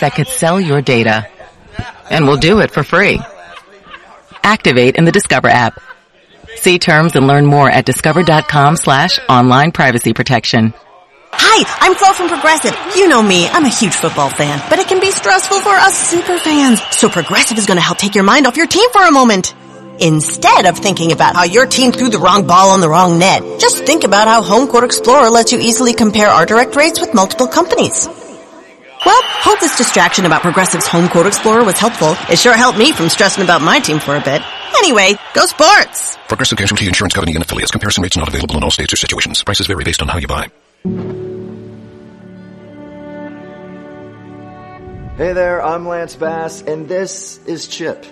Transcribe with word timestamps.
that 0.00 0.14
could 0.14 0.28
sell 0.28 0.60
your 0.60 0.82
data. 0.82 1.28
And 2.10 2.26
we'll 2.26 2.36
do 2.36 2.60
it 2.60 2.70
for 2.70 2.82
free. 2.82 3.20
Activate 4.42 4.96
in 4.96 5.04
the 5.04 5.12
Discover 5.12 5.48
app. 5.48 5.80
See 6.56 6.78
terms 6.78 7.16
and 7.16 7.26
learn 7.26 7.46
more 7.46 7.70
at 7.70 7.84
discover.com 7.84 8.76
slash 8.76 9.18
online 9.28 9.72
privacy 9.72 10.14
protection. 10.14 10.72
Hi, 11.32 11.64
I'm 11.80 11.94
Flo 11.94 12.12
from 12.12 12.28
Progressive. 12.28 12.74
You 12.96 13.08
know 13.08 13.22
me, 13.22 13.46
I'm 13.48 13.64
a 13.64 13.68
huge 13.68 13.94
football 13.94 14.30
fan, 14.30 14.62
but 14.70 14.78
it 14.78 14.88
can 14.88 15.00
be 15.00 15.10
stressful 15.10 15.60
for 15.60 15.70
us 15.70 15.94
super 15.94 16.38
fans. 16.38 16.80
So 16.92 17.08
Progressive 17.10 17.58
is 17.58 17.66
going 17.66 17.76
to 17.76 17.82
help 17.82 17.98
take 17.98 18.14
your 18.14 18.24
mind 18.24 18.46
off 18.46 18.56
your 18.56 18.66
team 18.66 18.88
for 18.90 19.02
a 19.02 19.10
moment. 19.10 19.54
Instead 20.00 20.66
of 20.66 20.78
thinking 20.78 21.12
about 21.12 21.36
how 21.36 21.44
your 21.44 21.66
team 21.66 21.92
threw 21.92 22.08
the 22.08 22.18
wrong 22.18 22.46
ball 22.46 22.70
on 22.70 22.80
the 22.80 22.88
wrong 22.88 23.18
net, 23.18 23.42
just 23.60 23.84
think 23.84 24.04
about 24.04 24.28
how 24.28 24.42
HomeQuote 24.42 24.84
Explorer 24.84 25.30
lets 25.30 25.52
you 25.52 25.58
easily 25.58 25.94
compare 25.94 26.28
our 26.28 26.46
direct 26.46 26.76
rates 26.76 27.00
with 27.00 27.14
multiple 27.14 27.46
companies. 27.46 28.08
Well, 29.06 29.22
hope 29.22 29.60
this 29.60 29.78
distraction 29.78 30.26
about 30.26 30.42
Progressive's 30.42 30.88
HomeQuote 30.88 31.28
Explorer 31.28 31.62
was 31.62 31.78
helpful. 31.78 32.16
It 32.28 32.40
sure 32.40 32.56
helped 32.56 32.76
me 32.76 32.90
from 32.90 33.08
stressing 33.08 33.44
about 33.44 33.62
my 33.62 33.78
team 33.78 34.00
for 34.00 34.16
a 34.16 34.20
bit. 34.20 34.42
Anyway, 34.78 35.14
go 35.32 35.46
sports! 35.46 36.18
Progressive 36.26 36.58
Casualty 36.58 36.88
Insurance 36.88 37.14
Company 37.14 37.36
and 37.36 37.44
affiliates. 37.44 37.70
Comparison 37.70 38.02
rates 38.02 38.16
not 38.16 38.26
available 38.26 38.56
in 38.56 38.64
all 38.64 38.70
states 38.72 38.92
or 38.92 38.96
situations. 38.96 39.44
Prices 39.44 39.68
vary 39.68 39.84
based 39.84 40.02
on 40.02 40.08
how 40.08 40.18
you 40.18 40.26
buy. 40.26 40.48
Hey 45.16 45.32
there, 45.32 45.64
I'm 45.64 45.86
Lance 45.86 46.16
Bass, 46.16 46.62
and 46.62 46.88
this 46.88 47.38
is 47.46 47.68
Chip. 47.68 48.04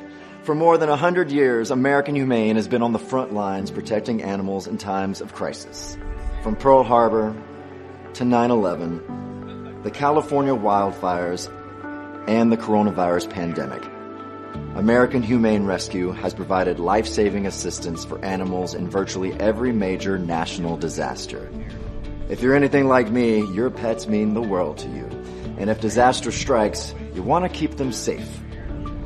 For 0.45 0.55
more 0.55 0.79
than 0.79 0.91
100 0.91 1.33
years, 1.33 1.73
American 1.73 2.15
Humane 2.15 2.55
has 2.55 2.69
been 2.69 2.83
on 2.83 2.93
the 2.93 3.01
front 3.01 3.35
lines 3.35 3.73
protecting 3.73 4.23
animals 4.23 4.69
in 4.69 4.79
times 4.79 5.21
of 5.21 5.35
crisis. 5.35 5.99
From 6.45 6.55
Pearl 6.55 6.85
Harbor 6.85 7.35
to 8.13 8.23
9-11, 8.23 9.34
the 9.85 9.91
California 9.91 10.55
wildfires, 10.55 11.51
and 12.27 12.51
the 12.51 12.57
coronavirus 12.57 13.29
pandemic. 13.29 13.85
American 14.77 15.23
Humane 15.23 15.67
Rescue 15.67 16.11
has 16.13 16.33
provided 16.33 16.79
life-saving 16.79 17.47
assistance 17.47 18.03
for 18.03 18.19
animals 18.25 18.75
in 18.75 18.89
virtually 18.89 19.35
every 19.35 19.73
major 19.73 20.19
national 20.19 20.79
disaster. 20.79 21.51
If 22.31 22.41
you're 22.41 22.55
anything 22.55 22.89
like 22.89 23.11
me, 23.11 23.47
your 23.53 23.69
pets 23.69 24.07
mean 24.07 24.33
the 24.33 24.41
world 24.41 24.79
to 24.79 24.89
you. 24.89 25.07
And 25.59 25.69
if 25.69 25.83
disaster 25.83 26.33
strikes, 26.33 26.95
you 27.15 27.23
want 27.23 27.45
to 27.45 27.51
keep 27.51 27.77
them 27.77 27.93
safe. 27.93 28.41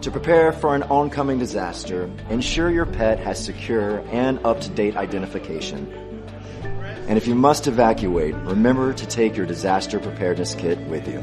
To 0.03 0.13
prepare 0.13 0.53
for 0.53 0.77
an 0.77 0.85
oncoming 0.85 1.41
disaster, 1.41 2.09
ensure 2.31 2.71
your 2.71 2.87
pet 2.87 3.19
has 3.19 3.45
secure 3.45 3.99
and 4.13 4.39
up-to-date 4.47 4.97
identification. 4.97 5.93
And 7.09 7.17
if 7.17 7.27
you 7.27 7.35
must 7.35 7.67
evacuate, 7.67 8.35
remember 8.35 8.93
to 8.93 9.07
take 9.07 9.35
your 9.35 9.47
disaster 9.47 9.99
preparedness 9.99 10.55
kit 10.55 10.79
with 10.81 11.09
you. 11.09 11.21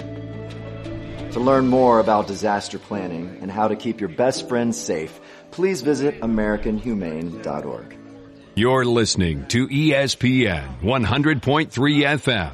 To 1.33 1.39
learn 1.39 1.67
more 1.67 1.99
about 1.99 2.25
disaster 2.27 2.79
planning 2.79 3.37
and 3.41 3.51
how 3.51 3.67
to 3.67 3.75
keep 3.75 3.99
your 3.99 4.09
best 4.09 4.49
friends 4.49 4.81
safe, 4.81 5.19
please 5.51 5.83
visit 5.83 6.19
AmericanHumane.org. 6.21 7.97
You're 8.55 8.85
listening 8.85 9.45
to 9.49 9.67
ESPN 9.67 10.81
100.3 10.81 11.69
FM, 11.69 12.51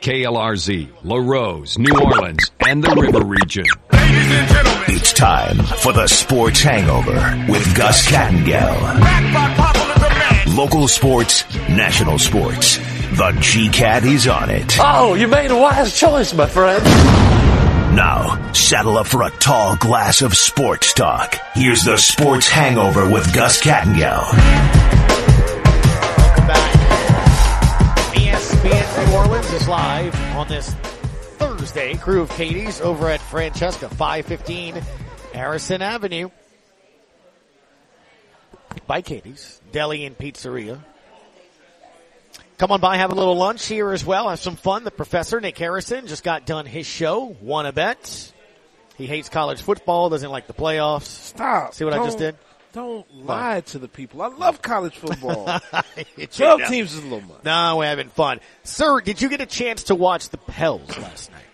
KLRZ, 0.00 0.88
La 1.04 1.18
Rose, 1.18 1.78
New 1.78 1.94
Orleans, 2.00 2.50
and 2.66 2.82
the 2.82 2.96
River 2.96 3.24
Region. 3.24 3.66
It's 3.92 5.12
time 5.12 5.58
for 5.58 5.92
the 5.92 6.08
Sports 6.08 6.62
Hangover 6.62 7.46
with 7.48 7.76
Gus 7.76 8.08
Kattengell. 8.10 10.01
Local 10.46 10.88
sports, 10.88 11.44
national 11.68 12.18
sports. 12.18 12.76
The 12.76 13.32
GCAT 13.38 14.04
is 14.04 14.26
on 14.26 14.50
it. 14.50 14.76
Oh, 14.80 15.14
you 15.14 15.28
made 15.28 15.50
a 15.50 15.56
wise 15.56 15.96
choice, 15.98 16.34
my 16.34 16.46
friend. 16.46 16.84
Now, 17.94 18.52
saddle 18.52 18.98
up 18.98 19.06
for 19.06 19.22
a 19.22 19.30
tall 19.30 19.76
glass 19.76 20.20
of 20.20 20.34
sports 20.36 20.94
talk. 20.94 21.38
Here's 21.54 21.84
the 21.84 21.96
Sports 21.96 22.48
Hangover 22.48 23.08
with 23.08 23.32
Gus 23.32 23.62
Kattengell. 23.62 24.24
ESPN 28.14 29.06
New 29.06 29.16
Orleans 29.16 29.52
is 29.52 29.68
live 29.68 30.14
on 30.34 30.48
this 30.48 30.72
Thursday. 31.38 31.94
Crew 31.94 32.22
of 32.22 32.30
Katie's 32.30 32.80
over 32.80 33.08
at 33.08 33.20
Francesca, 33.20 33.88
515 33.88 34.82
Harrison 35.32 35.82
Avenue. 35.82 36.30
By 38.92 39.00
Katie's, 39.00 39.58
Deli 39.72 40.04
and 40.04 40.18
Pizzeria. 40.18 40.78
Come 42.58 42.72
on 42.72 42.80
by, 42.82 42.98
have 42.98 43.10
a 43.10 43.14
little 43.14 43.36
lunch 43.36 43.64
here 43.64 43.90
as 43.90 44.04
well. 44.04 44.28
Have 44.28 44.38
some 44.38 44.54
fun. 44.54 44.84
The 44.84 44.90
professor, 44.90 45.40
Nick 45.40 45.56
Harrison, 45.56 46.06
just 46.06 46.22
got 46.22 46.44
done 46.44 46.66
his 46.66 46.86
show. 46.86 47.34
Won 47.40 47.64
a 47.64 47.72
bet. 47.72 48.34
He 48.98 49.06
hates 49.06 49.30
college 49.30 49.62
football, 49.62 50.10
doesn't 50.10 50.30
like 50.30 50.46
the 50.46 50.52
playoffs. 50.52 51.04
Stop. 51.04 51.72
See 51.72 51.86
what 51.86 51.94
I 51.94 52.04
just 52.04 52.18
did? 52.18 52.36
Don't 52.74 53.10
lie 53.24 53.62
to 53.62 53.78
the 53.78 53.88
people. 53.88 54.20
I 54.20 54.26
love 54.26 54.60
college 54.60 54.98
football. 54.98 55.48
It's- 56.18 56.36
12 56.36 56.60
no. 56.60 56.68
teams 56.68 56.92
is 56.92 56.98
a 56.98 57.02
little 57.02 57.22
much. 57.22 57.44
No, 57.44 57.78
we're 57.78 57.86
having 57.86 58.10
fun. 58.10 58.40
Sir, 58.62 59.00
did 59.00 59.22
you 59.22 59.30
get 59.30 59.40
a 59.40 59.46
chance 59.46 59.84
to 59.84 59.94
watch 59.94 60.28
the 60.28 60.36
Pels 60.36 60.98
last 60.98 61.32
night? 61.32 61.44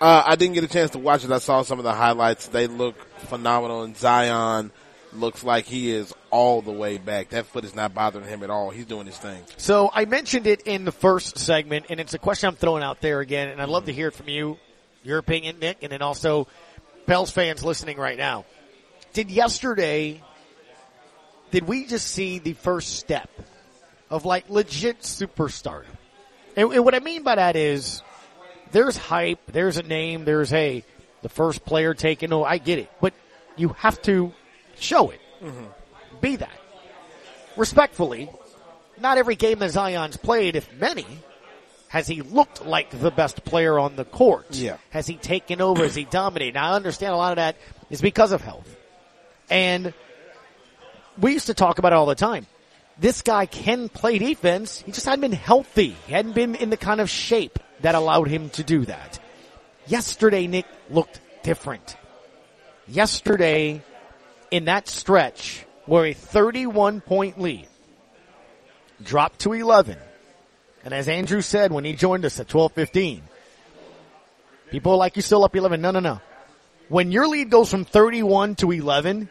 Uh, 0.00 0.22
I 0.24 0.36
didn't 0.36 0.54
get 0.54 0.64
a 0.64 0.68
chance 0.68 0.92
to 0.92 0.98
watch 0.98 1.24
it. 1.24 1.30
I 1.30 1.40
saw 1.40 1.60
some 1.60 1.78
of 1.78 1.84
the 1.84 1.92
highlights. 1.92 2.48
They 2.48 2.68
look 2.68 2.96
phenomenal, 3.18 3.82
and 3.82 3.94
Zion 3.98 4.72
looks 5.12 5.44
like 5.44 5.66
he 5.66 5.90
is 5.90 6.12
all 6.36 6.60
the 6.60 6.70
way 6.70 6.98
back. 6.98 7.30
That 7.30 7.46
foot 7.46 7.64
is 7.64 7.74
not 7.74 7.94
bothering 7.94 8.26
him 8.26 8.42
at 8.42 8.50
all. 8.50 8.68
He's 8.68 8.84
doing 8.84 9.06
his 9.06 9.16
thing. 9.16 9.42
So 9.56 9.90
I 9.90 10.04
mentioned 10.04 10.46
it 10.46 10.60
in 10.66 10.84
the 10.84 10.92
first 10.92 11.38
segment, 11.38 11.86
and 11.88 11.98
it's 11.98 12.12
a 12.12 12.18
question 12.18 12.48
I'm 12.48 12.56
throwing 12.56 12.82
out 12.82 13.00
there 13.00 13.20
again, 13.20 13.48
and 13.48 13.62
I'd 13.62 13.70
love 13.70 13.86
to 13.86 13.92
hear 13.92 14.08
it 14.08 14.14
from 14.14 14.28
you, 14.28 14.58
your 15.02 15.16
opinion, 15.16 15.58
Nick, 15.60 15.78
and 15.80 15.90
then 15.90 16.02
also 16.02 16.46
Pels 17.06 17.30
fans 17.30 17.64
listening 17.64 17.96
right 17.96 18.18
now. 18.18 18.44
Did 19.14 19.30
yesterday, 19.30 20.22
did 21.52 21.66
we 21.66 21.86
just 21.86 22.06
see 22.06 22.38
the 22.38 22.52
first 22.52 22.98
step 22.98 23.30
of 24.10 24.26
like 24.26 24.50
legit 24.50 25.00
superstar? 25.00 25.84
And, 26.54 26.70
and 26.70 26.84
what 26.84 26.94
I 26.94 27.00
mean 27.00 27.22
by 27.22 27.36
that 27.36 27.56
is, 27.56 28.02
there's 28.72 28.98
hype, 28.98 29.40
there's 29.52 29.78
a 29.78 29.82
name, 29.82 30.26
there's 30.26 30.50
hey, 30.50 30.84
the 31.22 31.30
first 31.30 31.64
player 31.64 31.94
taken. 31.94 32.30
Oh, 32.34 32.44
I 32.44 32.58
get 32.58 32.78
it, 32.78 32.90
but 33.00 33.14
you 33.56 33.70
have 33.78 34.02
to 34.02 34.34
show 34.78 35.08
it. 35.10 35.20
Mm-hmm. 35.42 35.64
Be 36.26 36.34
that 36.34 36.58
respectfully. 37.56 38.28
Not 39.00 39.16
every 39.16 39.36
game 39.36 39.60
that 39.60 39.70
Zion's 39.70 40.16
played, 40.16 40.56
if 40.56 40.72
many, 40.72 41.06
has 41.86 42.08
he 42.08 42.20
looked 42.20 42.66
like 42.66 42.90
the 42.90 43.12
best 43.12 43.44
player 43.44 43.78
on 43.78 43.94
the 43.94 44.04
court. 44.04 44.46
Yeah. 44.50 44.78
Has 44.90 45.06
he 45.06 45.14
taken 45.14 45.60
over? 45.60 45.84
Has 45.84 45.94
he 45.94 46.02
dominated? 46.02 46.54
Now 46.54 46.72
I 46.72 46.74
understand 46.74 47.12
a 47.12 47.16
lot 47.16 47.30
of 47.30 47.36
that 47.36 47.54
is 47.90 48.00
because 48.00 48.32
of 48.32 48.40
health. 48.40 48.76
And 49.50 49.94
we 51.16 51.32
used 51.32 51.46
to 51.46 51.54
talk 51.54 51.78
about 51.78 51.92
it 51.92 51.94
all 51.94 52.06
the 52.06 52.16
time. 52.16 52.48
This 52.98 53.22
guy 53.22 53.46
can 53.46 53.88
play 53.88 54.18
defense. 54.18 54.80
He 54.80 54.90
just 54.90 55.06
hadn't 55.06 55.20
been 55.20 55.30
healthy. 55.30 55.94
He 56.08 56.12
hadn't 56.12 56.34
been 56.34 56.56
in 56.56 56.70
the 56.70 56.76
kind 56.76 57.00
of 57.00 57.08
shape 57.08 57.60
that 57.82 57.94
allowed 57.94 58.26
him 58.26 58.50
to 58.50 58.64
do 58.64 58.84
that. 58.86 59.20
Yesterday, 59.86 60.48
Nick 60.48 60.66
looked 60.90 61.20
different. 61.44 61.96
Yesterday, 62.88 63.80
in 64.50 64.64
that 64.64 64.88
stretch, 64.88 65.62
where 65.86 66.06
a 66.06 66.12
31 66.12 67.00
point 67.00 67.40
lead 67.40 67.66
dropped 69.02 69.40
to 69.40 69.52
11, 69.52 69.96
and 70.84 70.94
as 70.94 71.08
Andrew 71.08 71.40
said 71.40 71.72
when 71.72 71.84
he 71.84 71.94
joined 71.94 72.24
us 72.24 72.38
at 72.40 72.48
12:15, 72.48 73.22
people 74.70 74.92
are 74.92 74.98
like 74.98 75.16
you 75.16 75.22
still 75.22 75.44
up 75.44 75.54
11. 75.56 75.80
No, 75.80 75.90
no, 75.90 76.00
no. 76.00 76.20
When 76.88 77.10
your 77.10 77.26
lead 77.26 77.50
goes 77.50 77.70
from 77.70 77.84
31 77.84 78.54
to 78.56 78.70
11, 78.70 79.28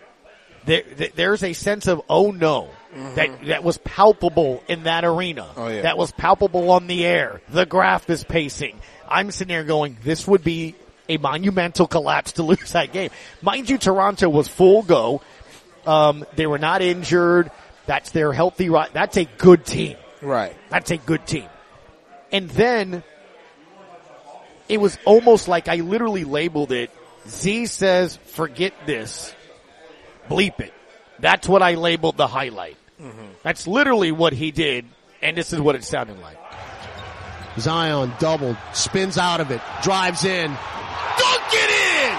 there, 0.65 0.83
there- 0.95 1.09
there's 1.15 1.43
a 1.43 1.53
sense 1.53 1.87
of 1.87 2.01
oh 2.09 2.31
no 2.31 2.69
mm-hmm. 2.93 3.15
that 3.15 3.45
that 3.47 3.63
was 3.63 3.77
palpable 3.77 4.63
in 4.67 4.83
that 4.83 5.05
arena. 5.05 5.47
Oh, 5.55 5.67
yeah. 5.67 5.83
That 5.83 5.97
was 5.97 6.11
palpable 6.11 6.71
on 6.71 6.87
the 6.87 7.05
air. 7.05 7.41
The 7.49 7.65
graph 7.65 8.09
is 8.09 8.23
pacing. 8.23 8.79
I'm 9.07 9.31
sitting 9.31 9.53
there 9.53 9.63
going, 9.63 9.97
this 10.03 10.27
would 10.27 10.43
be 10.43 10.75
a 11.07 11.17
monumental 11.17 11.87
collapse 11.87 12.33
to 12.33 12.43
lose 12.43 12.71
that 12.71 12.91
game. 12.91 13.11
Mind 13.41 13.69
you, 13.69 13.77
Toronto 13.77 14.27
was 14.29 14.47
full 14.47 14.81
go. 14.81 15.21
Um, 15.85 16.25
they 16.35 16.47
were 16.47 16.57
not 16.59 16.81
injured. 16.81 17.51
That's 17.85 18.11
their 18.11 18.33
healthy. 18.33 18.69
ri- 18.69 18.87
That's 18.93 19.17
a 19.17 19.25
good 19.25 19.65
team. 19.65 19.97
Right. 20.21 20.55
That's 20.69 20.91
a 20.91 20.97
good 20.97 21.25
team. 21.27 21.47
And 22.31 22.49
then 22.49 23.03
it 24.67 24.79
was 24.81 24.97
almost 25.05 25.47
like 25.47 25.67
I 25.67 25.75
literally 25.77 26.23
labeled 26.23 26.71
it. 26.71 26.89
Z 27.27 27.67
says, 27.67 28.17
forget 28.17 28.73
this. 28.85 29.33
Bleep 30.29 30.59
it. 30.59 30.73
That's 31.19 31.47
what 31.47 31.61
I 31.61 31.75
labeled 31.75 32.17
the 32.17 32.27
highlight. 32.27 32.77
That's 33.43 33.67
literally 33.67 34.11
what 34.11 34.33
he 34.33 34.51
did. 34.51 34.85
And 35.21 35.37
this 35.37 35.53
is 35.53 35.59
what 35.61 35.75
it 35.75 35.83
sounded 35.83 36.19
like. 36.19 36.37
Zion 37.59 38.11
doubled, 38.19 38.57
spins 38.73 39.17
out 39.17 39.39
of 39.39 39.49
it, 39.51 39.61
drives 39.81 40.25
in, 40.25 40.47
dunk 40.47 41.43
it 41.53 41.69
in! 42.09 42.17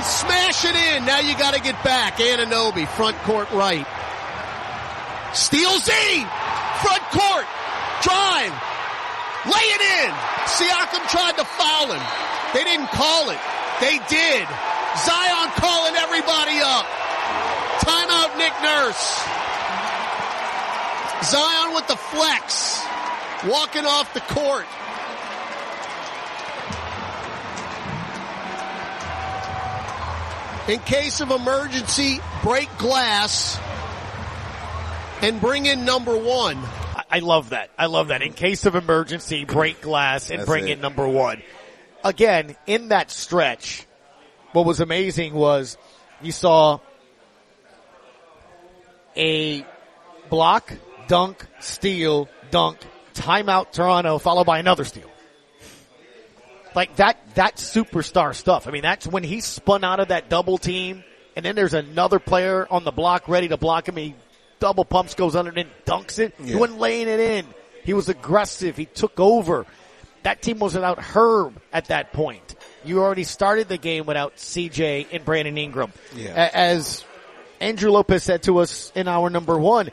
And 0.00 0.08
smash 0.08 0.64
it 0.64 0.72
in. 0.72 1.04
Now 1.04 1.20
you 1.20 1.36
gotta 1.36 1.60
get 1.60 1.76
back. 1.84 2.16
Anunoby, 2.16 2.88
front 2.88 3.18
court 3.28 3.50
right. 3.52 3.84
Steal 5.36 5.76
Z! 5.76 5.92
Front 6.80 7.04
court! 7.12 7.44
Drive! 8.00 8.54
Lay 9.44 9.66
it 9.76 9.82
in! 10.00 10.10
Siakam 10.56 11.04
tried 11.04 11.36
to 11.36 11.44
foul 11.44 11.92
him. 11.92 12.00
They 12.56 12.64
didn't 12.64 12.88
call 12.96 13.28
it. 13.28 13.36
They 13.84 14.00
did. 14.08 14.48
Zion 15.04 15.52
calling 15.60 15.92
everybody 15.92 16.56
up. 16.64 16.88
Timeout, 17.84 18.40
Nick 18.40 18.56
Nurse. 18.64 19.04
Zion 21.28 21.74
with 21.74 21.86
the 21.88 22.00
flex. 22.08 22.80
Walking 23.44 23.84
off 23.84 24.14
the 24.14 24.24
court. 24.32 24.64
In 30.70 30.78
case 30.78 31.20
of 31.20 31.32
emergency, 31.32 32.20
break 32.44 32.68
glass 32.78 33.58
and 35.20 35.40
bring 35.40 35.66
in 35.66 35.84
number 35.84 36.16
one. 36.16 36.58
I- 37.10 37.18
love 37.18 37.50
that. 37.50 37.70
I 37.76 37.86
love 37.86 38.08
that. 38.08 38.22
In 38.22 38.32
case 38.32 38.66
of 38.66 38.76
emergency, 38.76 39.44
break 39.44 39.80
glass 39.80 40.30
and 40.30 40.38
That's 40.38 40.48
bring 40.48 40.68
it. 40.68 40.74
in 40.74 40.80
number 40.80 41.08
one. 41.08 41.42
Again, 42.04 42.54
in 42.68 42.90
that 42.90 43.10
stretch, 43.10 43.84
what 44.52 44.64
was 44.64 44.78
amazing 44.78 45.34
was 45.34 45.76
you 46.22 46.30
saw 46.30 46.78
a 49.16 49.66
block, 50.28 50.72
dunk, 51.08 51.44
steal, 51.58 52.28
dunk, 52.52 52.78
timeout 53.14 53.72
Toronto, 53.72 54.18
followed 54.18 54.46
by 54.46 54.60
another 54.60 54.84
steal. 54.84 55.10
Like 56.74 56.96
that, 56.96 57.18
that 57.34 57.56
superstar 57.56 58.34
stuff. 58.34 58.66
I 58.68 58.70
mean, 58.70 58.82
that's 58.82 59.06
when 59.06 59.24
he 59.24 59.40
spun 59.40 59.82
out 59.84 60.00
of 60.00 60.08
that 60.08 60.28
double 60.28 60.58
team, 60.58 61.02
and 61.36 61.44
then 61.44 61.54
there's 61.56 61.74
another 61.74 62.18
player 62.18 62.66
on 62.70 62.84
the 62.84 62.92
block 62.92 63.28
ready 63.28 63.48
to 63.48 63.56
block 63.56 63.88
him. 63.88 63.96
He 63.96 64.14
double 64.60 64.84
pumps, 64.84 65.14
goes 65.14 65.34
under, 65.34 65.48
and 65.50 65.56
then 65.58 65.68
dunks 65.86 66.18
it. 66.18 66.34
He 66.42 66.52
Yeah. 66.52 66.56
wasn't 66.58 66.78
laying 66.80 67.08
it 67.08 67.18
in. 67.20 67.46
He 67.84 67.94
was 67.94 68.08
aggressive. 68.08 68.76
He 68.76 68.84
took 68.84 69.18
over. 69.18 69.66
That 70.22 70.42
team 70.42 70.58
was 70.58 70.74
without 70.74 70.98
Herb 70.98 71.60
at 71.72 71.86
that 71.86 72.12
point. 72.12 72.54
You 72.84 73.00
already 73.02 73.24
started 73.24 73.68
the 73.68 73.78
game 73.78 74.04
without 74.06 74.36
CJ 74.38 75.06
and 75.12 75.24
Brandon 75.24 75.56
Ingram. 75.56 75.92
Yeah. 76.14 76.50
As 76.52 77.04
Andrew 77.58 77.90
Lopez 77.90 78.22
said 78.22 78.42
to 78.44 78.58
us 78.58 78.92
in 78.94 79.08
our 79.08 79.30
number 79.30 79.58
one, 79.58 79.90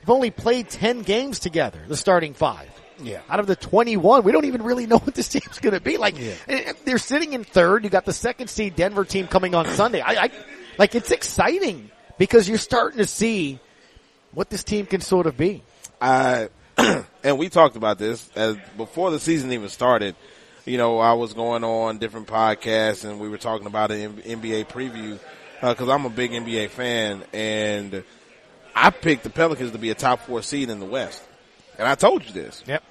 we've 0.00 0.10
only 0.10 0.30
played 0.32 0.68
10 0.68 1.02
games 1.02 1.38
together, 1.38 1.78
the 1.86 1.96
starting 1.96 2.34
five. 2.34 2.68
Yeah. 3.02 3.20
Out 3.28 3.40
of 3.40 3.46
the 3.46 3.56
21, 3.56 4.24
we 4.24 4.32
don't 4.32 4.44
even 4.44 4.62
really 4.62 4.86
know 4.86 4.98
what 5.04 5.14
this 5.14 5.28
team's 5.28 5.58
going 5.58 5.74
to 5.74 5.80
be. 5.80 5.96
Like, 5.96 6.16
eh, 6.48 6.72
they're 6.84 6.98
sitting 6.98 7.32
in 7.32 7.44
third. 7.44 7.84
You 7.84 7.90
got 7.90 8.04
the 8.04 8.12
second 8.12 8.48
seed 8.48 8.76
Denver 8.76 9.04
team 9.04 9.26
coming 9.26 9.54
on 9.54 9.66
Sunday. 9.66 10.00
I, 10.00 10.24
I, 10.24 10.30
like, 10.78 10.94
it's 10.94 11.10
exciting 11.10 11.90
because 12.18 12.48
you're 12.48 12.58
starting 12.58 12.98
to 12.98 13.06
see 13.06 13.58
what 14.32 14.50
this 14.50 14.64
team 14.64 14.86
can 14.86 15.00
sort 15.00 15.26
of 15.26 15.36
be. 15.36 15.62
I 16.00 16.48
and 17.24 17.38
we 17.38 17.48
talked 17.48 17.76
about 17.76 17.98
this 17.98 18.28
as 18.36 18.56
before 18.76 19.10
the 19.10 19.18
season 19.18 19.52
even 19.52 19.68
started. 19.68 20.14
You 20.64 20.76
know, 20.76 20.98
I 20.98 21.14
was 21.14 21.32
going 21.32 21.64
on 21.64 21.98
different 21.98 22.26
podcasts 22.26 23.08
and 23.08 23.18
we 23.18 23.28
were 23.28 23.38
talking 23.38 23.66
about 23.66 23.90
an 23.90 24.18
NBA 24.18 24.68
preview 24.68 25.18
because 25.60 25.88
I'm 25.88 26.04
a 26.04 26.10
big 26.10 26.30
NBA 26.30 26.70
fan 26.70 27.24
and 27.32 28.04
I 28.80 28.90
picked 28.90 29.24
the 29.24 29.30
Pelicans 29.30 29.72
to 29.72 29.78
be 29.78 29.90
a 29.90 29.94
top 29.94 30.20
four 30.20 30.40
seed 30.40 30.70
in 30.70 30.78
the 30.78 30.86
West, 30.86 31.22
and 31.78 31.88
I 31.88 31.96
told 31.96 32.24
you 32.24 32.32
this. 32.32 32.62
Yep. 32.66 32.84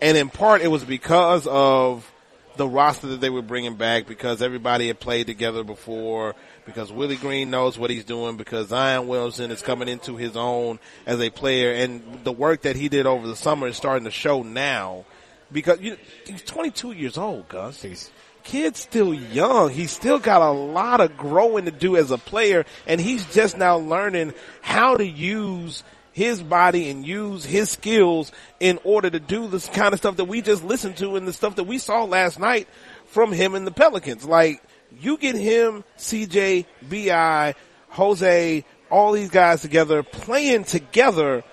And 0.00 0.16
in 0.16 0.30
part, 0.30 0.62
it 0.62 0.68
was 0.68 0.84
because 0.84 1.46
of 1.46 2.10
the 2.56 2.68
roster 2.68 3.08
that 3.08 3.20
they 3.20 3.30
were 3.30 3.42
bringing 3.42 3.76
back, 3.76 4.06
because 4.06 4.42
everybody 4.42 4.88
had 4.88 5.00
played 5.00 5.26
together 5.26 5.64
before, 5.64 6.34
because 6.66 6.92
Willie 6.92 7.16
Green 7.16 7.50
knows 7.50 7.78
what 7.78 7.90
he's 7.90 8.04
doing, 8.04 8.36
because 8.36 8.68
Zion 8.68 9.08
Williamson 9.08 9.50
is 9.50 9.62
coming 9.62 9.88
into 9.88 10.16
his 10.16 10.36
own 10.36 10.78
as 11.06 11.20
a 11.20 11.30
player, 11.30 11.72
and 11.72 12.24
the 12.24 12.32
work 12.32 12.62
that 12.62 12.76
he 12.76 12.88
did 12.88 13.06
over 13.06 13.26
the 13.26 13.36
summer 13.36 13.68
is 13.68 13.76
starting 13.76 14.04
to 14.04 14.10
show 14.10 14.42
now. 14.42 15.04
Because 15.52 15.80
you, 15.80 15.96
he's 16.26 16.42
22 16.42 16.92
years 16.92 17.18
old, 17.18 17.48
Gus. 17.48 17.82
He's, 17.82 18.10
Kid's 18.44 18.78
still 18.78 19.12
young. 19.12 19.70
He's 19.70 19.90
still 19.90 20.18
got 20.18 20.42
a 20.42 20.50
lot 20.50 21.00
of 21.00 21.16
growing 21.16 21.64
to 21.64 21.70
do 21.70 21.96
as 21.96 22.10
a 22.10 22.18
player, 22.18 22.64
and 22.86 23.00
he's 23.00 23.24
just 23.34 23.56
now 23.56 23.78
learning 23.78 24.34
how 24.60 24.96
to 24.96 25.06
use 25.06 25.82
his 26.12 26.42
body 26.42 26.90
and 26.90 27.06
use 27.06 27.44
his 27.44 27.70
skills 27.70 28.32
in 28.58 28.78
order 28.84 29.10
to 29.10 29.20
do 29.20 29.46
this 29.48 29.68
kind 29.68 29.92
of 29.92 30.00
stuff 30.00 30.16
that 30.16 30.24
we 30.24 30.42
just 30.42 30.64
listened 30.64 30.96
to 30.98 31.16
and 31.16 31.26
the 31.26 31.32
stuff 31.32 31.56
that 31.56 31.64
we 31.64 31.78
saw 31.78 32.04
last 32.04 32.38
night 32.38 32.68
from 33.06 33.32
him 33.32 33.54
and 33.54 33.66
the 33.66 33.70
Pelicans. 33.70 34.24
Like, 34.24 34.62
you 35.00 35.16
get 35.16 35.36
him, 35.36 35.84
CJ, 35.98 36.66
BI, 36.88 37.54
Jose, 37.90 38.64
all 38.90 39.12
these 39.12 39.30
guys 39.30 39.62
together, 39.62 40.02
playing 40.02 40.64
together 40.64 41.44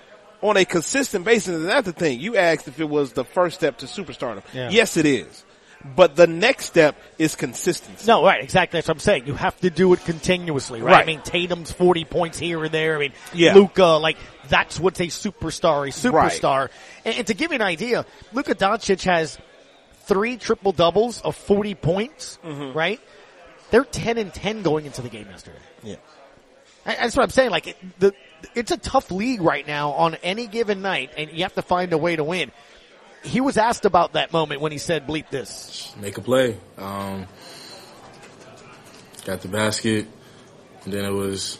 on 0.42 0.56
a 0.56 0.64
consistent 0.64 1.24
basis. 1.24 1.56
And 1.56 1.68
that's 1.68 1.86
the 1.86 1.92
thing. 1.92 2.20
You 2.20 2.36
asked 2.36 2.68
if 2.68 2.80
it 2.80 2.88
was 2.88 3.12
the 3.12 3.24
first 3.24 3.56
step 3.56 3.78
to 3.78 3.86
superstardom. 3.86 4.42
Yeah. 4.52 4.70
Yes, 4.70 4.96
it 4.96 5.06
is. 5.06 5.44
But 5.94 6.16
the 6.16 6.26
next 6.26 6.64
step 6.66 6.96
is 7.18 7.36
consistency. 7.36 8.06
No, 8.06 8.24
right, 8.24 8.42
exactly. 8.42 8.78
That's 8.78 8.88
what 8.88 8.96
I'm 8.96 9.00
saying. 9.00 9.26
You 9.26 9.34
have 9.34 9.58
to 9.60 9.70
do 9.70 9.92
it 9.92 10.04
continuously, 10.04 10.82
right? 10.82 10.92
Right. 10.92 11.02
I 11.02 11.06
mean, 11.06 11.20
Tatum's 11.22 11.70
40 11.70 12.04
points 12.04 12.38
here 12.38 12.64
and 12.64 12.72
there. 12.74 12.96
I 12.96 12.98
mean, 12.98 13.12
Yeah. 13.32 13.54
Luka, 13.54 13.84
like, 13.84 14.16
that's 14.48 14.80
what's 14.80 14.98
a 15.00 15.04
superstar, 15.06 15.86
a 15.86 15.92
superstar. 15.92 16.68
And, 17.04 17.14
and 17.18 17.26
to 17.28 17.34
give 17.34 17.52
you 17.52 17.56
an 17.56 17.62
idea, 17.62 18.04
Luka 18.32 18.56
Doncic 18.56 19.04
has 19.04 19.38
three 20.06 20.36
triple 20.36 20.72
doubles 20.72 21.20
of 21.22 21.36
40 21.36 21.74
points, 21.76 22.38
Mm-hmm. 22.44 22.76
right? 22.76 23.00
They're 23.70 23.84
10 23.84 24.18
and 24.18 24.34
10 24.34 24.62
going 24.62 24.84
into 24.86 25.00
the 25.02 25.08
game 25.10 25.26
yesterday. 25.30 25.58
Yeah. 25.84 25.96
That's 26.84 27.14
what 27.16 27.22
I'm 27.22 27.30
saying. 27.30 27.50
Like, 27.50 27.66
it, 27.68 27.76
the, 28.00 28.14
it's 28.54 28.70
a 28.70 28.78
tough 28.78 29.10
league 29.10 29.42
right 29.42 29.66
now 29.66 29.90
on 29.90 30.14
any 30.24 30.46
given 30.46 30.80
night, 30.82 31.10
and 31.16 31.30
you 31.30 31.42
have 31.42 31.54
to 31.54 31.62
find 31.62 31.92
a 31.92 31.98
way 31.98 32.16
to 32.16 32.24
win. 32.24 32.50
He 33.22 33.40
was 33.40 33.56
asked 33.58 33.84
about 33.84 34.12
that 34.12 34.32
moment 34.32 34.60
when 34.60 34.72
he 34.72 34.78
said, 34.78 35.06
bleep 35.06 35.28
this. 35.30 35.94
make 36.00 36.18
a 36.18 36.20
play. 36.20 36.56
Um, 36.76 37.26
got 39.24 39.42
the 39.42 39.48
basket, 39.48 40.06
and 40.84 40.92
then 40.92 41.04
it 41.04 41.10
was 41.10 41.58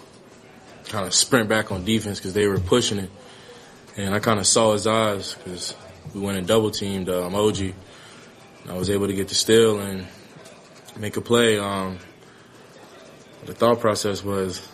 kind 0.89 1.07
of 1.07 1.13
sprint 1.13 1.49
back 1.49 1.71
on 1.71 1.85
defense 1.85 2.19
because 2.19 2.33
they 2.33 2.47
were 2.47 2.59
pushing 2.59 2.99
it, 2.99 3.11
and 3.97 4.15
I 4.15 4.21
kind 4.21 4.41
of 4.41 4.47
saw 4.47 4.73
his 4.73 4.87
eyes 4.87 5.35
because 5.35 5.75
we 6.15 6.21
went 6.21 6.39
and 6.39 6.47
double 6.47 6.71
teamed 6.71 7.09
um. 7.11 7.35
I 7.35 8.75
was 8.75 8.91
able 8.91 9.07
to 9.07 9.15
get 9.15 9.29
the 9.29 9.35
steal 9.35 9.81
and 9.81 10.07
make 10.99 11.17
a 11.17 11.21
play. 11.21 11.59
Um, 11.59 11.99
the 13.47 13.55
thought 13.55 13.81
process 13.81 14.23
was 14.23 14.67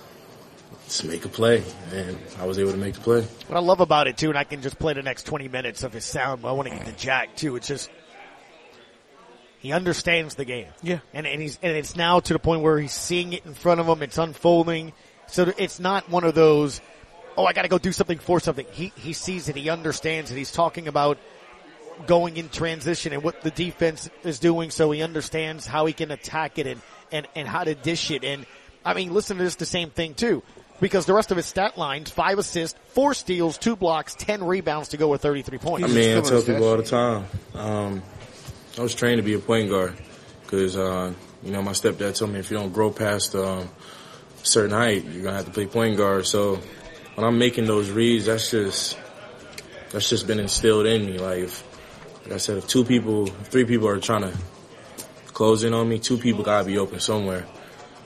just 0.84 1.04
make 1.04 1.24
a 1.24 1.28
play, 1.28 1.62
and 1.92 2.18
I 2.38 2.46
was 2.46 2.58
able 2.58 2.72
to 2.72 2.76
make 2.76 2.94
the 2.94 3.00
play. 3.00 3.22
What 3.22 3.56
I 3.56 3.60
love 3.60 3.80
about 3.80 4.06
it 4.06 4.16
too, 4.16 4.28
and 4.28 4.38
I 4.38 4.44
can 4.44 4.62
just 4.62 4.78
play 4.78 4.92
the 4.92 5.02
next 5.02 5.24
20 5.24 5.48
minutes 5.48 5.82
of 5.82 5.92
his 5.92 6.04
sound, 6.04 6.42
but 6.42 6.48
I 6.48 6.52
want 6.52 6.68
to 6.68 6.74
get 6.74 6.86
to 6.86 6.92
Jack 6.92 7.36
too. 7.36 7.56
It's 7.56 7.68
just, 7.68 7.90
he 9.58 9.72
understands 9.72 10.34
the 10.34 10.44
game. 10.44 10.68
Yeah. 10.82 10.98
And, 11.12 11.26
and 11.26 11.40
he's, 11.40 11.58
and 11.62 11.76
it's 11.76 11.96
now 11.96 12.20
to 12.20 12.32
the 12.32 12.38
point 12.38 12.62
where 12.62 12.78
he's 12.78 12.92
seeing 12.92 13.32
it 13.32 13.46
in 13.46 13.54
front 13.54 13.80
of 13.80 13.86
him. 13.86 14.02
It's 14.02 14.18
unfolding. 14.18 14.92
So 15.26 15.52
it's 15.56 15.80
not 15.80 16.10
one 16.10 16.24
of 16.24 16.34
those, 16.34 16.80
oh, 17.36 17.46
I 17.46 17.52
gotta 17.54 17.68
go 17.68 17.78
do 17.78 17.92
something 17.92 18.18
for 18.18 18.40
something. 18.40 18.66
He, 18.72 18.92
he 18.96 19.14
sees 19.14 19.48
it. 19.48 19.56
He 19.56 19.70
understands 19.70 20.30
it. 20.30 20.36
He's 20.36 20.52
talking 20.52 20.86
about 20.86 21.18
going 22.06 22.36
in 22.36 22.48
transition 22.48 23.12
and 23.12 23.22
what 23.22 23.40
the 23.42 23.50
defense 23.50 24.10
is 24.22 24.38
doing 24.38 24.70
so 24.70 24.90
he 24.90 25.00
understands 25.00 25.64
how 25.64 25.86
he 25.86 25.92
can 25.92 26.10
attack 26.10 26.58
it 26.58 26.66
and, 26.66 26.80
and, 27.12 27.26
and 27.34 27.48
how 27.48 27.64
to 27.64 27.74
dish 27.74 28.10
it. 28.10 28.24
And 28.24 28.46
I 28.84 28.94
mean, 28.94 29.14
listen 29.14 29.38
to 29.38 29.42
this 29.42 29.54
the 29.56 29.66
same 29.66 29.90
thing 29.90 30.14
too. 30.14 30.42
Because 30.80 31.06
the 31.06 31.14
rest 31.14 31.30
of 31.30 31.36
his 31.36 31.46
stat 31.46 31.78
lines, 31.78 32.10
five 32.10 32.38
assists, 32.38 32.78
four 32.88 33.14
steals, 33.14 33.58
two 33.58 33.76
blocks, 33.76 34.14
ten 34.14 34.42
rebounds 34.44 34.88
to 34.88 34.96
go 34.96 35.08
with 35.08 35.22
33 35.22 35.58
points. 35.58 35.88
I 35.88 35.94
mean, 35.94 36.18
I 36.18 36.20
tell 36.20 36.42
people 36.42 36.68
all 36.68 36.76
the 36.76 36.82
time. 36.82 37.26
Um, 37.54 38.02
I 38.76 38.82
was 38.82 38.94
trained 38.94 39.18
to 39.18 39.22
be 39.22 39.34
a 39.34 39.38
point 39.38 39.70
guard 39.70 39.96
because, 40.42 40.76
uh, 40.76 41.12
you 41.44 41.52
know, 41.52 41.62
my 41.62 41.72
stepdad 41.72 42.18
told 42.18 42.32
me 42.32 42.40
if 42.40 42.50
you 42.50 42.56
don't 42.56 42.72
grow 42.72 42.90
past 42.90 43.34
um, 43.36 43.70
a 44.42 44.46
certain 44.46 44.72
height, 44.72 45.04
you're 45.04 45.22
gonna 45.22 45.36
have 45.36 45.46
to 45.46 45.52
play 45.52 45.66
point 45.66 45.96
guard. 45.96 46.26
So 46.26 46.58
when 47.14 47.24
I'm 47.24 47.38
making 47.38 47.66
those 47.66 47.90
reads, 47.90 48.26
that's 48.26 48.50
just 48.50 48.98
that's 49.90 50.08
just 50.08 50.26
been 50.26 50.40
instilled 50.40 50.86
in 50.86 51.06
me. 51.06 51.18
Like, 51.18 51.44
if, 51.44 51.62
like 52.24 52.32
I 52.32 52.36
said, 52.38 52.58
if 52.58 52.66
two 52.66 52.84
people, 52.84 53.28
if 53.28 53.46
three 53.46 53.64
people 53.64 53.86
are 53.86 54.00
trying 54.00 54.22
to 54.22 54.36
close 55.26 55.62
in 55.62 55.72
on 55.72 55.88
me, 55.88 56.00
two 56.00 56.18
people 56.18 56.42
gotta 56.42 56.64
be 56.64 56.78
open 56.78 56.98
somewhere. 56.98 57.46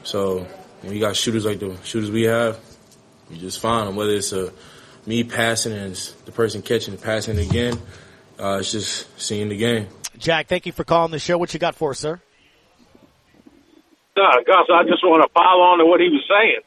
So 0.02 0.46
when 0.82 0.92
you 0.92 1.00
got 1.00 1.16
shooters 1.16 1.44
like 1.44 1.58
the 1.58 1.76
shooters 1.84 2.10
we 2.10 2.24
have, 2.24 2.58
you 3.30 3.36
just 3.36 3.60
find 3.60 3.88
them. 3.88 3.96
Whether 3.96 4.12
it's 4.12 4.32
a 4.32 4.52
me 5.06 5.24
passing 5.24 5.72
and 5.72 5.92
it's 5.92 6.12
the 6.12 6.32
person 6.32 6.62
catching 6.62 6.94
and 6.94 7.02
passing 7.02 7.38
again, 7.38 7.78
uh, 8.38 8.58
it's 8.60 8.72
just 8.72 9.20
seeing 9.20 9.48
the 9.48 9.56
game. 9.56 9.86
Jack, 10.18 10.48
thank 10.48 10.66
you 10.66 10.72
for 10.72 10.84
calling 10.84 11.12
the 11.12 11.18
show. 11.18 11.38
What 11.38 11.52
you 11.54 11.60
got 11.60 11.74
for 11.74 11.90
us, 11.90 11.98
sir? 11.98 12.20
No, 14.16 14.26
Gus, 14.46 14.66
I 14.66 14.82
just 14.82 15.04
want 15.06 15.22
to 15.22 15.30
pile 15.30 15.62
on 15.62 15.78
to 15.78 15.86
what 15.86 16.00
he 16.00 16.10
was 16.10 16.26
saying. 16.26 16.62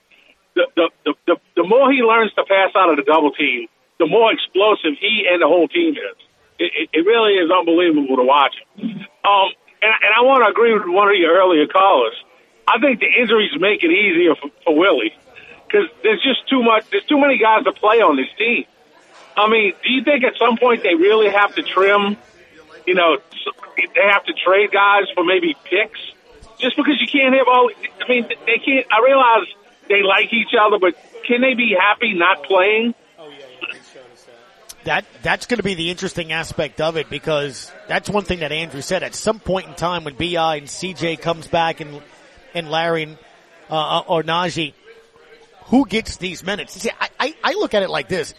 The, 0.56 0.68
the, 0.76 0.86
the, 1.04 1.14
the, 1.28 1.36
the 1.58 1.66
more 1.68 1.92
he 1.92 2.00
learns 2.00 2.32
to 2.36 2.44
pass 2.48 2.72
out 2.76 2.90
of 2.90 2.96
the 2.96 3.04
double 3.04 3.32
team, 3.32 3.68
the 4.00 4.08
more 4.08 4.32
explosive 4.32 4.96
he 5.00 5.28
and 5.28 5.42
the 5.42 5.48
whole 5.48 5.68
team 5.68 5.94
is. 5.94 6.18
It, 6.60 6.72
it, 6.72 6.88
it 6.94 7.04
really 7.04 7.36
is 7.36 7.52
unbelievable 7.52 8.16
to 8.18 8.24
watch. 8.24 8.56
Um, 8.80 9.52
and, 9.84 9.92
and 9.92 10.12
I 10.16 10.24
want 10.24 10.48
to 10.48 10.50
agree 10.52 10.74
with 10.74 10.88
one 10.88 11.10
of 11.10 11.16
your 11.16 11.36
earlier 11.36 11.68
callers. 11.68 12.16
I 12.68 12.80
think 12.80 13.00
the 13.00 13.08
injuries 13.08 13.52
make 13.60 13.84
it 13.84 13.92
easier 13.92 14.36
for, 14.36 14.50
for 14.64 14.78
Willie 14.78 15.14
because 15.66 15.88
there's 16.04 16.22
just 16.22 16.48
too 16.50 16.64
much. 16.64 16.90
There's 16.90 17.06
too 17.06 17.20
many 17.20 17.38
guys 17.38 17.64
to 17.64 17.72
play 17.72 18.02
on 18.02 18.16
this 18.16 18.30
team. 18.38 18.66
I 19.36 19.50
mean, 19.50 19.74
do 19.84 19.92
you 19.92 20.04
think 20.04 20.24
at 20.24 20.34
some 20.38 20.58
point 20.58 20.84
they 20.84 20.96
really 20.96 21.30
have 21.30 21.56
to 21.56 21.64
trim, 21.64 22.18
you 22.86 22.96
know, 22.96 23.18
they 23.78 24.08
have 24.12 24.26
to 24.26 24.34
trade 24.34 24.72
guys 24.72 25.06
for 25.16 25.24
maybe 25.24 25.56
picks 25.64 26.00
just 26.60 26.76
because 26.76 26.96
you 27.00 27.08
can't 27.08 27.34
have 27.36 27.48
all. 27.48 27.72
I 28.02 28.10
mean, 28.10 28.28
they 28.28 28.60
can't. 28.64 28.86
I 28.92 29.04
realize 29.04 29.48
they 29.90 30.04
like 30.04 30.32
each 30.34 30.54
other, 30.60 30.78
but 30.80 30.96
can 31.26 31.42
they 31.42 31.54
be 31.54 31.76
happy 31.78 32.14
not 32.14 32.44
playing? 32.44 32.94
That 34.84 35.06
that's 35.22 35.46
going 35.46 35.58
to 35.58 35.64
be 35.64 35.76
the 35.76 35.92
interesting 35.92 36.32
aspect 36.32 36.82
of 36.82 36.98
it 36.98 37.10
because 37.10 37.72
that's 37.88 38.10
one 38.10 38.24
thing 38.24 38.40
that 38.40 38.52
Andrew 38.52 38.82
said. 38.82 39.04
At 39.04 39.14
some 39.14 39.40
point 39.40 39.68
in 39.68 39.76
time, 39.76 40.04
when 40.04 40.16
Bi 40.16 40.56
and 40.56 40.68
CJ 40.68 41.22
comes 41.22 41.48
back 41.48 41.82
and 41.82 42.02
and 42.54 42.70
Larry 42.70 43.04
and, 43.04 43.18
uh, 43.70 44.04
or 44.08 44.24
Naji, 44.24 44.74
who 45.66 45.86
gets 45.86 46.18
these 46.18 46.44
minutes? 46.44 46.74
See, 46.74 46.92
I, 47.00 47.10
I 47.20 47.36
I 47.44 47.54
look 47.54 47.74
at 47.74 47.84
it 47.84 47.90
like 47.90 48.08
this. 48.08 48.34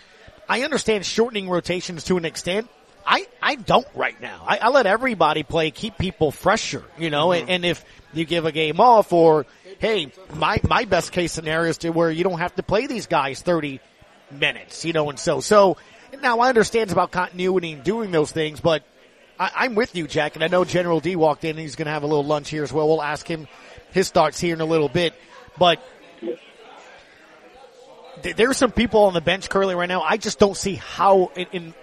I 0.48 0.62
understand 0.62 1.06
shortening 1.06 1.48
rotations 1.48 2.04
to 2.04 2.16
an 2.16 2.24
extent. 2.24 2.68
I, 3.06 3.26
I 3.40 3.56
don't 3.56 3.86
right 3.94 4.20
now. 4.20 4.44
I, 4.46 4.58
I 4.58 4.68
let 4.68 4.86
everybody 4.86 5.42
play, 5.42 5.70
keep 5.70 5.98
people 5.98 6.30
fresher, 6.30 6.84
you 6.98 7.10
know, 7.10 7.32
and, 7.32 7.48
and 7.48 7.64
if 7.64 7.84
you 8.12 8.24
give 8.24 8.44
a 8.44 8.52
game 8.52 8.80
off 8.80 9.12
or, 9.12 9.46
hey, 9.78 10.12
my, 10.34 10.60
my 10.68 10.84
best 10.84 11.12
case 11.12 11.32
scenario 11.32 11.70
is 11.70 11.78
to 11.78 11.90
where 11.90 12.10
you 12.10 12.24
don't 12.24 12.38
have 12.38 12.54
to 12.56 12.62
play 12.62 12.86
these 12.86 13.06
guys 13.06 13.42
30 13.42 13.80
minutes, 14.30 14.84
you 14.84 14.92
know, 14.92 15.10
and 15.10 15.18
so, 15.18 15.40
so 15.40 15.76
now 16.20 16.40
I 16.40 16.48
understand 16.48 16.84
it's 16.84 16.92
about 16.92 17.10
continuity 17.10 17.72
and 17.72 17.82
doing 17.82 18.10
those 18.10 18.30
things, 18.30 18.60
but 18.60 18.84
I, 19.38 19.50
I'm 19.56 19.74
with 19.74 19.96
you, 19.96 20.06
Jack, 20.06 20.34
and 20.36 20.44
I 20.44 20.48
know 20.48 20.64
General 20.64 21.00
D 21.00 21.16
walked 21.16 21.44
in 21.44 21.50
and 21.50 21.60
he's 21.60 21.76
going 21.76 21.86
to 21.86 21.92
have 21.92 22.02
a 22.02 22.06
little 22.06 22.24
lunch 22.24 22.50
here 22.50 22.62
as 22.62 22.72
well. 22.72 22.86
We'll 22.88 23.02
ask 23.02 23.26
him 23.26 23.48
his 23.92 24.10
thoughts 24.10 24.40
here 24.40 24.54
in 24.54 24.60
a 24.60 24.64
little 24.64 24.88
bit, 24.88 25.14
but 25.58 25.80
th- 28.22 28.36
there's 28.36 28.56
some 28.56 28.72
people 28.72 29.04
on 29.04 29.14
the 29.14 29.20
bench 29.20 29.48
currently 29.48 29.74
right 29.74 29.88
now. 29.88 30.02
I 30.02 30.16
just 30.16 30.38
don't 30.38 30.56
see 30.56 30.74
how 30.76 31.30
in, 31.36 31.46
in 31.52 31.74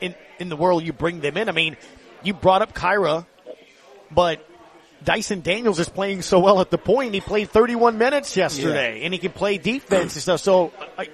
in 0.00 0.14
in 0.38 0.48
the 0.48 0.56
world 0.56 0.84
you 0.84 0.92
bring 0.92 1.20
them 1.20 1.36
in. 1.36 1.48
I 1.48 1.52
mean, 1.52 1.76
you 2.22 2.34
brought 2.34 2.62
up 2.62 2.74
Kira, 2.74 3.26
but 4.10 4.46
Dyson 5.04 5.40
Daniels 5.40 5.78
is 5.78 5.88
playing 5.88 6.22
so 6.22 6.40
well 6.40 6.60
at 6.60 6.70
the 6.70 6.78
point. 6.78 7.14
He 7.14 7.20
played 7.20 7.50
31 7.50 7.98
minutes 7.98 8.36
yesterday, 8.36 9.02
and 9.04 9.12
he 9.12 9.18
can 9.18 9.32
play 9.32 9.58
defense 9.58 10.14
and 10.14 10.22
stuff. 10.22 10.40
So, 10.40 10.72
I, 10.98 11.08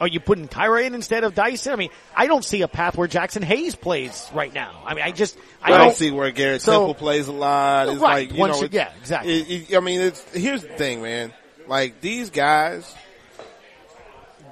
are 0.00 0.06
you 0.08 0.20
putting 0.20 0.48
Kira 0.48 0.84
in 0.86 0.94
instead 0.94 1.24
of 1.24 1.34
Dyson? 1.34 1.72
I 1.72 1.76
mean, 1.76 1.90
I 2.14 2.26
don't 2.26 2.44
see 2.44 2.62
a 2.62 2.68
path 2.68 2.96
where 2.96 3.08
Jaxson 3.08 3.42
Hayes 3.44 3.74
plays 3.74 4.28
right 4.34 4.52
now. 4.52 4.82
I 4.84 4.94
mean, 4.94 5.04
I 5.04 5.10
just 5.12 5.36
I, 5.62 5.68
I 5.68 5.70
don't 5.78 5.86
don't 5.88 5.96
see 5.96 6.10
where 6.10 6.30
Garrett 6.32 6.62
So- 6.62 6.72
Temple 6.72 6.94
plays 6.94 7.28
a 7.28 7.32
lot. 7.32 7.88
It's 7.88 7.98
Right, 8.00 8.28
like 8.28 8.32
you 8.32 8.38
once 8.40 8.60
know, 8.60 8.68
yeah, 8.70 8.90
exactly. 9.00 9.40
it- 9.40 9.70
it- 9.70 9.76
I 9.76 9.80
mean, 9.80 10.00
it's 10.00 10.22
here's 10.34 10.62
the 10.62 10.68
thing, 10.68 11.02
man. 11.02 11.32
Like 11.66 12.00
these 12.00 12.30
guys, 12.30 12.94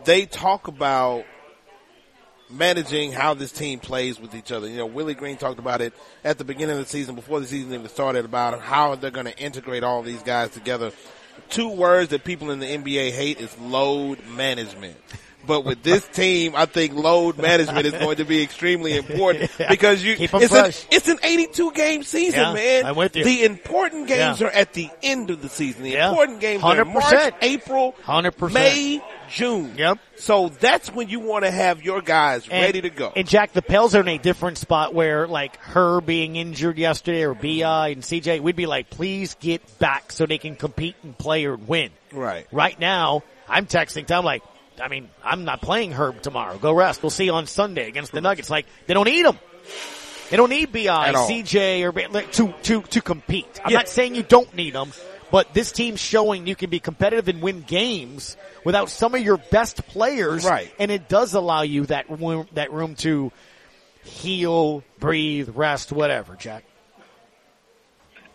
they 0.04 0.26
talk 0.26 0.68
about 0.68 1.24
managing 2.50 3.12
how 3.12 3.34
this 3.34 3.50
team 3.52 3.78
plays 3.80 4.20
with 4.20 4.34
each 4.34 4.52
other. 4.52 4.68
You 4.68 4.78
know, 4.78 4.86
Willie 4.86 5.14
Green 5.14 5.36
talked 5.36 5.58
about 5.58 5.80
it 5.80 5.92
at 6.24 6.38
the 6.38 6.44
beginning 6.44 6.76
of 6.78 6.84
the 6.84 6.88
season, 6.90 7.14
before 7.14 7.40
the 7.40 7.46
season 7.46 7.72
even 7.72 7.88
started, 7.88 8.24
about 8.24 8.60
how 8.60 8.94
they're 8.94 9.10
going 9.10 9.26
to 9.26 9.36
integrate 9.38 9.82
all 9.82 10.02
these 10.02 10.22
guys 10.22 10.50
together. 10.50 10.92
Two 11.48 11.68
words 11.70 12.10
that 12.10 12.22
people 12.22 12.50
in 12.50 12.60
the 12.60 12.66
NBA 12.66 13.10
hate 13.10 13.40
is 13.40 13.56
load 13.58 14.18
management. 14.36 14.96
But 15.46 15.64
with 15.64 15.82
this 15.82 16.06
team, 16.12 16.54
I 16.56 16.66
think 16.66 16.94
load 16.94 17.38
management 17.38 17.86
is 17.86 17.92
going 17.92 18.16
to 18.16 18.24
be 18.24 18.42
extremely 18.42 18.96
important 18.96 19.50
because 19.68 20.02
you, 20.04 20.16
it's, 20.18 20.32
an, 20.32 20.48
fresh. 20.48 20.86
it's 20.90 21.08
an 21.08 21.18
82 21.22 21.72
game 21.72 22.02
season, 22.02 22.40
Yeah, 22.40 22.52
man. 22.54 22.86
I'm 22.86 22.96
with 22.96 23.14
you. 23.16 23.24
The 23.24 23.44
important 23.44 24.08
games 24.08 24.40
Yeah. 24.40 24.46
are 24.48 24.50
at 24.50 24.72
the 24.72 24.90
end 25.02 25.30
of 25.30 25.42
the 25.42 25.48
season. 25.48 25.82
The 25.84 25.90
Yeah. 25.90 26.08
important 26.10 26.40
games 26.40 26.62
are 26.62 26.74
100%. 26.76 26.92
March, 26.94 27.34
April, 27.42 27.94
100%. 28.04 28.52
May, 28.52 29.02
June. 29.30 29.74
Yep. 29.76 29.98
So 30.16 30.48
that's 30.60 30.92
when 30.92 31.08
you 31.08 31.20
want 31.20 31.44
to 31.44 31.50
have 31.50 31.82
your 31.82 32.00
guys 32.02 32.46
And- 32.48 32.62
ready 32.62 32.80
to 32.82 32.90
go. 32.90 33.12
And 33.16 33.26
Jack, 33.26 33.52
the 33.52 33.62
Pels 33.62 33.94
are 33.94 34.00
in 34.00 34.08
a 34.08 34.18
different 34.18 34.58
spot 34.58 34.94
where 34.94 35.26
like 35.26 35.56
her 35.62 36.00
being 36.00 36.36
injured 36.36 36.78
yesterday 36.78 37.22
or 37.24 37.34
Bi 37.34 37.88
and 37.88 38.02
CJ, 38.02 38.40
we'd 38.40 38.54
be 38.56 38.66
like, 38.66 38.90
please 38.90 39.34
get 39.40 39.78
back 39.78 40.12
so 40.12 40.26
they 40.26 40.38
can 40.38 40.56
compete 40.56 40.94
and 41.02 41.16
play 41.16 41.44
or 41.46 41.56
win. 41.56 41.90
Right. 42.12 42.46
Right 42.52 42.78
now, 42.78 43.22
I'm 43.48 43.66
texting 43.66 44.06
Tom 44.06 44.24
like, 44.24 44.42
I 44.82 44.88
mean, 44.88 45.08
I'm 45.22 45.44
not 45.44 45.60
playing 45.62 45.92
Herb 45.92 46.22
tomorrow. 46.22 46.58
Go 46.58 46.72
rest. 46.72 47.02
We'll 47.02 47.10
see 47.10 47.24
you 47.26 47.32
on 47.32 47.46
Sunday 47.46 47.88
against 47.88 48.12
the 48.12 48.20
Nuggets. 48.20 48.50
Like, 48.50 48.66
they 48.86 48.94
don't 48.94 49.06
need 49.06 49.24
him. 49.24 49.38
They 50.30 50.36
don't 50.36 50.50
need 50.50 50.72
Bi, 50.72 51.12
CJ, 51.12 51.82
or 51.84 51.92
like, 52.10 52.32
to 52.32 52.52
to 52.64 52.80
to 52.82 53.00
compete. 53.00 53.60
I'm 53.64 53.70
Yeah. 53.70 53.78
not 53.78 53.88
saying 53.88 54.14
you 54.14 54.22
don't 54.22 54.52
need 54.54 54.74
them, 54.74 54.90
but 55.30 55.52
this 55.54 55.70
team's 55.70 56.00
showing 56.00 56.46
you 56.46 56.56
can 56.56 56.70
be 56.70 56.80
competitive 56.80 57.28
and 57.28 57.40
win 57.42 57.60
games 57.60 58.36
without 58.64 58.88
some 58.90 59.14
of 59.14 59.20
your 59.20 59.36
best 59.36 59.86
players, 59.86 60.44
Right. 60.44 60.72
And 60.78 60.90
it 60.90 61.08
does 61.08 61.34
allow 61.34 61.62
you 61.62 61.86
that 61.86 62.08
room, 62.10 62.48
that 62.54 62.72
room 62.72 62.94
to 62.96 63.30
heal, 64.02 64.82
breathe, 64.98 65.50
rest, 65.54 65.92
whatever. 65.92 66.34
Jack. 66.36 66.64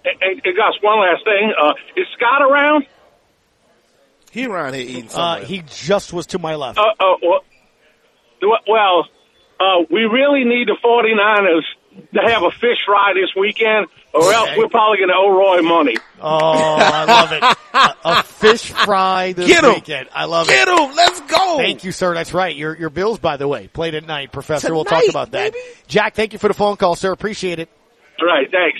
And, 0.06 0.16
and, 0.22 0.42
and 0.46 0.56
Gus, 0.56 0.76
one 0.82 1.00
last 1.00 1.24
thing. 1.26 1.54
Uh, 1.62 1.74
is 1.96 2.08
Scott 2.16 2.42
around? 2.42 2.86
He 4.32 4.46
around 4.46 4.74
here 4.74 4.88
eating 4.88 5.10
Uh, 5.14 5.38
he 5.40 5.64
just 5.68 6.14
was 6.14 6.28
to 6.28 6.40
my 6.40 6.56
left. 6.56 6.78
Uh, 6.78 6.84
uh, 7.00 7.16
well, 7.22 7.42
well 8.68 9.08
uh, 9.60 9.84
we 9.92 10.02
really 10.04 10.44
need 10.46 10.68
the 10.68 10.78
49ers 10.84 11.64
to 12.14 12.22
have 12.22 12.44
a 12.44 12.52
fish 12.52 12.78
fry 12.86 13.14
this 13.14 13.30
weekend, 13.38 13.88
or 14.14 14.32
else 14.32 14.50
we're 14.56 14.70
probably 14.70 14.98
going 15.00 15.10
to 15.10 15.16
owe 15.16 15.32
Roy 15.36 15.62
money. 15.62 15.98
Oh, 16.22 16.28
I 16.80 17.04
love 17.06 17.32
it. 17.34 17.44
A, 17.74 17.96
a 18.20 18.24
fish 18.24 18.72
fry 18.72 19.34
this 19.34 19.48
Get 19.48 19.64
'em. 19.64 19.74
weekend. 19.74 20.08
I 20.14 20.26
love 20.26 20.48
Get 20.48 20.68
it. 20.68 20.80
him! 20.80 20.96
Let's 20.96 21.20
go! 21.22 21.58
Thank 21.58 21.84
you, 21.84 21.92
sir. 21.92 22.14
That's 22.14 22.34
right. 22.34 22.56
Your 22.56 22.78
your 22.78 22.90
Bills, 22.90 23.20
by 23.20 23.38
the 23.38 23.48
way, 23.48 23.68
played 23.68 23.96
at 23.96 24.06
night, 24.06 24.32
Professor. 24.32 24.74
we'll 24.74 24.86
talk 24.86 25.04
about 25.10 25.32
that. 25.32 25.54
baby. 25.54 25.64
Jack, 25.88 26.14
thank 26.16 26.32
you 26.34 26.40
for 26.40 26.48
the 26.48 26.54
phone 26.54 26.78
call, 26.78 26.96
sir. 26.96 27.12
Appreciate 27.12 27.60
it. 27.60 27.70
All 28.22 28.28
right, 28.28 28.48
thanks. 28.52 28.80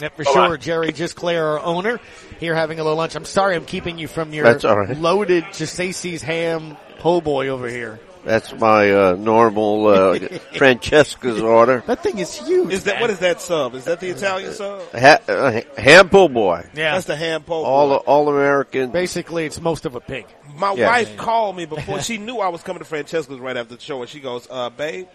Yep, 0.00 0.16
for 0.16 0.24
Bye-bye. 0.24 0.46
sure. 0.48 0.56
Jerry 0.58 0.92
Just 0.92 1.16
Claire, 1.16 1.46
our 1.46 1.60
owner, 1.60 2.00
here 2.38 2.54
having 2.54 2.78
a 2.78 2.82
little 2.84 2.98
lunch. 2.98 3.14
I'm 3.14 3.24
sorry 3.24 3.56
I'm 3.56 3.64
keeping 3.64 3.98
you 3.98 4.08
from 4.08 4.32
your 4.32 4.44
That's 4.44 4.64
all 4.64 4.78
right. 4.78 4.96
loaded 4.98 5.44
Giuseppes 5.44 6.20
ham 6.22 6.76
po' 6.98 7.20
boy 7.20 7.48
over 7.48 7.68
here. 7.68 7.98
That's 8.24 8.52
my 8.54 8.90
uh, 8.90 9.14
normal 9.16 9.86
uh, 9.86 10.18
Francesca's 10.56 11.40
order. 11.40 11.84
That 11.86 12.02
thing 12.02 12.18
is 12.18 12.34
huge. 12.34 12.72
Is 12.72 12.84
that 12.84 13.00
what 13.00 13.08
is 13.10 13.20
that 13.20 13.40
sub? 13.40 13.74
Is 13.74 13.84
that 13.84 14.00
the 14.00 14.08
Italian 14.08 14.52
sub? 14.52 14.82
Ha- 14.92 15.20
uh, 15.28 15.60
ham 15.78 16.08
po' 16.08 16.28
boy, 16.28 16.66
Yeah. 16.74 16.94
That's 16.94 17.06
the 17.06 17.14
ham 17.14 17.44
pole. 17.44 17.64
all 17.64 17.92
all 17.94 18.28
American. 18.28 18.90
Basically, 18.90 19.46
it's 19.46 19.60
most 19.60 19.86
of 19.86 19.94
a 19.94 20.00
pig. 20.00 20.26
My 20.56 20.74
Yeah. 20.74 20.88
wife 20.88 21.16
called 21.16 21.56
me 21.56 21.66
before 21.66 22.00
she 22.02 22.18
knew 22.18 22.38
I 22.40 22.48
was 22.48 22.62
coming 22.62 22.80
to 22.80 22.84
Francesca's 22.84 23.38
right 23.38 23.56
after 23.56 23.76
the 23.76 23.80
show, 23.80 24.00
and 24.00 24.10
she 24.10 24.18
goes, 24.18 24.48
uh, 24.50 24.70
"Babe, 24.70 25.06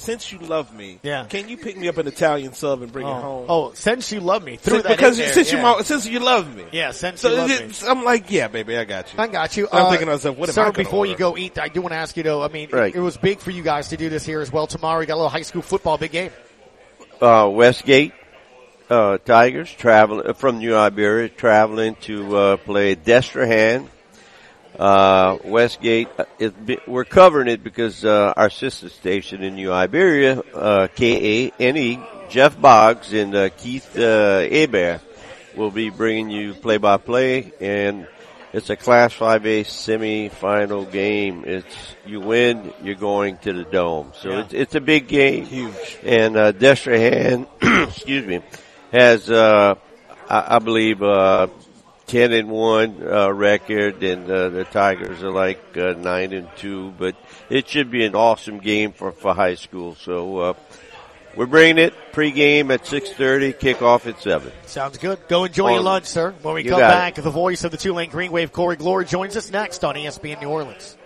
since 0.00 0.32
you 0.32 0.38
love 0.38 0.74
me, 0.74 0.98
Yeah. 1.02 1.26
can 1.28 1.48
you 1.48 1.56
pick 1.56 1.76
me 1.76 1.88
up 1.88 1.98
an 1.98 2.06
Italian 2.06 2.52
sub 2.54 2.82
and 2.82 2.90
bring 2.92 3.06
it 3.06 3.10
Oh, 3.10 3.14
home?" 3.20 3.46
oh, 3.48 3.72
since 3.74 4.10
you 4.12 4.20
love 4.20 4.42
me, 4.42 4.56
threw 4.56 4.74
Since- 4.74 4.82
that 4.84 4.96
because 4.96 5.18
in 5.18 5.24
there, 5.26 5.34
since 5.34 5.52
yeah. 5.52 5.76
you 5.78 5.84
since 5.84 6.06
you 6.06 6.18
love 6.20 6.54
me, 6.56 6.64
yeah, 6.72 6.90
since 6.92 7.20
So 7.20 7.30
you 7.30 7.36
love 7.36 7.48
me. 7.50 7.72
I'm 7.88 8.04
like, 8.04 8.30
yeah, 8.30 8.48
baby, 8.48 8.76
I 8.76 8.84
got 8.84 9.12
you. 9.12 9.20
I 9.20 9.26
got 9.26 9.56
you. 9.56 9.68
I'm 9.72 9.86
Uh, 9.86 9.90
thinking 9.90 10.06
to 10.06 10.12
myself, 10.12 10.36
what 10.36 10.48
am 10.48 10.52
I 10.52 10.62
gonna 10.64 10.72
before 10.72 11.06
you 11.06 11.16
go 11.16 11.36
eat, 11.36 11.58
I 11.58 11.68
do 11.68 11.80
want 11.82 11.92
to 11.92 11.98
ask 11.98 12.16
you 12.16 12.22
though. 12.22 12.42
I 12.42 12.48
mean, 12.48 12.68
Right. 12.72 12.94
it 12.94 13.00
was 13.00 13.16
big 13.16 13.38
for 13.40 13.50
you 13.50 13.62
guys 13.62 13.88
to 13.90 13.96
do 13.96 14.08
this 14.08 14.24
here 14.24 14.40
as 14.40 14.50
well. 14.52 14.66
Tomorrow, 14.66 15.00
we 15.00 15.06
got 15.06 15.14
a 15.14 15.16
little 15.16 15.28
high 15.28 15.42
school 15.42 15.62
football, 15.62 15.98
big 15.98 16.12
game. 16.12 16.30
uh, 17.20 17.48
Westgate 17.52 18.12
uh, 18.88 19.18
Tigers 19.18 19.70
traveling 19.70 20.32
from 20.34 20.58
New 20.58 20.74
Iberia, 20.74 21.28
traveling 21.28 21.94
to 22.02 22.36
uh, 22.36 22.56
play 22.56 22.96
Destrehan. 22.96 23.86
Uh, 24.78 25.36
Westgate, 25.44 26.08
uh, 26.18 26.24
is, 26.38 26.52
we're 26.86 27.04
covering 27.04 27.48
it 27.48 27.62
because 27.62 28.04
uh, 28.04 28.32
our 28.36 28.48
sister 28.50 28.88
station 28.88 29.42
in 29.42 29.54
New 29.56 29.72
Iberia, 29.72 30.40
uh, 30.54 30.88
KANE, 30.94 32.02
Jeff 32.30 32.58
Boggs 32.60 33.12
and 33.12 33.34
uh, 33.34 33.48
Keith 33.50 33.98
uh, 33.98 34.40
Hebert 34.40 35.00
will 35.56 35.70
be 35.72 35.90
bringing 35.90 36.30
you 36.30 36.54
play-by-play, 36.54 37.52
and 37.60 38.06
it's 38.52 38.70
a 38.70 38.76
Class 38.76 39.12
5A 39.14 39.66
semi-final 39.66 40.84
game. 40.86 41.44
It's 41.46 41.94
you 42.06 42.20
win, 42.20 42.72
you're 42.82 42.94
going 42.94 43.38
to 43.38 43.52
the 43.52 43.64
dome, 43.64 44.12
so 44.18 44.30
Yeah. 44.30 44.40
it's 44.42 44.52
it's 44.54 44.74
a 44.76 44.80
big 44.80 45.08
game. 45.08 45.44
Huge. 45.44 45.98
And 46.04 46.36
uh, 46.36 46.52
Destrehan, 46.52 47.46
excuse 47.88 48.24
me, 48.26 48.40
has 48.92 49.28
uh, 49.30 49.74
I, 50.28 50.56
I 50.56 50.58
believe 50.60 51.02
uh, 51.02 51.48
ten 52.10 52.32
and 52.32 52.50
one 52.50 53.06
uh, 53.06 53.30
record, 53.30 54.02
and 54.02 54.28
uh, 54.28 54.48
the 54.48 54.64
Tigers 54.64 55.22
are 55.22 55.30
like 55.30 55.62
uh, 55.76 55.92
nine 55.92 56.32
and 56.32 56.48
two. 56.56 56.92
But 56.98 57.14
it 57.48 57.68
should 57.68 57.90
be 57.90 58.04
an 58.04 58.14
awesome 58.14 58.58
game 58.58 58.92
for 58.92 59.12
for 59.12 59.32
high 59.32 59.54
school. 59.54 59.94
So 59.94 60.38
uh, 60.38 60.54
we're 61.36 61.46
bringing 61.46 61.78
it 61.78 61.94
pregame 62.12 62.74
at 62.74 62.84
six 62.86 63.12
thirty, 63.12 63.52
kickoff 63.52 64.06
at 64.06 64.20
seven. 64.20 64.52
Sounds 64.66 64.98
good. 64.98 65.20
Go 65.28 65.44
enjoy 65.44 65.70
your 65.70 65.82
lunch, 65.82 66.06
sir. 66.06 66.34
When 66.42 66.54
we 66.54 66.64
come 66.64 66.80
back, 66.80 67.14
the 67.14 67.30
voice 67.30 67.62
of 67.62 67.70
the 67.70 67.76
Tulane 67.76 68.10
Green 68.10 68.32
Wave, 68.32 68.52
Corey 68.52 68.76
Glore, 68.76 69.04
joins 69.04 69.36
us 69.36 69.50
next 69.50 69.84
on 69.84 69.94
ESPN 69.94 70.40
New 70.40 70.48
Orleans. 70.48 70.96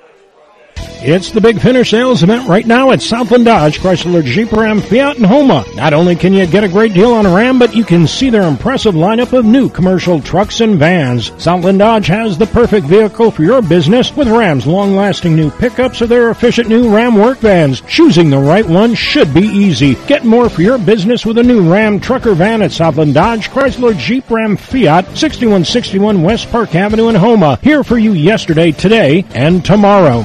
It's 1.02 1.30
the 1.30 1.40
big 1.40 1.60
finish 1.60 1.90
sales 1.90 2.22
event 2.22 2.48
right 2.48 2.66
now 2.66 2.90
at 2.90 3.02
Southland 3.02 3.44
Dodge, 3.44 3.78
Chrysler 3.78 4.24
Jeep 4.24 4.52
Ram 4.52 4.80
Fiat 4.80 5.16
and 5.16 5.26
Houma. 5.26 5.64
Not 5.74 5.92
only 5.92 6.16
can 6.16 6.32
you 6.32 6.46
get 6.46 6.64
a 6.64 6.68
great 6.68 6.94
deal 6.94 7.12
on 7.12 7.26
a 7.26 7.34
Ram, 7.34 7.58
but 7.58 7.74
you 7.74 7.84
can 7.84 8.06
see 8.06 8.30
their 8.30 8.42
impressive 8.48 8.94
lineup 8.94 9.32
of 9.32 9.44
new 9.44 9.68
commercial 9.68 10.20
trucks 10.20 10.60
and 10.60 10.78
vans. 10.78 11.30
Southland 11.42 11.78
Dodge 11.78 12.06
has 12.06 12.38
the 12.38 12.46
perfect 12.46 12.86
vehicle 12.86 13.30
for 13.30 13.42
your 13.42 13.60
business 13.60 14.16
with 14.16 14.28
Ram's 14.28 14.66
long-lasting 14.66 15.36
new 15.36 15.50
pickups 15.50 16.00
or 16.00 16.06
their 16.06 16.30
efficient 16.30 16.68
new 16.68 16.94
Ram 16.94 17.16
work 17.16 17.38
vans. 17.38 17.82
Choosing 17.82 18.30
the 18.30 18.38
right 18.38 18.66
one 18.66 18.94
should 18.94 19.34
be 19.34 19.42
easy. 19.42 19.96
Get 20.06 20.24
more 20.24 20.48
for 20.48 20.62
your 20.62 20.78
business 20.78 21.26
with 21.26 21.38
a 21.38 21.42
new 21.42 21.70
Ram 21.70 22.00
trucker 22.00 22.34
van 22.34 22.62
at 22.62 22.72
Southland 22.72 23.14
Dodge, 23.14 23.50
Chrysler 23.50 23.96
Jeep 23.98 24.30
Ram 24.30 24.56
Fiat, 24.56 25.04
6161 25.16 26.22
West 26.22 26.50
Park 26.50 26.74
Avenue 26.74 27.08
in 27.08 27.14
Houma. 27.14 27.58
Here 27.62 27.84
for 27.84 27.98
you 27.98 28.12
yesterday, 28.12 28.72
today, 28.72 29.24
and 29.34 29.64
tomorrow. 29.64 30.24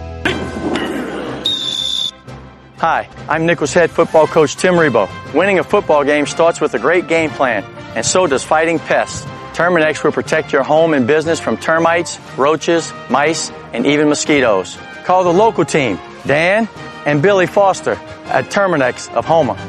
Hi, 2.81 3.07
I'm 3.29 3.45
Nicholls 3.45 3.75
head 3.75 3.91
football 3.91 4.25
coach 4.25 4.55
Tim 4.55 4.73
Rebowe. 4.73 5.07
Winning 5.35 5.59
a 5.59 5.63
football 5.63 6.03
game 6.03 6.25
starts 6.25 6.59
with 6.59 6.73
a 6.73 6.79
great 6.79 7.07
game 7.07 7.29
plan, 7.29 7.63
and 7.95 8.03
so 8.03 8.25
does 8.25 8.43
fighting 8.43 8.79
pests. 8.79 9.23
Terminix 9.53 10.03
will 10.03 10.11
protect 10.11 10.51
your 10.51 10.63
home 10.63 10.95
and 10.95 11.05
business 11.05 11.39
from 11.39 11.57
termites, 11.57 12.19
roaches, 12.37 12.91
mice, 13.07 13.51
and 13.71 13.85
even 13.85 14.09
mosquitoes. 14.09 14.79
Call 15.03 15.23
the 15.23 15.31
local 15.31 15.63
team, 15.63 15.99
Dan 16.25 16.67
and 17.05 17.21
Billy 17.21 17.45
Foster 17.45 17.99
at 18.25 18.45
Terminix 18.45 19.13
of 19.13 19.25
Houma. 19.25 19.59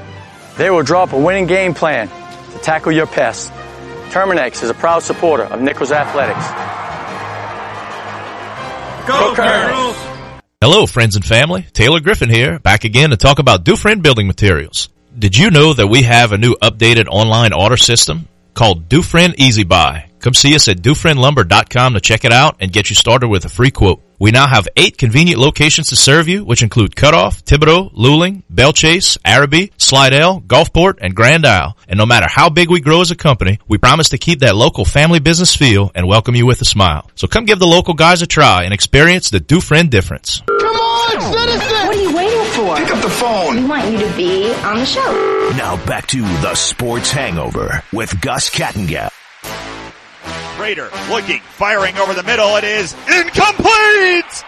They 0.56 0.70
will 0.70 0.82
draw 0.82 1.02
up 1.02 1.12
a 1.12 1.18
winning 1.18 1.44
game 1.44 1.74
plan 1.74 2.08
to 2.08 2.58
tackle 2.60 2.92
your 2.92 3.06
pests. 3.06 3.50
Terminix 4.08 4.62
is 4.62 4.70
a 4.70 4.74
proud 4.74 5.02
supporter 5.02 5.44
of 5.44 5.60
Nicholls 5.60 5.92
Athletics. 5.92 6.46
Go, 9.06 9.34
Colonels! 9.34 10.11
Hello, 10.62 10.86
friends 10.86 11.16
and 11.16 11.24
family. 11.24 11.66
Taylor 11.72 11.98
Griffin 11.98 12.30
here, 12.30 12.60
back 12.60 12.84
again 12.84 13.10
to 13.10 13.16
talk 13.16 13.40
about 13.40 13.64
Dufresne 13.64 14.00
Building 14.00 14.28
Materials. 14.28 14.88
Did 15.18 15.36
you 15.36 15.50
know 15.50 15.72
that 15.72 15.88
we 15.88 16.02
have 16.02 16.30
a 16.30 16.38
new 16.38 16.54
updated 16.62 17.08
online 17.08 17.52
order 17.52 17.76
system 17.76 18.28
called 18.54 18.88
Dufresne 18.88 19.34
Easy 19.38 19.64
Buy? 19.64 20.10
Come 20.20 20.34
see 20.34 20.54
us 20.54 20.68
at 20.68 20.78
DufresneLumber.com 20.78 21.94
to 21.94 22.00
check 22.00 22.24
it 22.24 22.32
out 22.32 22.56
and 22.60 22.72
get 22.72 22.90
you 22.90 22.94
started 22.94 23.28
with 23.28 23.44
a 23.44 23.48
free 23.48 23.72
quote. 23.72 24.00
We 24.20 24.30
now 24.30 24.46
have 24.46 24.68
eight 24.76 24.96
convenient 24.96 25.40
locations 25.40 25.88
to 25.88 25.96
serve 25.96 26.28
you, 26.28 26.44
which 26.44 26.62
include 26.62 26.94
Cutoff, 26.94 27.44
Thibodaux, 27.44 27.92
Luling, 27.92 28.44
Belle 28.48 28.72
Chasse, 28.72 29.18
Arabi, 29.24 29.72
Slidell, 29.78 30.40
Gulfport, 30.40 30.98
and 31.00 31.16
Grand 31.16 31.44
Isle. 31.44 31.76
And 31.88 31.98
no 31.98 32.06
matter 32.06 32.28
how 32.30 32.48
big 32.48 32.70
we 32.70 32.80
grow 32.80 33.00
as 33.00 33.10
a 33.10 33.16
company, 33.16 33.58
we 33.66 33.78
promise 33.78 34.10
to 34.10 34.18
keep 34.18 34.38
that 34.40 34.54
local 34.54 34.84
family 34.84 35.18
business 35.18 35.56
feel 35.56 35.90
and 35.96 36.06
welcome 36.06 36.36
you 36.36 36.46
with 36.46 36.60
a 36.62 36.64
smile. 36.64 37.10
So 37.16 37.26
come 37.26 37.46
give 37.46 37.58
the 37.58 37.66
local 37.66 37.94
guys 37.94 38.22
a 38.22 38.26
try 38.28 38.62
and 38.62 38.72
experience 38.72 39.30
the 39.30 39.40
Dufresne 39.40 39.88
difference. 39.88 40.40
Come 40.46 40.76
on, 40.76 41.20
citizen! 41.32 42.01
For? 42.66 42.76
Pick 42.76 42.94
up 42.94 43.02
the 43.02 43.10
phone. 43.10 43.56
We 43.56 43.64
want 43.68 43.90
you 43.90 43.98
to 43.98 44.16
be 44.16 44.52
on 44.62 44.76
the 44.78 44.86
show. 44.86 45.52
Now 45.56 45.84
back 45.86 46.06
to 46.08 46.20
the 46.20 46.54
Sports 46.54 47.10
Hangover 47.10 47.82
with 47.92 48.20
Gus 48.20 48.50
Kattengell. 48.50 49.10
Prater 50.56 50.90
looking, 51.10 51.40
firing 51.40 51.96
over 51.98 52.14
the 52.14 52.22
middle. 52.22 52.56
It 52.56 52.64
is 52.64 52.94
incomplete! 53.08 54.44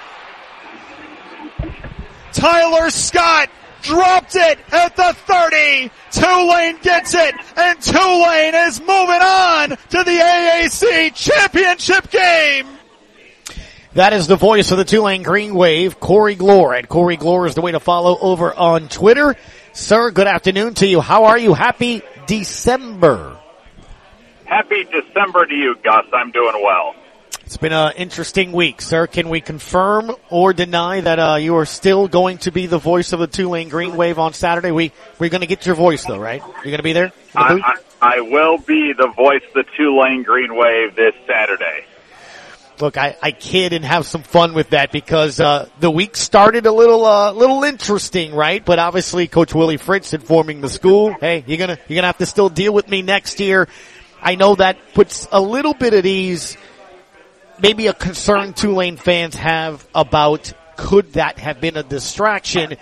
Tyler 2.32 2.90
Scott 2.90 3.48
dropped 3.82 4.34
it 4.34 4.58
at 4.72 4.96
the 4.96 5.12
30. 5.14 5.90
Tulane 6.10 6.78
gets 6.82 7.14
it, 7.14 7.34
and 7.56 7.80
Tulane 7.80 8.54
is 8.54 8.80
moving 8.80 9.22
on 9.22 9.70
to 9.70 10.04
the 10.04 10.18
AAC 10.20 11.14
championship 11.14 12.10
game. 12.10 12.22
That 13.94 14.12
is 14.12 14.26
the 14.26 14.34
voice 14.34 14.72
of 14.72 14.78
the 14.78 14.84
Tulane 14.84 15.22
Green 15.22 15.54
Wave, 15.54 16.00
Corey 16.00 16.34
Glore. 16.34 16.76
And 16.76 16.88
Corey 16.88 17.16
Glore 17.16 17.46
is 17.46 17.54
the 17.54 17.60
way 17.60 17.70
to 17.70 17.78
follow 17.78 18.18
over 18.18 18.52
on 18.52 18.88
Twitter. 18.88 19.36
Sir, 19.72 20.10
good 20.10 20.26
afternoon 20.26 20.74
to 20.74 20.86
you. 20.86 21.00
How 21.00 21.26
are 21.26 21.38
you? 21.38 21.54
Happy 21.54 22.02
December. 22.26 23.38
Happy 24.46 24.82
December 24.82 25.46
to 25.46 25.54
you, 25.54 25.76
Gus. 25.84 26.06
I'm 26.12 26.32
doing 26.32 26.60
well. 26.60 26.96
It's 27.46 27.56
been 27.56 27.72
an 27.72 27.92
interesting 27.96 28.50
week, 28.50 28.82
sir. 28.82 29.06
Can 29.06 29.28
we 29.28 29.40
confirm 29.40 30.10
or 30.28 30.52
deny 30.52 31.00
that 31.00 31.18
uh, 31.20 31.36
you 31.36 31.56
are 31.58 31.66
still 31.66 32.08
going 32.08 32.38
to 32.38 32.50
be 32.50 32.66
the 32.66 32.78
voice 32.78 33.12
of 33.12 33.20
the 33.20 33.28
Tulane 33.28 33.68
Green 33.68 33.94
Wave 33.94 34.18
on 34.18 34.32
Saturday? 34.32 34.72
We 34.72 34.90
we're 35.20 35.30
going 35.30 35.42
to 35.42 35.46
get 35.46 35.66
your 35.66 35.76
voice 35.76 36.04
though, 36.04 36.18
right? 36.18 36.42
You're 36.42 36.64
going 36.64 36.78
to 36.78 36.82
be 36.82 36.94
there. 36.94 37.12
The 37.32 37.38
I, 37.38 37.52
I, 37.52 38.16
I 38.16 38.20
will 38.22 38.58
be 38.58 38.92
the 38.92 39.08
voice 39.08 39.42
of 39.46 39.52
the 39.52 39.64
Tulane 39.76 40.24
Green 40.24 40.56
Wave 40.56 40.96
this 40.96 41.14
Saturday. 41.28 41.84
Look, 42.80 42.96
I, 42.96 43.16
I 43.22 43.30
kid 43.30 43.72
and 43.72 43.84
have 43.84 44.06
some 44.06 44.22
fun 44.22 44.52
with 44.52 44.70
that 44.70 44.90
because 44.90 45.38
uh, 45.38 45.68
the 45.78 45.90
week 45.90 46.16
started 46.16 46.66
a 46.66 46.72
little 46.72 47.04
uh, 47.04 47.32
little 47.32 47.62
interesting, 47.62 48.34
right? 48.34 48.64
But 48.64 48.78
obviously, 48.78 49.28
Coach 49.28 49.54
Willie 49.54 49.76
Fritz 49.76 50.12
informing 50.12 50.60
the 50.60 50.68
school, 50.68 51.14
"Hey, 51.20 51.44
you're 51.46 51.58
gonna 51.58 51.78
you're 51.86 51.96
gonna 51.96 52.08
have 52.08 52.18
to 52.18 52.26
still 52.26 52.48
deal 52.48 52.74
with 52.74 52.88
me 52.88 53.02
next 53.02 53.38
year." 53.38 53.68
I 54.20 54.34
know 54.34 54.54
that 54.56 54.94
puts 54.94 55.28
a 55.30 55.40
little 55.40 55.74
bit 55.74 55.92
at 55.94 56.06
ease, 56.06 56.56
maybe 57.60 57.86
a 57.86 57.94
concern 57.94 58.54
Tulane 58.54 58.96
fans 58.96 59.34
have 59.34 59.86
about 59.94 60.52
could 60.76 61.12
that 61.12 61.38
have 61.38 61.60
been 61.60 61.76
a 61.76 61.82
distraction 61.82 62.76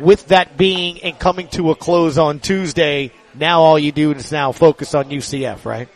with 0.00 0.28
that 0.28 0.56
being 0.56 1.02
and 1.02 1.18
coming 1.18 1.48
to 1.48 1.70
a 1.70 1.76
close 1.76 2.18
on 2.18 2.40
Tuesday. 2.40 3.12
Now 3.34 3.60
all 3.60 3.78
you 3.78 3.92
do 3.92 4.12
is 4.12 4.32
now 4.32 4.52
focus 4.52 4.94
on 4.94 5.10
UCF, 5.10 5.64
right? 5.64 5.88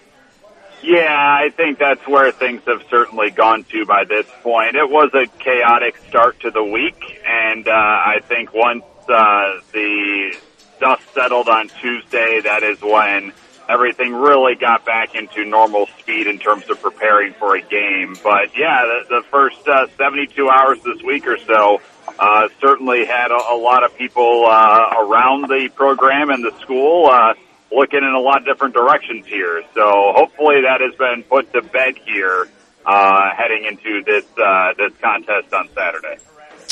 Yeah, 0.83 1.07
I 1.09 1.51
think 1.51 1.79
that's 1.79 2.07
where 2.09 2.33
things 2.33 2.63
have 2.67 2.83
certainly 2.91 3.31
gone 3.31 3.65
to 3.65 3.87
by 3.87 4.05
this 4.05 4.27
point. 4.43 4.75
It 4.75 4.91
was 4.91 5.11
a 5.15 5.27
chaotic 5.39 5.97
start 6.09 6.41
to 6.41 6.51
the 6.51 6.65
week, 6.65 7.21
and 7.25 7.69
uh, 7.69 7.71
I 7.73 8.19
think 8.27 8.53
once 8.53 8.85
uh, 9.09 9.61
the 9.73 10.37
dust 10.81 11.03
settled 11.15 11.49
on 11.49 11.69
Tuesday, 11.69 12.41
that 12.43 12.65
is 12.65 12.81
when 12.83 13.33
everything 13.69 14.13
really 14.13 14.57
got 14.57 14.85
back 14.85 15.15
into 15.15 15.45
normal 15.45 15.87
speed 16.01 16.27
in 16.27 16.41
terms 16.41 16.69
of 16.69 16.83
preparing 16.83 17.33
for 17.35 17.55
a 17.55 17.63
game. 17.63 18.17
But 18.23 18.59
yeah, 18.59 18.83
the, 18.85 19.21
the 19.21 19.23
first 19.31 19.67
uh, 19.69 19.87
72 19.97 20.49
hours 20.51 20.79
this 20.83 21.01
week 21.03 21.29
or 21.29 21.39
so 21.39 21.81
uh, 22.19 22.49
certainly 22.61 23.05
had 23.07 23.31
a, 23.31 23.55
a 23.55 23.57
lot 23.57 23.85
of 23.85 23.97
people 23.97 24.47
uh, 24.47 24.95
around 24.99 25.43
the 25.43 25.71
program 25.75 26.31
and 26.31 26.45
the 26.45 26.59
school 26.61 27.07
uh, 27.07 27.35
looking 27.75 28.01
in 28.01 28.13
a 28.15 28.21
lot 28.21 28.39
of 28.39 28.45
different 28.45 28.75
directions 28.75 29.27
here. 29.27 29.63
So 29.75 30.13
hopefully 30.15 30.63
that 30.63 30.81
has 30.81 30.95
been 30.97 31.23
put 31.25 31.53
to 31.53 31.63
bed 31.63 31.97
here 32.05 32.49
uh, 32.85 33.31
heading 33.37 33.65
into 33.65 34.03
this 34.05 34.25
uh, 34.39 34.75
this 34.77 34.93
contest 35.01 35.53
on 35.53 35.69
Saturday. 35.75 36.19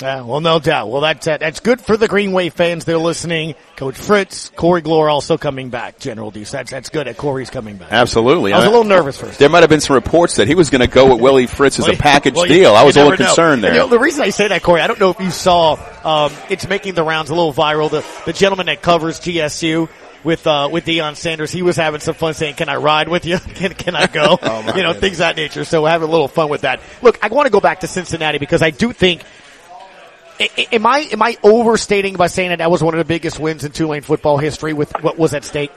Yeah, 0.00 0.22
well, 0.22 0.40
no 0.40 0.58
doubt. 0.58 0.88
Well, 0.88 1.02
that's 1.02 1.26
uh, 1.26 1.36
that's 1.36 1.60
good 1.60 1.80
for 1.80 1.96
the 1.96 2.08
Green 2.08 2.32
Wave 2.32 2.54
fans 2.54 2.84
They're 2.84 2.98
listening. 2.98 3.54
Coach 3.76 3.96
Fritz, 3.96 4.50
Corey 4.50 4.82
Glore 4.82 5.10
also 5.10 5.36
coming 5.36 5.68
back. 5.68 5.98
General 5.98 6.30
Deuce, 6.30 6.50
that's 6.50 6.70
that's 6.70 6.88
good. 6.88 7.06
That 7.06 7.16
Corey's 7.18 7.50
coming 7.50 7.76
back. 7.76 7.92
Absolutely. 7.92 8.52
I 8.52 8.58
was 8.58 8.66
a 8.66 8.70
little 8.70 8.84
nervous 8.84 9.18
first. 9.18 9.38
There 9.38 9.48
might 9.48 9.60
have 9.60 9.68
been 9.68 9.80
some 9.80 9.94
reports 9.94 10.36
that 10.36 10.48
he 10.48 10.54
was 10.54 10.70
going 10.70 10.80
to 10.80 10.86
go 10.86 11.12
with 11.12 11.20
Willie 11.20 11.46
Fritz 11.46 11.78
as 11.78 11.88
a 11.88 11.96
package 11.96 12.34
well, 12.34 12.46
you- 12.46 12.54
deal. 12.54 12.74
I 12.74 12.84
was 12.84 12.96
a 12.96 13.00
little 13.00 13.10
never 13.10 13.22
know. 13.22 13.28
concerned 13.28 13.64
there. 13.64 13.72
You 13.72 13.78
know, 13.80 13.88
the 13.88 13.98
reason 13.98 14.22
I 14.22 14.30
say 14.30 14.48
that, 14.48 14.62
Corey, 14.62 14.80
I 14.80 14.86
don't 14.86 15.00
know 15.00 15.10
if 15.10 15.20
you 15.20 15.30
saw. 15.30 15.74
Um, 16.02 16.32
it's 16.48 16.66
making 16.66 16.94
the 16.94 17.04
rounds 17.04 17.30
a 17.30 17.34
little 17.34 17.52
viral. 17.52 17.90
The 17.90 18.04
the 18.24 18.32
gentleman 18.32 18.66
that 18.66 18.80
covers 18.82 19.20
GSU. 19.20 19.88
With 20.22 20.46
uh 20.46 20.68
with 20.70 20.84
Deion 20.84 21.16
Sanders, 21.16 21.50
he 21.50 21.62
was 21.62 21.76
having 21.76 22.00
some 22.00 22.14
fun 22.14 22.34
saying, 22.34 22.54
"Can 22.56 22.68
I 22.68 22.76
ride 22.76 23.08
with 23.08 23.24
you? 23.24 23.38
Can 23.54 23.72
can 23.74 23.96
I 23.96 24.06
go? 24.06 24.38
Oh, 24.42 24.60
you 24.60 24.66
know, 24.66 24.72
goodness. 24.92 24.96
things 24.98 25.12
of 25.14 25.18
that 25.20 25.36
nature." 25.36 25.64
So 25.64 25.84
having 25.86 26.06
a 26.08 26.10
little 26.10 26.28
fun 26.28 26.48
with 26.50 26.60
that. 26.62 26.80
Look, 27.00 27.18
I 27.24 27.28
want 27.28 27.46
to 27.46 27.50
go 27.50 27.60
back 27.60 27.80
to 27.80 27.86
Cincinnati 27.86 28.38
because 28.38 28.60
I 28.62 28.70
do 28.70 28.92
think 28.92 29.22
I- 30.38 30.50
I- 30.58 30.66
Am 30.72 30.86
I 30.86 30.98
am 31.12 31.22
I 31.22 31.36
overstating 31.42 32.16
by 32.16 32.26
saying 32.26 32.50
that 32.50 32.58
that 32.58 32.70
was 32.70 32.82
one 32.82 32.92
of 32.94 32.98
the 32.98 33.04
biggest 33.04 33.38
wins 33.40 33.64
in 33.64 33.72
Tulane 33.72 34.02
football 34.02 34.36
history 34.38 34.72
with 34.74 34.92
what 35.02 35.16
was 35.18 35.32
at 35.34 35.44
stake? 35.44 35.70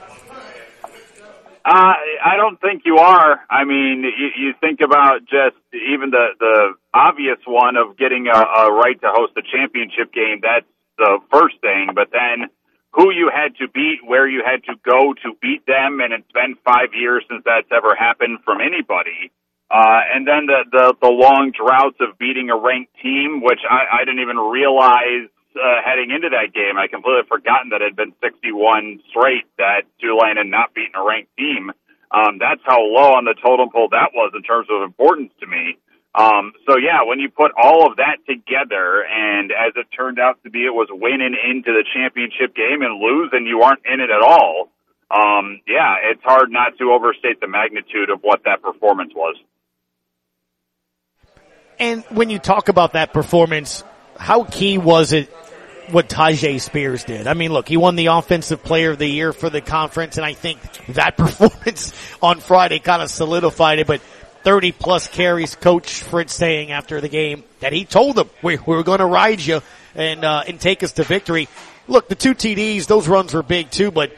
Uh, 1.66 1.94
I 2.22 2.36
don't 2.36 2.60
think 2.60 2.82
you 2.84 2.98
are. 2.98 3.40
I 3.48 3.64
mean, 3.64 4.04
you, 4.04 4.28
you 4.48 4.54
think 4.60 4.80
about 4.82 5.20
just 5.20 5.56
even 5.72 6.10
the 6.10 6.26
the 6.38 6.74
obvious 6.92 7.38
one 7.46 7.76
of 7.78 7.96
getting 7.96 8.26
a, 8.26 8.36
a 8.38 8.70
right 8.72 9.00
to 9.00 9.08
host 9.08 9.32
a 9.38 9.42
championship 9.42 10.12
game. 10.12 10.40
That's 10.42 10.66
the 10.98 11.18
first 11.32 11.56
thing, 11.62 11.88
but 11.94 12.08
then 12.12 12.50
who 12.94 13.10
you 13.10 13.30
had 13.34 13.56
to 13.58 13.66
beat, 13.68 14.06
where 14.06 14.26
you 14.28 14.42
had 14.46 14.62
to 14.64 14.78
go 14.86 15.14
to 15.14 15.34
beat 15.42 15.66
them, 15.66 15.98
and 16.00 16.12
it's 16.14 16.30
been 16.32 16.54
five 16.64 16.94
years 16.94 17.24
since 17.28 17.42
that's 17.44 17.66
ever 17.74 17.94
happened 17.94 18.38
from 18.44 18.60
anybody. 18.62 19.34
Uh, 19.66 20.00
and 20.14 20.22
then 20.26 20.46
the, 20.46 20.62
the, 20.70 20.86
the 21.02 21.10
long 21.10 21.50
droughts 21.50 21.98
of 21.98 22.16
beating 22.18 22.50
a 22.50 22.56
ranked 22.56 22.94
team, 23.02 23.42
which 23.42 23.58
I, 23.68 24.02
I 24.02 24.04
didn't 24.06 24.22
even 24.22 24.38
realize 24.38 25.26
uh, 25.58 25.82
heading 25.82 26.14
into 26.14 26.30
that 26.30 26.54
game. 26.54 26.78
I 26.78 26.86
completely 26.86 27.26
forgotten 27.26 27.74
that 27.74 27.82
it 27.82 27.94
had 27.94 27.98
been 27.98 28.14
61 28.22 29.02
straight 29.10 29.50
that 29.58 29.90
Tulane 29.98 30.38
had 30.38 30.46
not 30.46 30.74
beaten 30.74 30.94
a 30.94 31.02
ranked 31.02 31.34
team. 31.34 31.74
Um, 32.14 32.38
that's 32.38 32.62
how 32.62 32.78
low 32.78 33.18
on 33.18 33.26
the 33.26 33.34
totem 33.34 33.74
pole 33.74 33.90
that 33.90 34.14
was 34.14 34.30
in 34.38 34.46
terms 34.46 34.68
of 34.70 34.86
importance 34.86 35.34
to 35.40 35.46
me. 35.50 35.78
Um, 36.14 36.52
so 36.66 36.76
yeah, 36.76 37.02
when 37.04 37.18
you 37.18 37.28
put 37.28 37.50
all 37.60 37.90
of 37.90 37.96
that 37.96 38.18
together, 38.28 39.02
and 39.02 39.50
as 39.50 39.72
it 39.74 39.86
turned 39.96 40.20
out 40.20 40.38
to 40.44 40.50
be, 40.50 40.60
it 40.60 40.74
was 40.74 40.88
winning 40.90 41.34
into 41.34 41.72
the 41.72 41.84
championship 41.92 42.54
game 42.54 42.82
and 42.82 43.00
lose, 43.00 43.30
and 43.32 43.46
you 43.46 43.62
aren't 43.62 43.82
in 43.84 43.98
it 44.00 44.10
at 44.10 44.22
all. 44.22 44.70
Um, 45.10 45.60
yeah, 45.66 45.96
it's 46.10 46.22
hard 46.22 46.50
not 46.50 46.78
to 46.78 46.92
overstate 46.92 47.40
the 47.40 47.48
magnitude 47.48 48.10
of 48.10 48.20
what 48.22 48.44
that 48.44 48.62
performance 48.62 49.12
was. 49.14 49.36
And 51.78 52.04
when 52.04 52.30
you 52.30 52.38
talk 52.38 52.68
about 52.68 52.92
that 52.92 53.12
performance, 53.12 53.82
how 54.16 54.44
key 54.44 54.78
was 54.78 55.12
it 55.12 55.28
what 55.90 56.08
Tyjae 56.08 56.60
Spears 56.60 57.02
did? 57.02 57.26
I 57.26 57.34
mean, 57.34 57.52
look, 57.52 57.68
he 57.68 57.76
won 57.76 57.96
the 57.96 58.06
offensive 58.06 58.62
player 58.62 58.92
of 58.92 58.98
the 58.98 59.06
year 59.06 59.32
for 59.32 59.50
the 59.50 59.60
conference, 59.60 60.16
and 60.16 60.24
I 60.24 60.32
think 60.32 60.60
that 60.94 61.16
performance 61.16 61.92
on 62.22 62.38
Friday 62.38 62.78
kind 62.78 63.02
of 63.02 63.10
solidified 63.10 63.80
it, 63.80 63.88
but 63.88 64.00
30 64.44 64.72
plus 64.72 65.08
carries, 65.08 65.54
Coach 65.54 66.02
Fritz 66.02 66.34
saying 66.34 66.70
after 66.70 67.00
the 67.00 67.08
game 67.08 67.44
that 67.60 67.72
he 67.72 67.86
told 67.86 68.16
them, 68.16 68.28
we, 68.42 68.58
we're 68.58 68.82
going 68.82 68.98
to 68.98 69.06
ride 69.06 69.40
you 69.40 69.62
and, 69.94 70.24
uh, 70.24 70.44
and 70.46 70.60
take 70.60 70.82
us 70.82 70.92
to 70.92 71.04
victory. 71.04 71.48
Look, 71.88 72.08
the 72.08 72.14
two 72.14 72.34
TDs, 72.34 72.86
those 72.86 73.08
runs 73.08 73.32
were 73.32 73.42
big 73.42 73.70
too, 73.70 73.90
but 73.90 74.12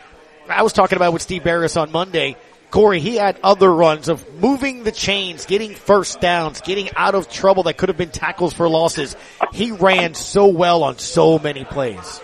I 0.49 0.63
was 0.63 0.73
talking 0.73 0.97
about 0.97 1.13
with 1.13 1.23
Steve 1.23 1.45
Barrios 1.45 1.77
on 1.77 1.93
Monday. 1.93 2.37
Corey, 2.73 2.99
he 2.99 3.15
had 3.15 3.39
other 3.45 3.73
runs 3.73 4.09
of 4.09 4.35
moving 4.35 4.83
the 4.83 4.91
chains, 4.91 5.47
getting 5.47 5.75
first 5.75 6.21
downs, 6.21 6.61
getting 6.61 6.91
out 6.97 7.15
of 7.15 7.31
trouble 7.31 7.63
that 7.65 7.77
could 7.77 7.89
have 7.89 7.97
been 7.97 8.11
tackles 8.11 8.53
for 8.53 8.69
losses. 8.69 9.17
He 9.53 9.71
ran 9.71 10.15
so 10.15 10.49
well 10.49 10.83
on 10.83 10.99
so 10.99 11.39
many 11.39 11.65
plays. 11.65 12.21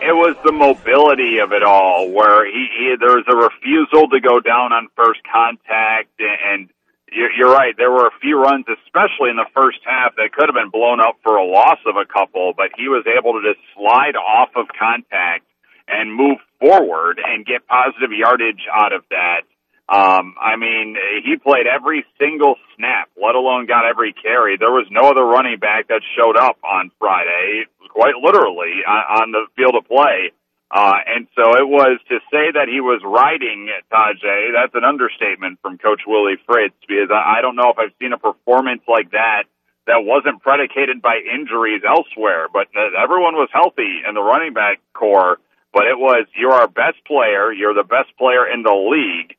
It 0.00 0.14
was 0.14 0.36
the 0.44 0.52
mobility 0.52 1.38
of 1.38 1.52
it 1.52 1.62
all 1.64 2.10
where 2.10 2.46
he, 2.46 2.68
he 2.76 2.94
there 2.98 3.16
was 3.16 3.24
a 3.28 3.36
refusal 3.36 4.08
to 4.10 4.20
go 4.20 4.40
down 4.40 4.72
on 4.72 4.88
first 4.96 5.20
contact 5.32 6.08
and 6.20 6.68
you're, 6.68 6.70
you're 7.12 7.52
right. 7.52 7.74
There 7.76 7.90
were 7.90 8.06
a 8.06 8.18
few 8.20 8.40
runs, 8.40 8.64
especially 8.68 9.30
in 9.30 9.36
the 9.36 9.48
first 9.54 9.78
half, 9.84 10.16
that 10.16 10.32
could 10.32 10.48
have 10.48 10.54
been 10.54 10.70
blown 10.70 11.00
up 11.00 11.16
for 11.22 11.36
a 11.36 11.44
loss 11.44 11.78
of 11.86 11.96
a 11.96 12.06
couple, 12.06 12.52
but 12.56 12.70
he 12.76 12.88
was 12.88 13.04
able 13.06 13.34
to 13.34 13.42
just 13.42 13.60
slide 13.76 14.16
off 14.16 14.50
of 14.56 14.66
contact 14.72 15.44
and 15.88 16.14
move 16.14 16.38
forward 16.60 17.20
and 17.22 17.44
get 17.44 17.66
positive 17.66 18.12
yardage 18.12 18.64
out 18.72 18.92
of 18.92 19.04
that. 19.10 19.42
Um, 19.88 20.34
I 20.40 20.56
mean, 20.56 20.96
he 21.24 21.36
played 21.36 21.66
every 21.66 22.06
single 22.18 22.56
snap, 22.76 23.10
let 23.20 23.34
alone 23.34 23.66
got 23.66 23.84
every 23.84 24.14
carry. 24.14 24.56
There 24.56 24.72
was 24.72 24.86
no 24.90 25.10
other 25.10 25.24
running 25.24 25.58
back 25.58 25.88
that 25.88 26.00
showed 26.16 26.36
up 26.36 26.56
on 26.64 26.90
Friday, 26.98 27.66
quite 27.90 28.14
literally, 28.16 28.80
on, 28.86 29.22
on 29.22 29.32
the 29.32 29.44
field 29.56 29.74
of 29.76 29.84
play. 29.86 30.32
Uh, 30.72 30.96
and 31.04 31.28
so 31.36 31.52
it 31.60 31.68
was 31.68 32.00
to 32.08 32.16
say 32.32 32.48
that 32.56 32.64
he 32.66 32.80
was 32.80 33.04
riding 33.04 33.68
Tyjae. 33.92 34.56
that's 34.56 34.74
an 34.74 34.84
understatement 34.84 35.60
from 35.60 35.76
Coach 35.76 36.00
Willie 36.06 36.40
Fritz 36.46 36.74
because 36.88 37.12
I, 37.12 37.38
I 37.38 37.40
don't 37.42 37.56
know 37.56 37.68
if 37.68 37.78
I've 37.78 37.92
seen 38.00 38.14
a 38.14 38.18
performance 38.18 38.80
like 38.88 39.10
that 39.12 39.44
that 39.86 40.00
wasn't 40.00 40.40
predicated 40.40 41.02
by 41.02 41.20
injuries 41.20 41.82
elsewhere, 41.86 42.48
but 42.50 42.68
everyone 42.96 43.34
was 43.34 43.50
healthy 43.52 44.00
in 44.08 44.14
the 44.14 44.22
running 44.22 44.54
back 44.54 44.80
corps, 44.94 45.36
but 45.74 45.84
it 45.84 45.98
was, 45.98 46.24
you're 46.34 46.52
our 46.56 46.68
best 46.68 47.04
player, 47.06 47.52
you're 47.52 47.74
the 47.74 47.84
best 47.84 48.16
player 48.16 48.48
in 48.48 48.62
the 48.62 48.72
league, 48.72 49.36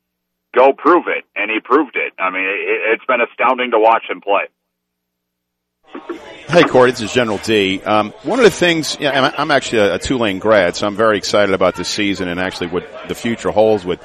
go 0.54 0.72
prove 0.72 1.08
it. 1.08 1.26
And 1.36 1.50
he 1.50 1.60
proved 1.62 1.96
it. 1.96 2.13
I 2.19 2.30
mean, 2.30 2.46
it, 2.46 2.93
it's 2.93 3.06
been 3.06 3.22
astounding 3.22 3.72
to 3.72 3.80
watch 3.80 4.04
him 4.08 4.22
play. 4.22 4.54
Hey, 6.50 6.64
Corey, 6.64 6.92
this 6.92 7.02
is 7.02 7.14
General 7.14 7.38
D. 7.40 7.82
Um, 7.82 8.12
one 8.24 8.40
of 8.40 8.46
the 8.46 8.52
things, 8.52 8.98
yeah, 9.00 9.34
I'm 9.38 9.52
actually 9.52 9.80
a, 9.80 9.96
a, 9.96 10.00
Tulane 10.00 10.40
grad, 10.40 10.76
so 10.76 10.88
I'm 10.88 10.96
very 10.96 11.18
excited 11.18 11.54
about 11.54 11.76
this 11.76 11.88
season 11.88 12.28
and 12.28 12.40
actually 12.40 12.68
what 12.68 12.88
the 13.08 13.16
future 13.16 13.52
holds 13.52 13.86
with, 13.86 14.00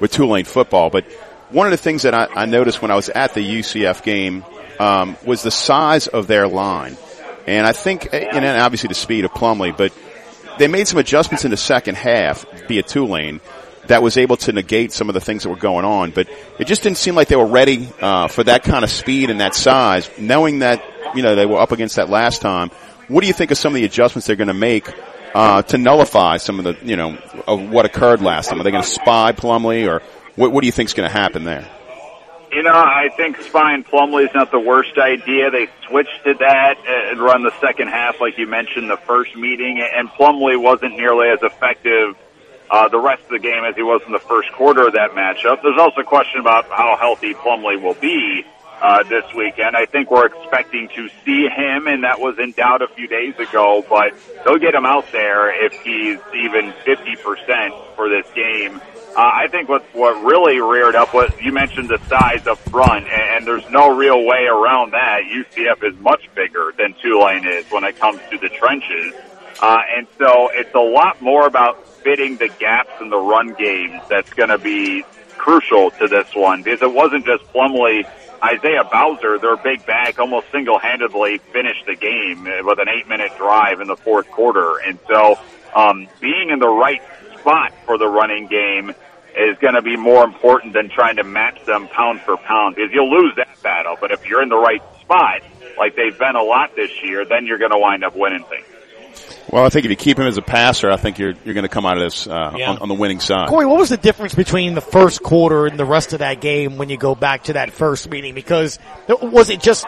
with 0.00 0.12
Tulane 0.12 0.44
football. 0.44 0.90
But 0.90 1.04
one 1.50 1.66
of 1.66 1.70
the 1.70 1.76
things 1.76 2.02
that 2.02 2.14
I, 2.14 2.28
I 2.34 2.46
noticed 2.46 2.80
when 2.80 2.90
I 2.90 2.96
was 2.96 3.08
at 3.08 3.34
the 3.34 3.40
UCF 3.40 4.02
game 4.02 4.44
um, 4.78 5.16
was 5.24 5.42
the 5.42 5.50
size 5.50 6.06
of 6.06 6.26
their 6.26 6.48
line. 6.48 6.96
And 7.46 7.66
I 7.66 7.72
think, 7.72 8.08
and 8.12 8.44
obviously 8.44 8.88
the 8.88 8.94
speed 8.94 9.24
of 9.24 9.32
Plumlee, 9.32 9.76
but 9.76 9.92
they 10.58 10.68
made 10.68 10.86
some 10.88 10.98
adjustments 10.98 11.44
in 11.44 11.50
the 11.50 11.56
second 11.56 11.96
half, 11.96 12.46
be 12.68 12.78
it 12.78 12.86
Tulane, 12.86 13.40
that 13.86 14.02
was 14.02 14.16
able 14.16 14.36
to 14.36 14.52
negate 14.52 14.92
some 14.92 15.08
of 15.08 15.14
the 15.14 15.20
things 15.20 15.42
that 15.42 15.48
were 15.48 15.56
going 15.56 15.84
on. 15.84 16.10
But 16.10 16.28
it 16.58 16.66
just 16.66 16.82
didn't 16.82 16.98
seem 16.98 17.14
like 17.14 17.28
they 17.28 17.36
were 17.36 17.46
ready 17.46 17.88
uh, 18.00 18.28
for 18.28 18.44
that 18.44 18.62
kind 18.62 18.84
of 18.84 18.90
speed 18.90 19.30
and 19.30 19.40
that 19.40 19.54
size, 19.54 20.08
knowing 20.18 20.60
that 20.60 20.82
you 21.14 21.22
know, 21.22 21.34
they 21.34 21.46
were 21.46 21.58
up 21.58 21.72
against 21.72 21.96
that 21.96 22.08
last 22.08 22.40
time. 22.40 22.70
What 23.08 23.20
do 23.20 23.26
you 23.26 23.32
think 23.32 23.50
of 23.50 23.58
some 23.58 23.72
of 23.72 23.74
the 23.74 23.84
adjustments 23.84 24.26
they're 24.26 24.36
going 24.36 24.48
to 24.48 24.54
make 24.54 24.88
uh, 25.34 25.62
to 25.62 25.78
nullify 25.78 26.36
some 26.38 26.58
of 26.58 26.64
the, 26.64 26.86
you 26.86 26.96
know, 26.96 27.18
of 27.46 27.70
what 27.70 27.84
occurred 27.84 28.22
last 28.22 28.48
time? 28.48 28.60
Are 28.60 28.64
they 28.64 28.70
going 28.70 28.82
to 28.82 28.88
spy 28.88 29.32
Plumlee, 29.32 29.88
or 29.88 30.02
what, 30.36 30.52
what 30.52 30.60
do 30.62 30.66
you 30.66 30.72
think 30.72 30.88
is 30.88 30.94
going 30.94 31.08
to 31.08 31.16
happen 31.16 31.44
there? 31.44 31.68
You 32.52 32.62
know, 32.62 32.74
I 32.74 33.08
think 33.16 33.40
spying 33.40 33.82
Plumlee 33.82 34.24
is 34.24 34.34
not 34.34 34.50
the 34.50 34.60
worst 34.60 34.98
idea. 34.98 35.50
They 35.50 35.68
switched 35.88 36.22
to 36.24 36.34
that 36.34 36.76
and 36.86 37.18
run 37.18 37.42
the 37.42 37.52
second 37.60 37.88
half, 37.88 38.20
like 38.20 38.36
you 38.36 38.46
mentioned, 38.46 38.90
the 38.90 38.98
first 38.98 39.34
meeting, 39.34 39.80
and 39.80 40.08
Plumlee 40.10 40.60
wasn't 40.60 40.96
nearly 40.96 41.28
as 41.28 41.42
effective 41.42 42.14
uh, 42.72 42.88
the 42.88 42.98
rest 42.98 43.22
of 43.24 43.28
the 43.28 43.38
game 43.38 43.64
as 43.64 43.76
he 43.76 43.82
was 43.82 44.00
in 44.06 44.12
the 44.12 44.18
first 44.18 44.50
quarter 44.52 44.86
of 44.86 44.94
that 44.94 45.10
matchup. 45.12 45.62
There's 45.62 45.78
also 45.78 46.00
a 46.00 46.04
question 46.04 46.40
about 46.40 46.64
how 46.70 46.96
healthy 46.98 47.34
Plumlee 47.34 47.80
will 47.80 47.94
be 47.94 48.44
uh, 48.80 49.02
this 49.04 49.24
weekend. 49.36 49.76
I 49.76 49.84
think 49.84 50.10
we're 50.10 50.26
expecting 50.26 50.88
to 50.96 51.08
see 51.24 51.48
him, 51.48 51.86
and 51.86 52.02
that 52.02 52.18
was 52.18 52.38
in 52.38 52.52
doubt 52.52 52.80
a 52.80 52.88
few 52.88 53.06
days 53.06 53.38
ago, 53.38 53.84
but 53.88 54.14
they'll 54.44 54.58
get 54.58 54.74
him 54.74 54.86
out 54.86 55.04
there 55.12 55.52
if 55.66 55.74
he's 55.82 56.18
even 56.34 56.72
50% 56.86 57.94
for 57.94 58.08
this 58.08 58.26
game. 58.34 58.80
Uh, 59.14 59.20
I 59.20 59.48
think 59.48 59.68
what 59.68 59.84
what 59.94 60.24
really 60.24 60.58
reared 60.58 60.94
up 60.94 61.12
was 61.12 61.30
you 61.38 61.52
mentioned 61.52 61.90
the 61.90 61.98
size 62.08 62.46
up 62.46 62.58
front, 62.70 63.06
and, 63.06 63.36
and 63.36 63.46
there's 63.46 63.68
no 63.70 63.94
real 63.94 64.24
way 64.24 64.46
around 64.46 64.92
that. 64.92 65.24
UCF 65.30 65.84
is 65.84 66.00
much 66.00 66.22
bigger 66.34 66.72
than 66.78 66.94
Tulane 67.02 67.46
is 67.46 67.66
when 67.70 67.84
it 67.84 67.98
comes 68.00 68.20
to 68.30 68.38
the 68.38 68.48
trenches, 68.48 69.12
uh, 69.62 69.78
and 69.96 70.06
so 70.18 70.50
it's 70.52 70.74
a 70.74 70.80
lot 70.80 71.22
more 71.22 71.46
about 71.46 71.86
fitting 72.02 72.36
the 72.36 72.48
gaps 72.58 72.90
in 73.00 73.08
the 73.08 73.18
run 73.18 73.54
game 73.54 74.00
that's 74.10 74.32
going 74.34 74.48
to 74.48 74.58
be 74.58 75.04
crucial 75.38 75.90
to 75.92 76.08
this 76.08 76.34
one 76.34 76.62
because 76.62 76.82
it 76.82 76.92
wasn't 76.92 77.24
just 77.24 77.44
Plumlee 77.52 78.04
Isaiah 78.42 78.82
Bowser, 78.90 79.38
their 79.38 79.56
big 79.56 79.86
back, 79.86 80.18
almost 80.18 80.50
single-handedly 80.50 81.38
finished 81.52 81.86
the 81.86 81.94
game 81.94 82.44
with 82.64 82.80
an 82.80 82.88
eight-minute 82.88 83.36
drive 83.36 83.80
in 83.80 83.86
the 83.86 83.96
fourth 83.96 84.28
quarter. 84.32 84.78
And 84.78 84.98
so, 85.06 85.38
um, 85.76 86.08
being 86.20 86.50
in 86.50 86.58
the 86.58 86.68
right 86.68 87.00
spot 87.38 87.72
for 87.86 87.98
the 87.98 88.08
running 88.08 88.48
game 88.48 88.90
is 89.36 89.56
going 89.58 89.74
to 89.74 89.82
be 89.82 89.96
more 89.96 90.24
important 90.24 90.72
than 90.72 90.90
trying 90.90 91.16
to 91.16 91.24
match 91.24 91.64
them 91.66 91.86
pound 91.88 92.20
for 92.22 92.36
pound 92.36 92.74
because 92.74 92.90
you'll 92.92 93.10
lose 93.10 93.34
that 93.36 93.62
battle. 93.62 93.96
But 94.00 94.10
if 94.10 94.26
you're 94.26 94.42
in 94.42 94.48
the 94.48 94.58
right 94.58 94.82
spot, 95.00 95.42
like 95.78 95.94
they've 95.94 96.18
been 96.18 96.36
a 96.36 96.42
lot 96.42 96.74
this 96.74 96.90
year, 97.02 97.24
then 97.24 97.46
you're 97.46 97.58
going 97.58 97.70
to 97.70 97.78
wind 97.78 98.04
up 98.04 98.16
winning 98.16 98.44
things. 98.44 98.66
Well, 99.50 99.64
I 99.64 99.68
think 99.68 99.84
if 99.84 99.90
you 99.90 99.96
keep 99.96 100.18
him 100.18 100.26
as 100.26 100.38
a 100.38 100.42
passer, 100.42 100.90
I 100.90 100.96
think 100.96 101.18
you're 101.18 101.34
you're 101.44 101.54
going 101.54 101.64
to 101.64 101.68
come 101.68 101.84
out 101.84 101.96
of 101.96 102.02
this 102.02 102.26
uh, 102.26 102.54
yeah. 102.56 102.70
on, 102.70 102.78
on, 102.78 102.88
the 102.88 102.94
winning 102.94 103.20
side. 103.20 103.48
Corey, 103.48 103.66
what 103.66 103.78
was 103.78 103.88
the 103.88 103.96
difference 103.96 104.34
between 104.34 104.74
the 104.74 104.80
first 104.80 105.22
quarter 105.22 105.66
and 105.66 105.78
the 105.78 105.84
rest 105.84 106.12
of 106.12 106.20
that 106.20 106.40
game 106.40 106.78
when 106.78 106.88
you 106.88 106.96
go 106.96 107.14
back 107.14 107.44
to 107.44 107.54
that 107.54 107.72
first 107.72 108.08
meeting? 108.08 108.34
Because 108.34 108.78
was 109.08 109.50
it 109.50 109.60
just 109.60 109.84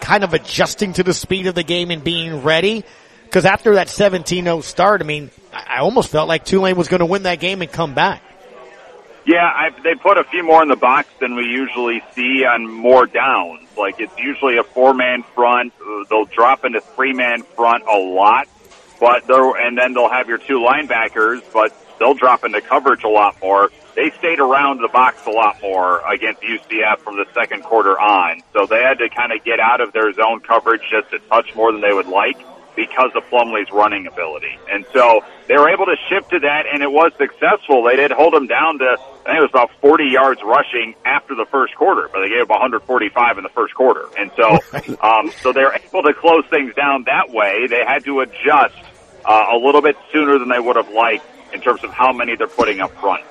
kind 0.00 0.24
of 0.24 0.34
adjusting 0.34 0.92
to 0.94 1.02
the 1.02 1.12
speed 1.12 1.46
of 1.46 1.54
the 1.54 1.62
game 1.62 1.90
and 1.90 2.04
being 2.04 2.42
ready? 2.42 2.84
Because 3.24 3.44
after 3.44 3.74
that 3.74 3.86
17-0 3.86 4.62
start, 4.62 5.02
I 5.02 5.04
mean, 5.04 5.30
I 5.52 5.78
almost 5.78 6.08
felt 6.08 6.26
like 6.26 6.44
Tulane 6.44 6.76
was 6.76 6.88
going 6.88 6.98
to 6.98 7.06
win 7.06 7.24
that 7.24 7.38
game 7.38 7.62
and 7.62 7.70
come 7.70 7.94
back. 7.94 8.22
Yeah, 9.24 9.44
I, 9.44 9.70
they 9.84 9.94
put 9.94 10.16
a 10.18 10.24
few 10.24 10.42
more 10.42 10.62
in 10.62 10.68
the 10.68 10.76
box 10.76 11.08
than 11.20 11.36
we 11.36 11.44
usually 11.44 12.02
see 12.14 12.44
on 12.44 12.68
more 12.68 13.06
downs. 13.06 13.68
Like 13.76 14.00
it's 14.00 14.16
usually 14.18 14.56
a 14.56 14.64
four-man 14.64 15.22
front. 15.34 15.72
They'll 16.08 16.24
drop 16.24 16.64
into 16.64 16.80
three-man 16.80 17.42
front 17.42 17.84
a 17.84 17.98
lot 17.98 18.48
but 19.00 19.26
they're, 19.26 19.56
and 19.56 19.76
then 19.76 19.94
they'll 19.94 20.10
have 20.10 20.28
your 20.28 20.38
two 20.38 20.60
linebackers, 20.60 21.42
but 21.52 21.74
they'll 21.98 22.14
drop 22.14 22.44
into 22.44 22.60
coverage 22.60 23.02
a 23.02 23.08
lot 23.08 23.40
more. 23.40 23.70
They 23.96 24.10
stayed 24.18 24.38
around 24.38 24.80
the 24.80 24.88
box 24.88 25.26
a 25.26 25.30
lot 25.30 25.60
more 25.60 26.00
against 26.06 26.42
UCF 26.42 26.98
from 26.98 27.16
the 27.16 27.26
second 27.34 27.64
quarter 27.64 27.98
on. 27.98 28.42
So 28.52 28.66
they 28.66 28.82
had 28.82 28.98
to 28.98 29.08
kind 29.08 29.32
of 29.32 29.44
get 29.44 29.58
out 29.58 29.80
of 29.80 29.92
their 29.92 30.12
zone 30.12 30.40
coverage 30.40 30.82
just 30.90 31.12
a 31.12 31.18
touch 31.28 31.54
more 31.54 31.72
than 31.72 31.80
they 31.80 31.92
would 31.92 32.06
like 32.06 32.36
because 32.76 33.10
of 33.14 33.22
Plumlee's 33.28 33.70
running 33.72 34.06
ability. 34.06 34.58
And 34.70 34.86
so 34.92 35.20
they 35.48 35.56
were 35.56 35.68
able 35.68 35.86
to 35.86 35.96
shift 36.08 36.30
to 36.30 36.38
that 36.40 36.64
and 36.72 36.82
it 36.82 36.90
was 36.90 37.12
successful. 37.18 37.82
They 37.82 37.96
did 37.96 38.10
hold 38.10 38.32
them 38.32 38.46
down 38.46 38.78
to, 38.78 38.96
I 39.24 39.24
think 39.24 39.38
it 39.38 39.40
was 39.40 39.50
about 39.50 39.70
40 39.80 40.04
yards 40.04 40.40
rushing 40.42 40.94
after 41.04 41.34
the 41.34 41.46
first 41.50 41.74
quarter, 41.74 42.08
but 42.12 42.20
they 42.20 42.28
gave 42.28 42.42
up 42.42 42.50
145 42.50 43.38
in 43.38 43.42
the 43.42 43.50
first 43.50 43.74
quarter. 43.74 44.06
And 44.16 44.30
so, 44.36 44.96
um, 45.02 45.32
so 45.42 45.52
they're 45.52 45.74
able 45.74 46.02
to 46.04 46.14
close 46.14 46.44
things 46.48 46.74
down 46.74 47.04
that 47.04 47.30
way. 47.30 47.66
They 47.66 47.84
had 47.84 48.04
to 48.04 48.20
adjust 48.20 48.78
uh, 49.24 49.46
a 49.52 49.56
little 49.56 49.82
bit 49.82 49.96
sooner 50.12 50.38
than 50.38 50.48
they 50.48 50.60
would 50.60 50.76
have 50.76 50.90
liked 50.90 51.24
in 51.52 51.60
terms 51.60 51.82
of 51.84 51.90
how 51.90 52.12
many 52.12 52.36
they're 52.36 52.46
putting 52.46 52.80
up 52.80 52.92
front. 53.00 53.24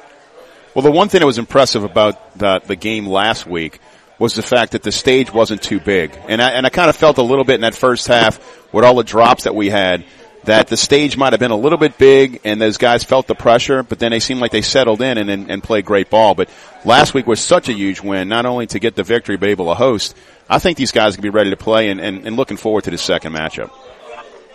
Well, 0.75 0.84
the 0.84 0.91
one 0.91 1.10
thing 1.10 1.19
that 1.19 1.25
was 1.25 1.38
impressive 1.38 1.84
about 1.84 2.38
the, 2.38 2.62
the 2.65 2.75
game 2.75 3.08
last 3.08 3.47
week 3.47 3.80
was 4.19 4.36
the 4.36 4.41
fact 4.41 4.73
that 4.73 4.84
the 4.84 4.91
stage 4.91 5.34
wasn't 5.34 5.62
too 5.62 5.80
big. 5.80 6.15
And 6.28 6.41
I, 6.41 6.52
and 6.52 6.65
I 6.65 6.69
kind 6.69 6.89
of 6.89 6.95
felt 6.95 7.17
a 7.17 7.23
little 7.23 7.45
bit 7.45 7.56
in 7.56 7.62
that 7.62 7.73
first 7.73 8.08
half 8.08 8.39
with 8.73 8.84
all 8.84 8.95
the 8.95 9.04
drops 9.04 9.45
that 9.45 9.56
we 9.56 9.69
had 9.69 10.06
that 10.43 10.67
the 10.67 10.78
stage 10.78 11.17
might 11.17 11.34
have 11.34 11.39
been 11.39 11.52
a 11.52 11.58
little 11.58 11.78
bit 11.78 11.97
big 11.97 12.41
and 12.43 12.62
those 12.62 12.78
guys 12.78 13.04
felt 13.04 13.28
the 13.28 13.36
pressure, 13.36 13.84
but 13.84 13.99
then 13.99 14.12
they 14.12 14.19
seemed 14.19 14.39
like 14.39 14.52
they 14.52 14.62
settled 14.62 15.02
in 15.02 15.17
and, 15.17 15.30
and, 15.30 15.52
and 15.52 15.63
played 15.63 15.86
great 15.86 16.10
ball. 16.10 16.36
But 16.36 16.49
last 16.86 17.13
week 17.13 17.28
was 17.28 17.39
such 17.39 17.69
a 17.69 17.73
huge 17.73 18.02
win, 18.02 18.30
not 18.30 18.45
only 18.45 18.67
to 18.67 18.80
get 18.80 18.95
the 18.95 19.04
victory, 19.04 19.38
but 19.38 19.49
able 19.49 19.67
to 19.67 19.75
host. 19.75 20.15
I 20.49 20.60
think 20.60 20.78
these 20.78 20.91
guys 20.91 21.15
can 21.15 21.21
be 21.21 21.30
ready 21.30 21.49
to 21.49 21.58
play 21.58 21.89
and, 21.89 21.99
and, 21.99 22.25
and 22.25 22.36
looking 22.36 22.58
forward 22.58 22.86
to 22.86 22.91
the 22.91 22.97
second 22.97 23.34
matchup. 23.34 23.71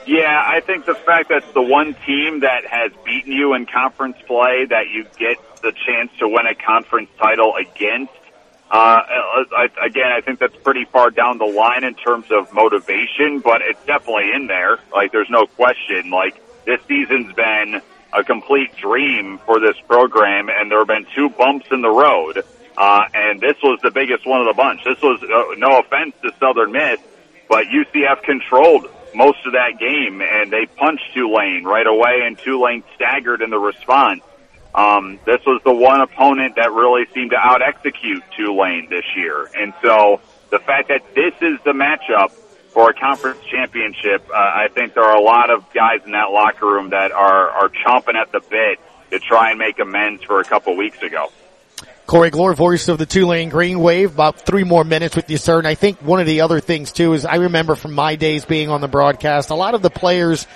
Yeah, 0.07 0.43
I 0.47 0.61
think 0.61 0.85
the 0.85 0.95
fact 0.95 1.31
that 1.31 1.55
the 1.55 1.63
one 1.63 1.95
team 2.07 2.41
that 2.41 2.67
has 2.67 2.93
beaten 3.05 3.33
you 3.33 3.55
in 3.55 3.65
conference 3.65 4.17
play 4.27 4.67
that 4.67 4.89
you 4.91 5.07
get 5.19 5.39
the 5.63 5.73
chance 5.73 6.11
to 6.19 6.29
win 6.29 6.47
a 6.47 6.55
conference 6.55 7.09
title 7.19 7.55
against. 7.57 8.13
Uh, 8.71 9.01
I, 9.01 9.69
again, 9.83 10.11
I 10.13 10.21
think 10.21 10.41
that's 10.41 10.57
pretty 10.57 10.85
far 10.85 11.11
down 11.11 11.39
the 11.39 11.47
line 11.47 11.85
in 11.85 11.95
terms 11.95 12.27
of 12.31 12.53
motivation, 12.53 13.41
but 13.41 13.63
it's 13.63 13.83
definitely 13.87 14.33
in 14.33 14.47
there. 14.47 14.79
Like, 14.93 15.13
there's 15.13 15.31
no 15.31 15.47
question. 15.47 16.11
Like, 16.11 16.41
this 16.67 16.81
season's 16.87 17.33
been 17.35 17.81
a 18.13 18.25
complete 18.25 18.77
dream 18.77 19.39
for 19.47 19.59
this 19.59 19.77
program, 19.87 20.49
and 20.51 20.71
there 20.71 20.79
have 20.79 20.89
been 20.89 21.07
two 21.15 21.31
bumps 21.31 21.67
in 21.71 21.83
the 21.83 21.91
road. 21.91 22.43
Uh, 22.77 23.05
and 23.15 23.41
this 23.41 23.57
was 23.63 23.79
the 23.83 23.91
biggest 23.91 24.27
one 24.27 24.41
of 24.41 24.47
the 24.47 24.55
bunch. 24.55 24.83
This 24.85 25.01
was, 25.01 25.23
uh, 25.23 25.55
no 25.57 25.79
offense 25.79 26.15
to 26.23 26.33
Southern 26.41 26.73
Miss, 26.73 26.99
but 27.49 27.67
UCF 27.67 28.23
controlled 28.23 28.89
most 29.15 29.39
of 29.47 29.53
that 29.53 29.79
game, 29.79 30.21
and 30.21 30.51
they 30.51 30.67
punched 30.67 31.15
Tulane 31.15 31.65
right 31.65 31.87
away, 31.87 32.23
and 32.25 32.39
Tulane 32.39 32.83
staggered 32.95 33.43
in 33.43 33.51
the 33.51 33.59
response. 33.59 34.23
Um, 34.75 35.21
this 35.25 35.41
was 35.47 35.63
the 35.65 35.73
one 35.73 36.01
opponent 36.01 36.57
that 36.57 36.73
really 36.73 37.07
seemed 37.15 37.31
to 37.31 37.37
out 37.37 37.63
execute 37.63 38.23
Tulane 38.37 38.89
this 38.91 39.05
year, 39.17 39.49
and 39.55 39.73
so 39.83 40.21
the 40.51 40.59
fact 40.59 40.89
that 40.89 41.03
this 41.15 41.35
is 41.41 41.59
the 41.65 41.73
matchup 41.73 42.33
for 42.71 42.91
a 42.91 42.95
conference 42.95 43.39
championship, 43.49 44.29
uh, 44.31 44.35
I 44.35 44.69
think 44.75 44.95
there 44.95 45.05
are 45.05 45.17
a 45.17 45.23
lot 45.23 45.51
of 45.51 45.73
guys 45.73 46.01
in 46.05 46.11
that 46.13 46.33
locker 46.33 46.67
room 46.67 46.91
that 46.91 47.13
are 47.13 47.51
are 47.51 47.69
chomping 47.69 48.17
at 48.17 48.33
the 48.33 48.41
bit 48.41 48.81
to 49.13 49.21
try 49.21 49.51
and 49.51 49.59
make 49.59 49.79
amends 49.79 50.25
for 50.25 50.41
a 50.41 50.45
couple 50.45 50.77
weeks 50.77 51.01
ago. 51.03 51.31
Corey 52.07 52.31
Glore, 52.31 52.55
voice 52.55 52.89
of 52.89 52.99
the 52.99 53.07
Tulane 53.07 53.49
Green 53.49 53.81
Wave. 53.81 54.13
About 54.13 54.41
three 54.41 54.65
more 54.65 54.85
minutes 54.85 55.17
with 55.17 55.31
you, 55.31 55.39
sir. 55.39 55.59
And 55.59 55.67
I 55.67 55.75
think 55.75 56.03
one 56.03 56.21
of 56.21 56.27
the 56.27 56.43
other 56.43 56.61
things 56.61 56.93
too 56.93 57.15
is 57.15 57.25
I 57.25 57.37
remember 57.37 57.77
from 57.77 57.95
my 57.95 58.17
days 58.17 58.45
being 58.45 58.69
on 58.69 58.83
the 58.83 58.89
broadcast, 58.89 59.51
a 59.51 59.55
lot 59.55 59.75
of 59.75 59.81
the 59.81 59.91
players 59.91 60.47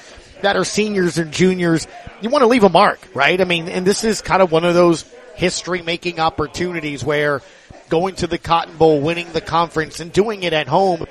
that 0.43 0.57
are 0.57 0.65
seniors 0.65 1.17
and 1.17 1.33
juniors, 1.33 1.87
you 2.21 2.29
want 2.29 2.43
to 2.43 2.49
leave 2.49 2.65
a 2.65 2.69
mark, 2.69 3.01
right? 3.15 3.41
I 3.41 3.45
mean, 3.45 3.69
and 3.69 3.87
this 3.87 4.05
is 4.05 4.21
kind 4.21 4.43
of 4.43 4.53
one 4.53 4.65
of 4.65 4.75
those 4.75 5.05
history 5.37 5.81
making 5.83 6.21
opportunities 6.21 7.03
where 7.03 7.41
going 7.89 8.15
to 8.17 8.27
the 8.27 8.39
Cotton 8.39 8.77
Bowl, 8.77 9.01
winning 9.01 9.33
the 9.33 9.41
conference 9.41 10.01
and 10.01 10.13
doing 10.13 10.43
it 10.43 10.53
at 10.53 10.69
home, 10.69 11.07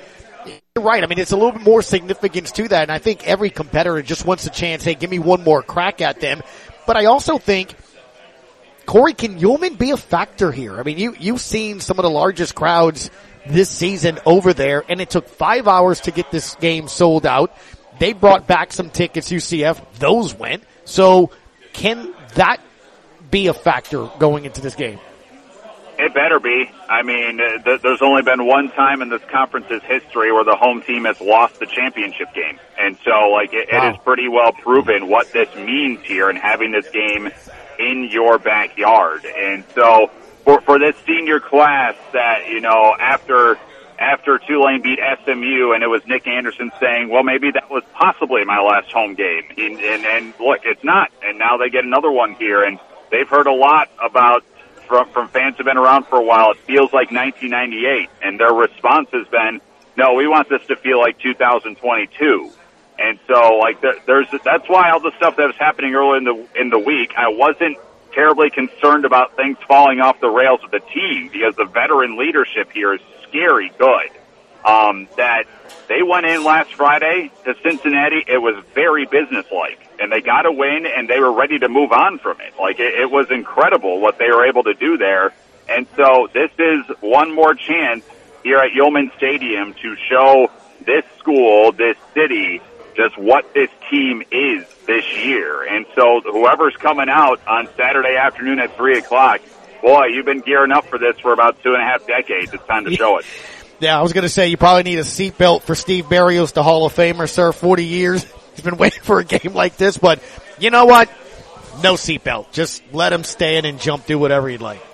you're 0.46 0.84
right. 0.84 1.02
I 1.02 1.06
mean, 1.08 1.18
it's 1.18 1.32
a 1.32 1.36
little 1.36 1.52
bit 1.52 1.62
more 1.62 1.82
significance 1.82 2.52
to 2.52 2.68
that. 2.68 2.82
And 2.82 2.92
I 2.92 2.98
think 2.98 3.26
every 3.26 3.50
competitor 3.50 4.00
just 4.02 4.24
wants 4.24 4.46
a 4.46 4.50
chance. 4.50 4.84
Hey, 4.84 4.94
give 4.94 5.10
me 5.10 5.18
one 5.18 5.42
more 5.42 5.62
crack 5.62 6.00
at 6.00 6.20
them. 6.20 6.42
But 6.86 6.96
I 6.96 7.06
also 7.06 7.38
think 7.38 7.74
Corey, 8.88 9.12
can 9.12 9.38
Yulman 9.38 9.76
be 9.76 9.90
a 9.90 9.98
factor 9.98 10.50
here? 10.50 10.80
I 10.80 10.82
mean, 10.82 10.96
you, 10.96 11.14
you've 11.20 11.42
seen 11.42 11.78
some 11.80 11.98
of 11.98 12.04
the 12.04 12.10
largest 12.10 12.54
crowds 12.54 13.10
this 13.46 13.68
season 13.68 14.18
over 14.24 14.54
there, 14.54 14.82
and 14.88 14.98
it 14.98 15.10
took 15.10 15.28
five 15.28 15.68
hours 15.68 16.00
to 16.00 16.10
get 16.10 16.30
this 16.30 16.54
game 16.54 16.88
sold 16.88 17.26
out. 17.26 17.54
They 17.98 18.14
brought 18.14 18.46
back 18.46 18.72
some 18.72 18.88
tickets, 18.88 19.30
UCF. 19.30 19.78
Those 19.98 20.34
went. 20.34 20.64
So 20.86 21.32
can 21.74 22.14
that 22.36 22.62
be 23.30 23.48
a 23.48 23.54
factor 23.54 24.08
going 24.18 24.46
into 24.46 24.62
this 24.62 24.74
game? 24.74 24.98
It 25.98 26.14
better 26.14 26.38
be. 26.38 26.70
I 26.88 27.02
mean, 27.02 27.40
uh, 27.40 27.58
th- 27.58 27.82
there's 27.82 28.02
only 28.02 28.22
been 28.22 28.46
one 28.46 28.70
time 28.70 29.02
in 29.02 29.08
this 29.08 29.22
conference's 29.32 29.82
history 29.82 30.30
where 30.32 30.44
the 30.44 30.54
home 30.54 30.80
team 30.80 31.06
has 31.06 31.20
lost 31.20 31.58
the 31.58 31.66
championship 31.66 32.32
game. 32.34 32.60
And 32.78 32.96
so, 33.04 33.30
like, 33.30 33.52
it, 33.52 33.68
wow. 33.72 33.88
it 33.88 33.94
is 33.94 33.98
pretty 34.04 34.28
well 34.28 34.52
proven 34.52 35.08
what 35.08 35.32
this 35.32 35.52
means 35.56 36.00
here 36.04 36.30
and 36.30 36.38
having 36.38 36.70
this 36.70 36.88
game 36.90 37.30
in 37.80 38.04
your 38.12 38.38
backyard. 38.38 39.24
And 39.24 39.64
so 39.74 40.12
for, 40.44 40.60
for 40.60 40.78
this 40.78 40.94
senior 41.04 41.40
class 41.40 41.96
that, 42.12 42.46
you 42.46 42.60
know, 42.60 42.94
after, 42.96 43.58
after 43.98 44.38
Tulane 44.38 44.82
beat 44.82 45.00
SMU 45.24 45.72
and 45.72 45.82
it 45.82 45.88
was 45.88 46.06
Nick 46.06 46.28
Anderson 46.28 46.70
saying, 46.78 47.08
well, 47.08 47.24
maybe 47.24 47.50
that 47.50 47.70
was 47.70 47.82
possibly 47.94 48.44
my 48.44 48.60
last 48.60 48.92
home 48.92 49.14
game. 49.14 49.42
And, 49.56 49.80
and, 49.80 50.06
and 50.06 50.34
look, 50.38 50.60
it's 50.64 50.84
not. 50.84 51.10
And 51.24 51.40
now 51.40 51.56
they 51.56 51.70
get 51.70 51.84
another 51.84 52.12
one 52.12 52.34
here 52.34 52.62
and 52.62 52.78
they've 53.10 53.28
heard 53.28 53.48
a 53.48 53.52
lot 53.52 53.90
about 54.00 54.44
from, 54.88 55.08
from 55.10 55.28
fans 55.28 55.56
who've 55.56 55.66
been 55.66 55.76
around 55.76 56.06
for 56.06 56.16
a 56.16 56.24
while. 56.24 56.50
It 56.50 56.58
feels 56.58 56.92
like 56.92 57.12
1998 57.12 58.08
and 58.22 58.40
their 58.40 58.52
response 58.52 59.08
has 59.12 59.28
been, 59.28 59.60
no, 59.96 60.14
we 60.14 60.26
want 60.26 60.48
this 60.48 60.64
to 60.66 60.76
feel 60.76 60.98
like 60.98 61.18
2022. 61.18 62.50
And 62.98 63.18
so, 63.28 63.58
like, 63.58 63.80
there, 63.80 63.94
there's 64.06 64.26
that's 64.42 64.68
why 64.68 64.90
all 64.90 65.00
the 65.00 65.12
stuff 65.18 65.36
that 65.36 65.46
was 65.46 65.56
happening 65.56 65.94
early 65.94 66.18
in 66.18 66.24
the 66.24 66.48
in 66.60 66.68
the 66.70 66.78
week, 66.80 67.12
I 67.16 67.28
wasn't 67.28 67.78
terribly 68.12 68.50
concerned 68.50 69.04
about 69.04 69.36
things 69.36 69.56
falling 69.68 70.00
off 70.00 70.20
the 70.20 70.28
rails 70.28 70.60
of 70.64 70.72
the 70.72 70.80
team 70.80 71.28
because 71.32 71.54
the 71.54 71.64
veteran 71.64 72.18
leadership 72.18 72.72
here 72.72 72.94
is 72.94 73.00
scary 73.28 73.70
good. 73.78 74.10
Um, 74.68 75.08
that 75.16 75.44
they 75.88 76.02
went 76.02 76.26
in 76.26 76.44
last 76.44 76.74
Friday 76.74 77.32
to 77.44 77.54
Cincinnati, 77.62 78.22
it 78.26 78.36
was 78.36 78.62
very 78.74 79.06
businesslike, 79.06 79.80
and 79.98 80.12
they 80.12 80.20
got 80.20 80.44
a 80.44 80.52
win, 80.52 80.84
and 80.84 81.08
they 81.08 81.18
were 81.18 81.32
ready 81.32 81.58
to 81.58 81.68
move 81.70 81.90
on 81.90 82.18
from 82.18 82.40
it. 82.42 82.52
Like 82.60 82.78
it, 82.78 83.00
it 83.00 83.10
was 83.10 83.30
incredible 83.30 84.00
what 84.00 84.18
they 84.18 84.28
were 84.28 84.46
able 84.46 84.64
to 84.64 84.74
do 84.74 84.98
there. 84.98 85.32
And 85.68 85.86
so 85.96 86.28
this 86.34 86.50
is 86.58 86.84
one 87.00 87.34
more 87.34 87.54
chance 87.54 88.04
here 88.42 88.58
at 88.58 88.72
Yulman 88.72 89.16
Stadium 89.16 89.74
to 89.82 89.96
show 89.96 90.50
this 90.84 91.04
school, 91.18 91.72
this 91.72 91.96
city, 92.12 92.60
just 92.94 93.16
what 93.16 93.54
this 93.54 93.70
team 93.90 94.22
is 94.30 94.66
this 94.86 95.04
year. 95.24 95.62
And 95.62 95.86
so 95.94 96.20
whoever's 96.20 96.76
coming 96.76 97.08
out 97.08 97.40
on 97.46 97.68
Saturday 97.76 98.16
afternoon 98.16 98.58
at 98.58 98.76
three 98.76 98.98
o'clock, 98.98 99.40
boy, 99.82 100.06
you've 100.06 100.26
been 100.26 100.40
gearing 100.40 100.72
up 100.72 100.84
for 100.86 100.98
this 100.98 101.18
for 101.20 101.32
about 101.32 101.62
two 101.62 101.72
and 101.72 101.82
a 101.82 101.84
half 101.84 102.06
decades. 102.06 102.52
It's 102.52 102.64
time 102.66 102.84
to 102.84 102.94
show 102.94 103.18
it. 103.18 103.24
Yeah, 103.80 103.98
I 103.98 104.02
was 104.02 104.12
going 104.12 104.22
to 104.22 104.28
say 104.28 104.48
you 104.48 104.56
probably 104.56 104.82
need 104.82 104.98
a 104.98 105.02
seatbelt 105.02 105.62
for 105.62 105.74
Steve 105.74 106.08
Barrios, 106.08 106.52
the 106.52 106.62
Hall 106.62 106.84
of 106.84 106.94
Famer, 106.94 107.28
sir. 107.28 107.52
40 107.52 107.84
years. 107.84 108.24
He's 108.54 108.64
been 108.64 108.76
waiting 108.76 109.02
for 109.02 109.20
a 109.20 109.24
game 109.24 109.54
like 109.54 109.76
this, 109.76 109.96
but 109.96 110.20
you 110.58 110.70
know 110.70 110.84
what? 110.84 111.08
No 111.82 111.94
seatbelt. 111.94 112.50
Just 112.50 112.82
let 112.92 113.12
him 113.12 113.22
stand 113.22 113.66
and 113.66 113.80
jump, 113.80 114.06
do 114.06 114.18
whatever 114.18 114.48
he'd 114.48 114.60
like. 114.60 114.84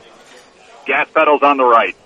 Gas 0.85 1.09
pedals 1.15 1.43
on 1.43 1.57
the 1.57 1.65
right. 1.65 1.97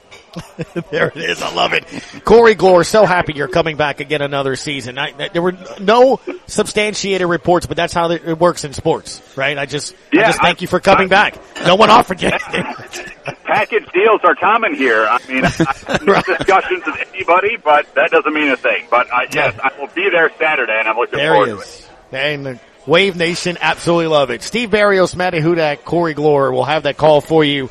there 0.90 1.08
it 1.08 1.16
is. 1.16 1.42
I 1.42 1.52
love 1.54 1.72
it. 1.72 1.84
Corey 2.24 2.54
Glore, 2.54 2.84
so 2.84 3.06
happy 3.06 3.32
you're 3.34 3.48
coming 3.48 3.76
back 3.76 4.00
again 4.00 4.22
another 4.22 4.56
season. 4.56 4.98
I, 4.98 5.28
there 5.28 5.42
were 5.42 5.56
no 5.80 6.20
substantiated 6.46 7.26
reports, 7.26 7.66
but 7.66 7.76
that's 7.76 7.92
how 7.92 8.10
it 8.10 8.38
works 8.38 8.64
in 8.64 8.72
sports, 8.72 9.22
right? 9.36 9.56
I 9.56 9.66
just, 9.66 9.94
yeah, 10.12 10.22
I 10.22 10.26
just 10.26 10.40
thank 10.40 10.58
I, 10.58 10.62
you 10.62 10.66
for 10.68 10.80
coming 10.80 11.06
I, 11.06 11.30
back. 11.30 11.38
No 11.64 11.76
one 11.76 11.90
offered 11.90 12.22
you 12.22 12.30
Package 13.44 13.90
deals 13.92 14.20
are 14.24 14.34
common 14.34 14.74
here. 14.74 15.06
I 15.08 15.18
mean, 15.28 15.44
I, 15.44 15.98
right. 16.06 16.24
discussions 16.24 16.82
with 16.86 17.08
anybody, 17.14 17.56
but 17.56 17.94
that 17.94 18.10
doesn't 18.10 18.32
mean 18.32 18.50
a 18.50 18.56
thing. 18.56 18.86
But 18.90 19.12
I, 19.12 19.26
yes, 19.32 19.58
I 19.62 19.72
will 19.78 19.88
be 19.88 20.08
there 20.10 20.30
Saturday, 20.38 20.76
and 20.78 20.88
I'm 20.88 20.96
looking 20.96 21.18
there 21.18 21.32
forward 21.32 21.46
to 21.46 21.60
it. 21.60 21.90
And 22.12 22.60
Wave 22.86 23.16
Nation, 23.16 23.58
absolutely 23.60 24.06
love 24.06 24.30
it. 24.30 24.42
Steve 24.42 24.70
Barrios, 24.70 25.14
Matty 25.14 25.40
Hudak, 25.40 25.84
Corey 25.84 26.14
Glore 26.14 26.52
will 26.52 26.64
have 26.64 26.84
that 26.84 26.96
call 26.96 27.20
for 27.20 27.44
you. 27.44 27.68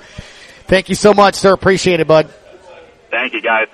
Thank 0.66 0.90
you 0.90 0.96
so 0.96 1.14
much, 1.14 1.36
sir. 1.36 1.54
Appreciate 1.54 2.00
it, 2.00 2.08
bud. 2.08 2.30
Thank 3.10 3.34
you, 3.34 3.42
guys. 3.42 3.68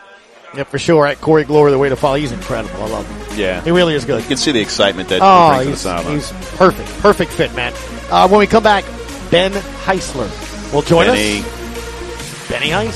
Yeah, 0.55 0.63
for 0.63 0.77
sure. 0.77 1.07
At 1.07 1.19
Corey 1.19 1.45
Glore, 1.45 1.71
the 1.71 1.79
way 1.79 1.89
to 1.89 1.95
follow. 1.95 2.15
He's 2.15 2.31
incredible. 2.31 2.75
I 2.83 2.87
love 2.87 3.07
him. 3.07 3.39
Yeah. 3.39 3.61
He 3.61 3.71
really 3.71 3.95
is 3.95 4.05
good. 4.05 4.21
You 4.21 4.27
can 4.27 4.37
see 4.37 4.51
the 4.51 4.61
excitement 4.61 5.09
that 5.09 5.19
oh, 5.21 5.59
he 5.59 5.69
he's, 5.69 5.83
he's 5.83 6.31
perfect. 6.57 6.89
Perfect 6.99 7.31
fit, 7.31 7.53
man. 7.55 7.73
Uh, 8.11 8.27
when 8.27 8.39
we 8.39 8.45
come 8.45 8.63
back, 8.63 8.85
Ben 9.31 9.51
Heisler 9.51 10.29
will 10.71 10.83
join 10.83 11.07
Benny. 11.07 11.39
us. 11.39 12.49
Benny 12.49 12.69
Heis. 12.69 12.93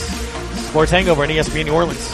Sports 0.70 0.92
Hangover 0.92 1.24
on 1.24 1.30
ESPN 1.30 1.66
New 1.66 1.74
Orleans. 1.74 2.14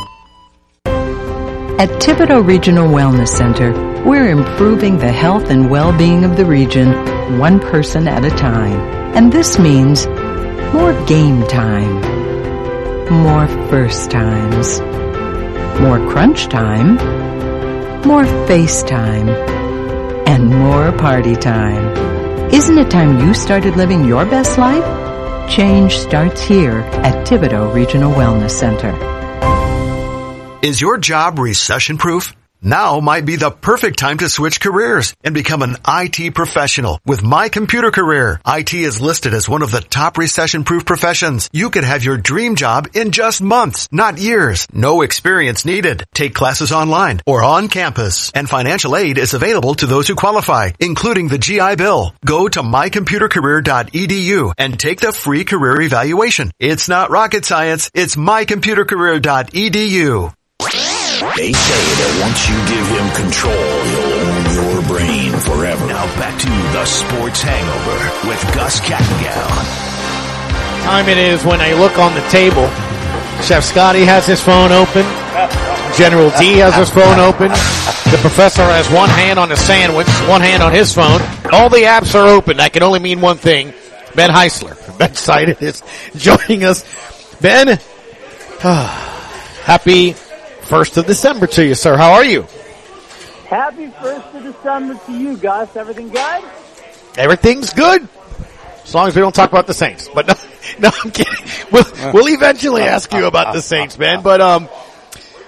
At 1.81 1.89
Thibodaux 1.99 2.45
Regional 2.45 2.87
Wellness 2.87 3.29
Center, 3.29 3.71
we're 4.05 4.29
improving 4.29 4.99
the 4.99 5.11
health 5.11 5.49
and 5.49 5.67
well-being 5.67 6.23
of 6.23 6.37
the 6.37 6.45
region 6.45 6.91
one 7.39 7.59
person 7.59 8.07
at 8.07 8.23
a 8.23 8.29
time. 8.29 8.79
And 9.15 9.33
this 9.33 9.57
means 9.57 10.05
more 10.75 10.93
game 11.07 11.41
time, 11.47 11.95
more 13.09 13.47
first 13.71 14.11
times, 14.11 14.79
more 15.81 15.97
crunch 16.07 16.49
time, 16.49 16.97
more 18.05 18.27
face 18.45 18.83
time, 18.83 19.27
and 20.27 20.49
more 20.49 20.91
party 20.91 21.35
time. 21.35 21.83
Isn't 22.53 22.77
it 22.77 22.91
time 22.91 23.25
you 23.25 23.33
started 23.33 23.75
living 23.75 24.05
your 24.05 24.25
best 24.25 24.59
life? 24.59 25.49
Change 25.49 25.97
starts 25.97 26.43
here 26.43 26.81
at 27.01 27.25
Thibodaux 27.25 27.73
Regional 27.73 28.13
Wellness 28.13 28.51
Center. 28.51 28.91
Is 30.61 30.79
your 30.79 30.99
job 30.99 31.39
recession 31.39 31.97
proof? 31.97 32.35
Now 32.61 32.99
might 32.99 33.25
be 33.25 33.37
the 33.37 33.49
perfect 33.49 33.97
time 33.97 34.19
to 34.19 34.29
switch 34.29 34.61
careers 34.61 35.15
and 35.23 35.33
become 35.33 35.63
an 35.63 35.77
IT 35.87 36.35
professional 36.35 36.99
with 37.03 37.23
My 37.23 37.49
Computer 37.49 37.89
Career. 37.89 38.39
IT 38.45 38.71
is 38.75 39.01
listed 39.01 39.33
as 39.33 39.49
one 39.49 39.63
of 39.63 39.71
the 39.71 39.81
top 39.81 40.19
recession-proof 40.19 40.85
professions. 40.85 41.49
You 41.51 41.71
could 41.71 41.83
have 41.83 42.03
your 42.03 42.17
dream 42.17 42.55
job 42.55 42.89
in 42.93 43.09
just 43.09 43.41
months, 43.41 43.87
not 43.91 44.19
years. 44.19 44.67
No 44.71 45.01
experience 45.01 45.65
needed. 45.65 46.05
Take 46.13 46.35
classes 46.35 46.71
online 46.71 47.21
or 47.25 47.41
on 47.41 47.67
campus 47.67 48.31
and 48.35 48.47
financial 48.47 48.95
aid 48.95 49.17
is 49.17 49.33
available 49.33 49.73
to 49.75 49.87
those 49.87 50.07
who 50.07 50.13
qualify, 50.13 50.69
including 50.79 51.29
the 51.29 51.39
GI 51.39 51.77
Bill. 51.77 52.13
Go 52.23 52.47
to 52.47 52.61
mycomputercareer.edu 52.61 54.53
and 54.59 54.79
take 54.79 54.99
the 54.99 55.11
free 55.11 55.43
career 55.43 55.81
evaluation. 55.81 56.51
It's 56.59 56.87
not 56.87 57.09
rocket 57.09 57.45
science. 57.45 57.89
It's 57.95 58.15
mycomputercareer.edu. 58.15 60.33
They 61.21 61.53
say 61.53 61.83
that 62.01 62.11
once 62.25 62.49
you 62.49 62.57
give 62.65 62.87
him 62.97 63.07
control, 63.13 63.53
he'll 63.53 64.09
own 64.25 64.43
your 64.57 64.81
brain 64.89 65.31
forever. 65.45 65.85
Now 65.85 66.09
back 66.17 66.33
to 66.41 66.49
the 66.49 66.83
Sports 66.85 67.43
Hangover 67.43 68.27
with 68.27 68.41
Gus 68.55 68.81
Kattengell. 68.81 69.45
Time 70.83 71.07
it 71.07 71.19
is 71.19 71.45
when 71.45 71.61
I 71.61 71.73
look 71.73 71.99
on 71.99 72.15
the 72.15 72.21
table. 72.29 72.65
Chef 73.45 73.63
Scotty 73.63 74.03
has 74.03 74.25
his 74.25 74.41
phone 74.41 74.71
open. 74.71 75.05
General 75.95 76.31
D 76.39 76.57
has 76.57 76.75
his 76.75 76.89
phone 76.89 77.19
open. 77.19 77.49
The 77.49 78.17
professor 78.19 78.63
has 78.63 78.89
one 78.89 79.09
hand 79.09 79.37
on 79.37 79.51
his 79.51 79.61
sandwich, 79.61 80.07
one 80.27 80.41
hand 80.41 80.63
on 80.63 80.73
his 80.73 80.91
phone. 80.91 81.21
All 81.53 81.69
the 81.69 81.85
apps 81.85 82.15
are 82.15 82.27
open. 82.27 82.57
That 82.57 82.73
can 82.73 82.81
only 82.81 82.99
mean 82.99 83.21
one 83.21 83.37
thing. 83.37 83.75
Ben 84.15 84.31
Heisler, 84.31 84.73
BetSided 84.97 85.61
is 85.61 85.83
joining 86.15 86.63
us. 86.63 86.83
Ben, 87.41 87.77
happy 89.63 90.15
first 90.71 90.95
of 90.95 91.05
December 91.05 91.47
to 91.47 91.65
you, 91.65 91.75
sir. 91.75 91.97
How 91.97 92.13
are 92.13 92.23
you? 92.23 92.43
Happy 93.47 93.87
first 93.87 94.33
of 94.33 94.41
December 94.41 94.97
to 95.05 95.11
you, 95.11 95.35
Gus. 95.35 95.75
Everything 95.75 96.07
good? 96.07 96.43
Everything's 97.17 97.73
good. 97.73 98.07
As 98.85 98.95
long 98.95 99.09
as 99.09 99.13
we 99.13 99.21
don't 99.21 99.35
talk 99.35 99.49
about 99.49 99.67
the 99.67 99.73
Saints. 99.73 100.07
But 100.15 100.27
no, 100.27 100.33
no 100.79 100.89
I'm 101.03 101.11
kidding. 101.11 101.45
We'll, 101.73 101.83
we'll 102.13 102.33
eventually 102.33 102.83
ask 102.83 103.11
you 103.11 103.25
about 103.25 103.53
the 103.53 103.61
Saints, 103.61 103.99
man. 103.99 104.23
But, 104.23 104.39
um, 104.39 104.69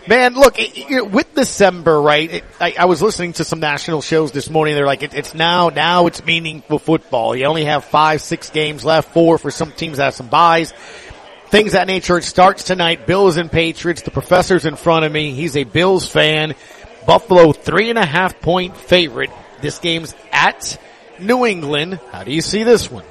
man, 0.10 0.34
look, 0.34 0.60
it, 0.60 0.92
it, 0.92 1.10
with 1.10 1.34
December, 1.34 2.02
right? 2.02 2.30
It, 2.30 2.44
I, 2.60 2.76
I, 2.80 2.86
was 2.86 3.02
listening 3.02 3.32
to 3.34 3.46
some 3.46 3.62
national 3.62 4.02
shows 4.02 4.34
this 4.34 4.50
morning. 4.50 4.76
They're 4.76 4.86
like, 4.86 5.04
it's 5.04 5.34
now, 5.34 5.70
now 5.70 6.08
it's 6.08 6.22
meaningful 6.26 6.80
football. 6.80 7.34
You 7.34 7.46
only 7.46 7.64
have 7.64 7.86
five, 7.86 8.20
six 8.22 8.50
games 8.50 8.84
left, 8.84 9.14
four 9.14 9.38
for 9.38 9.52
some 9.52 9.72
teams 9.72 10.00
that 10.00 10.04
have 10.04 10.16
some 10.16 10.28
byes 10.28 10.74
things 11.54 11.74
that 11.74 11.86
nature. 11.86 12.18
It 12.18 12.24
starts 12.24 12.64
tonight. 12.64 13.06
Bills 13.06 13.38
and 13.38 13.52
Patriots. 13.52 14.02
The 14.02 14.10
professor's 14.10 14.66
in 14.66 14.76
front 14.76 15.06
of 15.06 15.12
me. 15.12 15.34
He's 15.34 15.56
a 15.56 15.66
Bills 15.66 16.08
fan. 16.08 16.56
Buffalo 17.06 17.52
three 17.52 17.92
and 17.92 18.00
a 18.00 18.06
half 18.06 18.42
point 18.42 18.76
favorite. 18.76 19.30
This 19.62 19.78
game's 19.78 20.16
at 20.32 20.82
New 21.20 21.46
England. 21.46 22.00
How 22.12 22.24
do 22.24 22.32
you 22.32 22.42
see 22.42 22.64
this 22.64 22.90
one? 22.90 23.06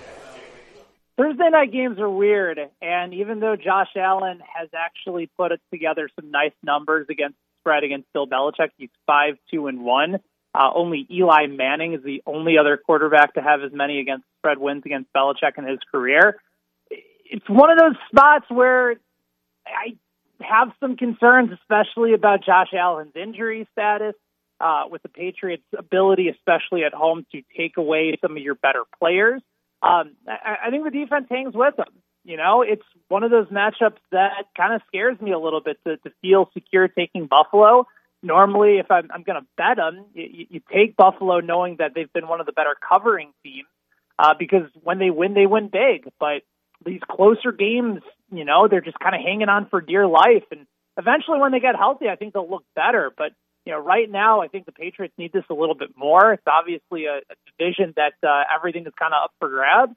Thursday 1.17 1.51
night 1.53 1.71
games 1.71 2.01
are 2.01 2.11
weird, 2.11 2.59
and 2.81 3.15
even 3.15 3.39
though 3.39 3.55
Josh 3.55 3.91
Allen 3.97 4.41
has 4.53 4.69
actually 4.75 5.31
put 5.39 5.53
together 5.71 6.09
some 6.19 6.33
nice 6.33 6.51
numbers 6.65 7.07
against 7.09 7.37
spread 7.61 7.85
against 7.85 8.13
Bill 8.13 8.27
Belichick, 8.27 8.71
he's 8.77 8.91
five 9.07 9.37
two 9.53 9.69
and 9.69 9.85
one. 9.85 10.17
Uh, 10.53 10.69
only 10.75 11.07
Eli 11.09 11.47
Manning 11.47 11.95
is 11.95 12.03
the 12.03 12.25
only 12.27 12.59
other 12.59 12.77
quarterback 12.77 13.35
to 13.35 13.41
have 13.41 13.63
as 13.63 13.71
many 13.73 14.01
against 14.01 14.25
spread 14.41 14.59
wins 14.59 14.83
against 14.85 15.13
Belichick 15.13 15.59
in 15.59 15.65
his 15.65 15.79
career 15.93 16.41
it's 17.33 17.49
one 17.49 17.71
of 17.71 17.79
those 17.79 17.97
spots 18.11 18.45
where 18.51 18.97
I 19.67 19.97
have 20.41 20.69
some 20.81 20.97
concerns, 20.97 21.51
especially 21.53 22.13
about 22.13 22.45
Josh 22.45 22.69
Allen's 22.75 23.17
injury 23.17 23.67
status, 23.73 24.15
uh, 24.61 24.85
with 24.91 25.03
the 25.03 25.09
Patriots' 25.09 25.65
ability, 25.77 26.29
especially 26.29 26.85
at 26.85 26.93
home, 26.93 27.25
to 27.33 27.43
take 27.57 27.79
away 27.79 28.17
some 28.21 28.37
of 28.37 28.43
your 28.43 28.55
better 28.55 28.83
players. 28.99 29.41
Um, 29.83 30.13
I, 30.29 30.67
I 30.67 30.71
think 30.71 30.85
the 30.85 30.91
defense 30.91 31.27
hangs 31.31 31.55
with 31.55 31.75
them. 31.77 31.89
You 32.25 32.37
know, 32.37 32.63
it's 32.63 32.85
one 33.09 33.25
of 33.25 33.31
those 33.31 33.49
matchups 33.49 33.97
that 34.13 34.45
kind 34.57 34.75
of 34.75 34.83
scares 34.87 35.21
me 35.21 35.33
a 35.33 35.39
little 35.39 35.61
bit 35.61 35.79
to, 35.87 35.97
to 35.97 36.13
feel 36.21 36.51
secure 36.53 36.87
taking 36.87 37.27
Buffalo. 37.27 37.89
Normally, 38.23 38.79
if 38.79 38.91
I'm, 38.91 39.11
I'm 39.13 39.23
going 39.25 39.41
to 39.41 39.47
bet 39.57 39.79
them, 39.79 40.05
you, 40.15 40.47
you 40.51 40.61
take 40.73 40.97
Buffalo 40.97 41.41
knowing 41.41 41.77
that 41.79 41.93
they've 41.95 42.13
been 42.13 42.29
one 42.29 42.41
of 42.41 42.47
the 42.47 42.53
better 42.53 42.77
covering 42.89 43.33
teams 43.43 43.67
uh, 44.19 44.35
because 44.39 44.69
when 44.85 44.99
they 44.99 45.11
win, 45.11 45.35
they 45.35 45.47
win 45.47 45.69
big. 45.73 46.09
But 46.21 46.43
these 46.85 47.01
closer 47.09 47.53
games, 47.53 48.03
you 48.31 48.45
know, 48.45 48.69
they're 48.69 48.81
just 48.81 48.99
kind 48.99 49.15
of 49.15 49.21
hanging 49.21 49.49
on 49.49 49.69
for 49.69 49.81
dear 49.81 50.07
life. 50.07 50.45
And 50.51 50.67
eventually, 50.97 51.39
when 51.39 51.53
they 51.53 51.61
get 51.61 51.77
healthy, 51.77 52.09
I 52.09 52.17
think 52.17 52.35
they'll 52.35 52.49
look 52.49 52.65
better. 52.75 53.13
But 53.17 53.33
you 53.65 53.73
know, 53.73 53.79
right 53.79 54.11
now, 54.11 54.41
I 54.41 54.49
think 54.49 54.67
the 54.67 54.73
Patriots 54.73 55.15
need 55.17 55.33
this 55.33 55.45
a 55.49 55.55
little 55.55 55.77
bit 55.77 55.91
more. 55.97 56.33
It's 56.33 56.43
obviously 56.47 57.07
a, 57.07 57.19
a 57.19 57.35
division 57.59 57.95
that 57.97 58.15
uh, 58.27 58.43
everything 58.55 58.87
is 58.87 58.93
kind 58.99 59.15
of 59.15 59.25
up 59.25 59.33
for 59.39 59.49
grabs. 59.49 59.95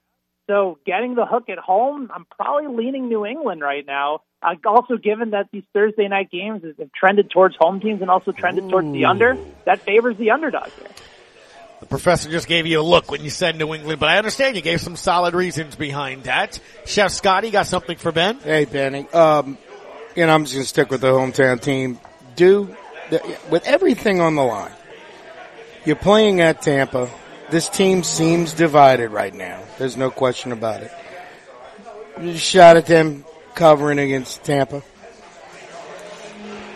So 0.47 0.77
getting 0.85 1.15
the 1.15 1.25
hook 1.25 1.49
at 1.49 1.57
home, 1.57 2.11
I'm 2.13 2.25
probably 2.25 2.67
leaning 2.67 3.09
New 3.09 3.25
England 3.25 3.61
right 3.61 3.83
now. 3.85 4.19
Uh, 4.43 4.53
also, 4.65 4.97
given 4.97 5.31
that 5.31 5.47
these 5.51 5.63
Thursday 5.73 6.07
night 6.07 6.29
games 6.29 6.61
have 6.77 6.91
trended 6.91 7.31
towards 7.31 7.55
home 7.59 7.79
teams 7.79 8.01
and 8.01 8.11
also 8.11 8.31
trended 8.31 8.65
Ooh. 8.65 8.69
towards 8.69 8.91
the 8.91 9.05
under, 9.05 9.37
that 9.65 9.81
favors 9.81 10.17
the 10.17 10.29
underdog 10.29 10.69
here. 10.77 10.87
The 11.85 11.89
professor 11.89 12.31
just 12.31 12.47
gave 12.47 12.65
you 12.65 12.79
a 12.79 12.81
look 12.81 13.11
when 13.11 13.23
you 13.23 13.29
said 13.29 13.59
New 13.59 13.71
England, 13.75 13.99
but 13.99 14.09
I 14.09 14.17
understand 14.17 14.55
you 14.55 14.63
gave 14.63 14.81
some 14.81 14.95
solid 14.95 15.35
reasons 15.35 15.75
behind 15.75 16.23
that. 16.23 16.59
Chef 16.87 17.11
Scotty 17.11 17.51
got 17.51 17.67
something 17.67 17.95
for 17.95 18.11
Ben? 18.11 18.39
Hey, 18.39 18.65
Benny. 18.65 19.07
Um, 19.09 19.59
you 20.15 20.25
know, 20.25 20.33
I'm 20.33 20.45
just 20.45 20.55
going 20.55 20.63
to 20.63 20.67
stick 20.67 20.89
with 20.89 21.01
the 21.01 21.11
hometown 21.11 21.61
team. 21.61 21.99
Do, 22.35 22.75
the, 23.11 23.37
with 23.51 23.67
everything 23.67 24.19
on 24.19 24.33
the 24.33 24.41
line, 24.41 24.71
you're 25.85 25.95
playing 25.95 26.41
at 26.41 26.63
Tampa. 26.63 27.07
This 27.51 27.69
team 27.69 28.01
seems 28.01 28.55
divided 28.55 29.11
right 29.11 29.33
now. 29.33 29.61
There's 29.77 29.95
no 29.95 30.09
question 30.09 30.53
about 30.53 30.81
it. 30.81 32.35
Shot 32.39 32.77
at 32.77 32.87
them 32.87 33.25
covering 33.53 33.99
against 33.99 34.43
Tampa. 34.43 34.81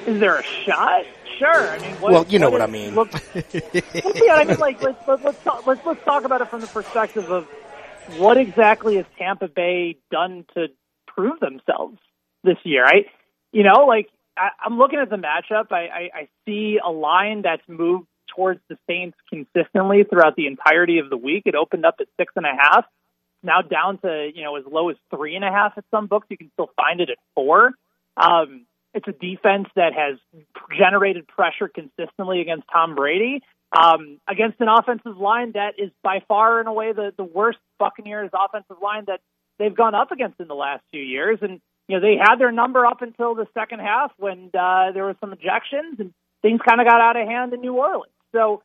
Is 0.05 0.19
there 0.19 0.35
a 0.35 0.43
shot? 0.43 1.05
Sure. 1.39 1.69
I 1.69 1.79
mean, 1.79 1.95
what, 1.95 2.11
well, 2.11 2.25
you 2.27 2.37
know 2.37 2.49
what, 2.49 2.59
what 2.59 2.69
I 2.69 2.71
mean. 2.71 2.93
Look, 2.93 3.11
yeah, 3.33 4.35
I 4.35 4.43
mean, 4.45 4.59
like 4.59 4.81
let's 4.81 5.07
let's 5.07 5.23
let's 5.23 5.43
talk, 5.43 5.65
let's 5.65 5.83
let's 5.85 6.03
talk 6.03 6.23
about 6.25 6.41
it 6.41 6.49
from 6.49 6.61
the 6.61 6.67
perspective 6.67 7.31
of 7.31 7.47
what 8.17 8.37
exactly 8.37 8.97
has 8.97 9.05
Tampa 9.17 9.47
Bay 9.47 9.97
done 10.11 10.45
to 10.55 10.67
prove 11.07 11.39
themselves 11.39 11.97
this 12.43 12.57
year. 12.63 12.85
I, 12.85 13.05
you 13.51 13.63
know, 13.63 13.85
like 13.87 14.09
I, 14.37 14.49
I'm 14.63 14.77
looking 14.77 14.99
at 14.99 15.09
the 15.09 15.17
matchup. 15.17 15.71
I, 15.71 15.87
I, 15.87 16.09
I 16.13 16.27
see 16.45 16.79
a 16.83 16.91
line 16.91 17.41
that's 17.41 17.63
moved 17.67 18.07
towards 18.35 18.59
the 18.69 18.77
Saints 18.87 19.17
consistently 19.29 20.03
throughout 20.03 20.35
the 20.35 20.47
entirety 20.47 20.99
of 20.99 21.09
the 21.09 21.17
week. 21.17 21.43
It 21.45 21.55
opened 21.55 21.85
up 21.85 21.95
at 21.99 22.07
six 22.17 22.33
and 22.35 22.45
a 22.45 22.55
half, 22.57 22.85
now 23.43 23.61
down 23.61 23.97
to 23.99 24.29
you 24.33 24.43
know 24.43 24.55
as 24.55 24.65
low 24.69 24.89
as 24.89 24.97
three 25.15 25.35
and 25.35 25.43
a 25.45 25.51
half 25.51 25.73
at 25.77 25.83
some 25.91 26.07
books. 26.07 26.27
You 26.29 26.37
can 26.37 26.51
still 26.53 26.71
find 26.75 27.01
it 27.01 27.09
at 27.09 27.17
four. 27.35 27.71
Um, 28.17 28.65
it's 28.93 29.07
a 29.07 29.11
defense 29.11 29.67
that 29.75 29.93
has 29.93 30.17
generated 30.77 31.27
pressure 31.27 31.67
consistently 31.67 32.41
against 32.41 32.65
Tom 32.71 32.95
Brady, 32.95 33.41
um, 33.77 34.19
against 34.27 34.59
an 34.61 34.67
offensive 34.67 35.17
line 35.17 35.51
that 35.53 35.73
is 35.77 35.91
by 36.03 36.23
far 36.27 36.59
and 36.59 36.67
away 36.67 36.91
the, 36.93 37.13
the 37.15 37.23
worst 37.23 37.59
Buccaneers 37.77 38.31
offensive 38.33 38.77
line 38.81 39.05
that 39.07 39.19
they've 39.59 39.75
gone 39.75 39.93
up 39.93 40.11
against 40.11 40.39
in 40.39 40.47
the 40.47 40.55
last 40.55 40.83
few 40.91 41.03
years. 41.03 41.39
And 41.41 41.61
you 41.87 41.99
know, 41.99 42.01
they 42.01 42.17
had 42.17 42.37
their 42.37 42.51
number 42.51 42.85
up 42.85 43.01
until 43.01 43.35
the 43.35 43.47
second 43.53 43.79
half 43.79 44.11
when 44.17 44.51
uh, 44.53 44.91
there 44.93 45.05
were 45.05 45.15
some 45.19 45.31
ejections 45.33 45.99
and 45.99 46.13
things 46.41 46.61
kind 46.67 46.81
of 46.81 46.87
got 46.87 47.01
out 47.01 47.15
of 47.15 47.27
hand 47.27 47.53
in 47.53 47.61
New 47.61 47.73
Orleans. 47.73 48.13
So, 48.31 48.61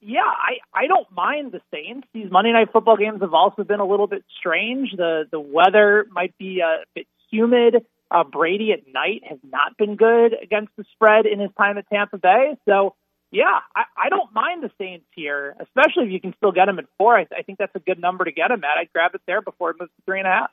yeah, 0.00 0.20
I 0.20 0.58
I 0.74 0.86
don't 0.86 1.10
mind 1.10 1.52
the 1.52 1.60
Saints. 1.72 2.06
These 2.12 2.30
Monday 2.30 2.52
Night 2.52 2.68
Football 2.72 2.98
games 2.98 3.22
have 3.22 3.32
also 3.32 3.64
been 3.64 3.80
a 3.80 3.86
little 3.86 4.06
bit 4.06 4.24
strange. 4.38 4.90
The 4.96 5.24
the 5.30 5.40
weather 5.40 6.06
might 6.10 6.36
be 6.38 6.60
a 6.60 6.84
bit 6.94 7.06
humid. 7.30 7.84
Uh, 8.10 8.24
Brady 8.24 8.72
at 8.72 8.86
night 8.92 9.22
has 9.28 9.38
not 9.42 9.76
been 9.76 9.96
good 9.96 10.34
against 10.40 10.70
the 10.76 10.84
spread 10.92 11.26
in 11.26 11.40
his 11.40 11.50
time 11.58 11.76
at 11.76 11.88
Tampa 11.88 12.18
Bay. 12.18 12.56
So, 12.64 12.94
yeah, 13.32 13.58
I, 13.74 13.82
I 13.96 14.08
don't 14.08 14.32
mind 14.32 14.62
the 14.62 14.70
Saints 14.78 15.06
here, 15.14 15.56
especially 15.58 16.04
if 16.06 16.12
you 16.12 16.20
can 16.20 16.34
still 16.36 16.52
get 16.52 16.66
them 16.66 16.78
at 16.78 16.84
four. 16.98 17.16
I, 17.16 17.26
I 17.36 17.42
think 17.42 17.58
that's 17.58 17.74
a 17.74 17.80
good 17.80 17.98
number 17.98 18.24
to 18.24 18.32
get 18.32 18.48
them 18.48 18.62
at. 18.62 18.78
I'd 18.78 18.92
grab 18.92 19.14
it 19.14 19.22
there 19.26 19.42
before 19.42 19.70
it 19.70 19.76
moves 19.80 19.90
to 19.96 20.02
three 20.04 20.20
and 20.20 20.28
a 20.28 20.30
half. 20.30 20.50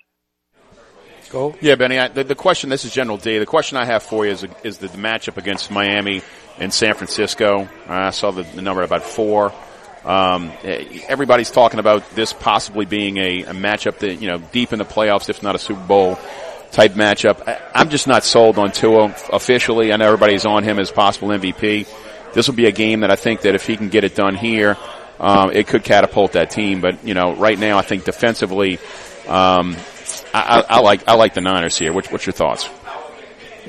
Go. 1.30 1.56
Yeah, 1.62 1.76
Benny. 1.76 1.98
I, 1.98 2.10
the, 2.10 2.24
the 2.24 2.36
question. 2.36 2.70
This 2.70 2.86
is 2.86 2.94
General 2.94 3.18
D. 3.18 3.38
The 3.38 3.46
question 3.46 3.78
I 3.78 3.86
have 3.86 4.04
for 4.04 4.26
you 4.26 4.32
is 4.32 4.46
is 4.64 4.78
the, 4.80 4.88
the 4.88 4.98
matchup 4.98 5.38
against 5.38 5.72
Miami 5.72 6.22
and 6.60 6.74
San 6.74 6.96
Francisco. 6.96 7.68
I 7.88 8.10
saw 8.12 8.32
the, 8.32 8.44
the 8.44 8.62
number 8.62 8.84
about 8.84 9.04
four. 9.04 9.54
Um, 10.04 10.52
everybody's 10.64 11.50
talking 11.50 11.80
about 11.80 12.10
this 12.12 12.34
possibly 12.34 12.86
being 12.86 13.18
a, 13.18 13.44
a 13.44 13.54
matchup 13.54 14.00
that 14.00 14.16
you 14.16 14.30
know 14.30 14.38
deep 14.52 14.74
in 14.74 14.80
the 14.80 14.86
playoffs, 14.86 15.30
if 15.30 15.42
not 15.42 15.56
a 15.56 15.60
Super 15.60 15.86
Bowl 15.86 16.20
type 16.74 16.94
matchup. 16.94 17.48
I, 17.48 17.62
I'm 17.74 17.90
just 17.90 18.08
not 18.08 18.24
sold 18.24 18.58
on 18.58 18.72
Tua 18.72 19.16
officially. 19.32 19.94
I 19.94 19.98
know 19.98 20.08
everybody's 20.08 20.46
on 20.46 20.64
him 20.64 20.80
as 20.80 20.92
possible 20.92 21.30
MVP. 21.30 21.88
This 22.34 22.48
will 22.48 22.56
be 22.56 22.66
a 22.66 22.72
game 22.72 23.02
that 23.02 23.12
I 23.12 23.16
think 23.16 23.42
that 23.42 23.56
if 23.56 23.66
he 23.66 23.78
can 23.78 23.90
get 23.90 24.04
it 24.04 24.16
done 24.16 24.36
here, 24.36 24.76
um, 25.20 25.52
it 25.52 25.68
could 25.68 25.84
catapult 25.84 26.34
that 26.34 26.50
team. 26.50 26.82
But 26.82 27.06
you 27.06 27.14
know, 27.14 27.36
right 27.36 27.58
now 27.58 27.78
I 27.78 27.84
think 27.84 28.04
defensively, 28.04 28.80
um, 29.28 29.78
I, 30.34 30.42
I, 30.60 30.64
I 30.78 30.80
like 30.80 31.08
I 31.08 31.14
like 31.14 31.36
the 31.36 31.42
Niners 31.42 31.78
here. 31.78 31.94
What, 31.94 32.12
what's 32.12 32.26
your 32.26 32.34
thoughts? 32.34 32.68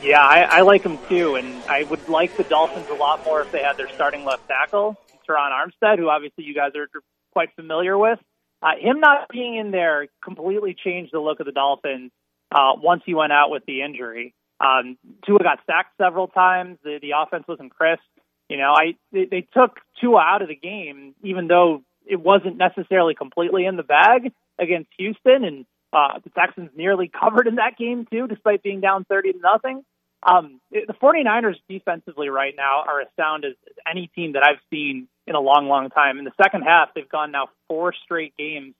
Yeah, 0.02 0.20
I, 0.20 0.40
I 0.40 0.61
like 0.62 0.82
them 0.82 0.98
too, 1.09 1.36
and 1.36 1.62
I 1.64 1.84
would 1.84 2.09
like 2.09 2.36
the 2.36 2.44
Dolphins 2.44 2.88
a 2.90 2.94
lot 2.94 3.24
more 3.24 3.42
if 3.42 3.52
they 3.52 3.62
had 3.62 3.76
their 3.76 3.88
starting 3.90 4.24
left 4.24 4.48
tackle, 4.48 4.98
Terron 5.28 5.50
Armstead, 5.50 5.98
who 5.98 6.09
obviously 6.09 6.44
you 6.44 6.55
guys 6.55 6.72
are 6.74 6.88
quite 7.32 7.55
familiar 7.55 7.96
with. 7.96 8.18
Uh, 8.62 8.72
him 8.78 9.00
not 9.00 9.28
being 9.30 9.57
in 9.57 9.70
there 9.70 10.09
completely 10.22 10.74
changed 10.74 11.12
the 11.12 11.20
look 11.20 11.40
of 11.40 11.46
the 11.46 11.52
Dolphins 11.52 12.11
uh, 12.55 12.72
once 12.76 13.02
he 13.05 13.14
went 13.14 13.32
out 13.32 13.50
with 13.50 13.64
the 13.66 13.82
injury. 13.82 14.32
Um, 14.61 14.96
Tua 15.26 15.40
got 15.40 15.59
sacked 15.66 15.96
several 15.98 16.28
times. 16.28 16.78
The, 16.84 16.98
the 17.02 17.11
offense 17.20 17.44
wasn't 17.48 17.74
crisp. 17.74 18.02
You 18.48 18.59
know, 18.59 18.72
I 18.76 18.94
they, 19.12 19.24
they 19.24 19.40
took 19.52 19.80
Tua 20.00 20.20
out 20.20 20.42
of 20.42 20.48
the 20.48 20.55
game, 20.55 21.14
even 21.22 21.48
though 21.48 21.82
it 22.07 22.20
wasn't 22.20 22.57
necessarily 22.57 23.14
completely 23.14 23.64
in 23.64 23.76
the 23.76 23.82
bag 23.82 24.32
against 24.59 24.90
Houston, 24.98 25.44
and 25.44 25.66
uh, 25.92 26.20
the 26.22 26.30
Texans 26.30 26.70
nearly 26.76 27.11
covered 27.20 27.48
in 27.48 27.57
that 27.57 27.76
game 27.78 28.07
too, 28.11 28.28
despite 28.28 28.62
being 28.62 28.80
down 28.80 29.05
30 29.05 29.32
to 29.32 29.38
nothing. 29.38 29.84
Um, 30.22 30.61
the 30.70 30.94
49ers 31.02 31.57
defensively 31.68 32.30
right 32.30 32.55
now 32.57 32.84
are 32.86 33.02
as 33.02 33.09
sound 33.14 33.44
as, 33.44 33.52
as 33.68 33.76
any 33.90 34.07
team 34.14 34.32
that 34.32 34.42
I've 34.42 34.61
seen 34.70 35.07
in 35.26 35.34
a 35.34 35.40
long, 35.40 35.68
long 35.68 35.90
time. 35.90 36.18
In 36.18 36.24
the 36.24 36.32
second 36.42 36.62
half, 36.62 36.94
they've 36.94 37.09
gone 37.09 37.30
now 37.30 37.48
four 37.68 37.92
straight 38.05 38.34
games 38.38 38.74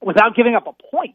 without 0.00 0.34
giving 0.34 0.56
up 0.56 0.66
a 0.66 0.72
point 0.90 1.14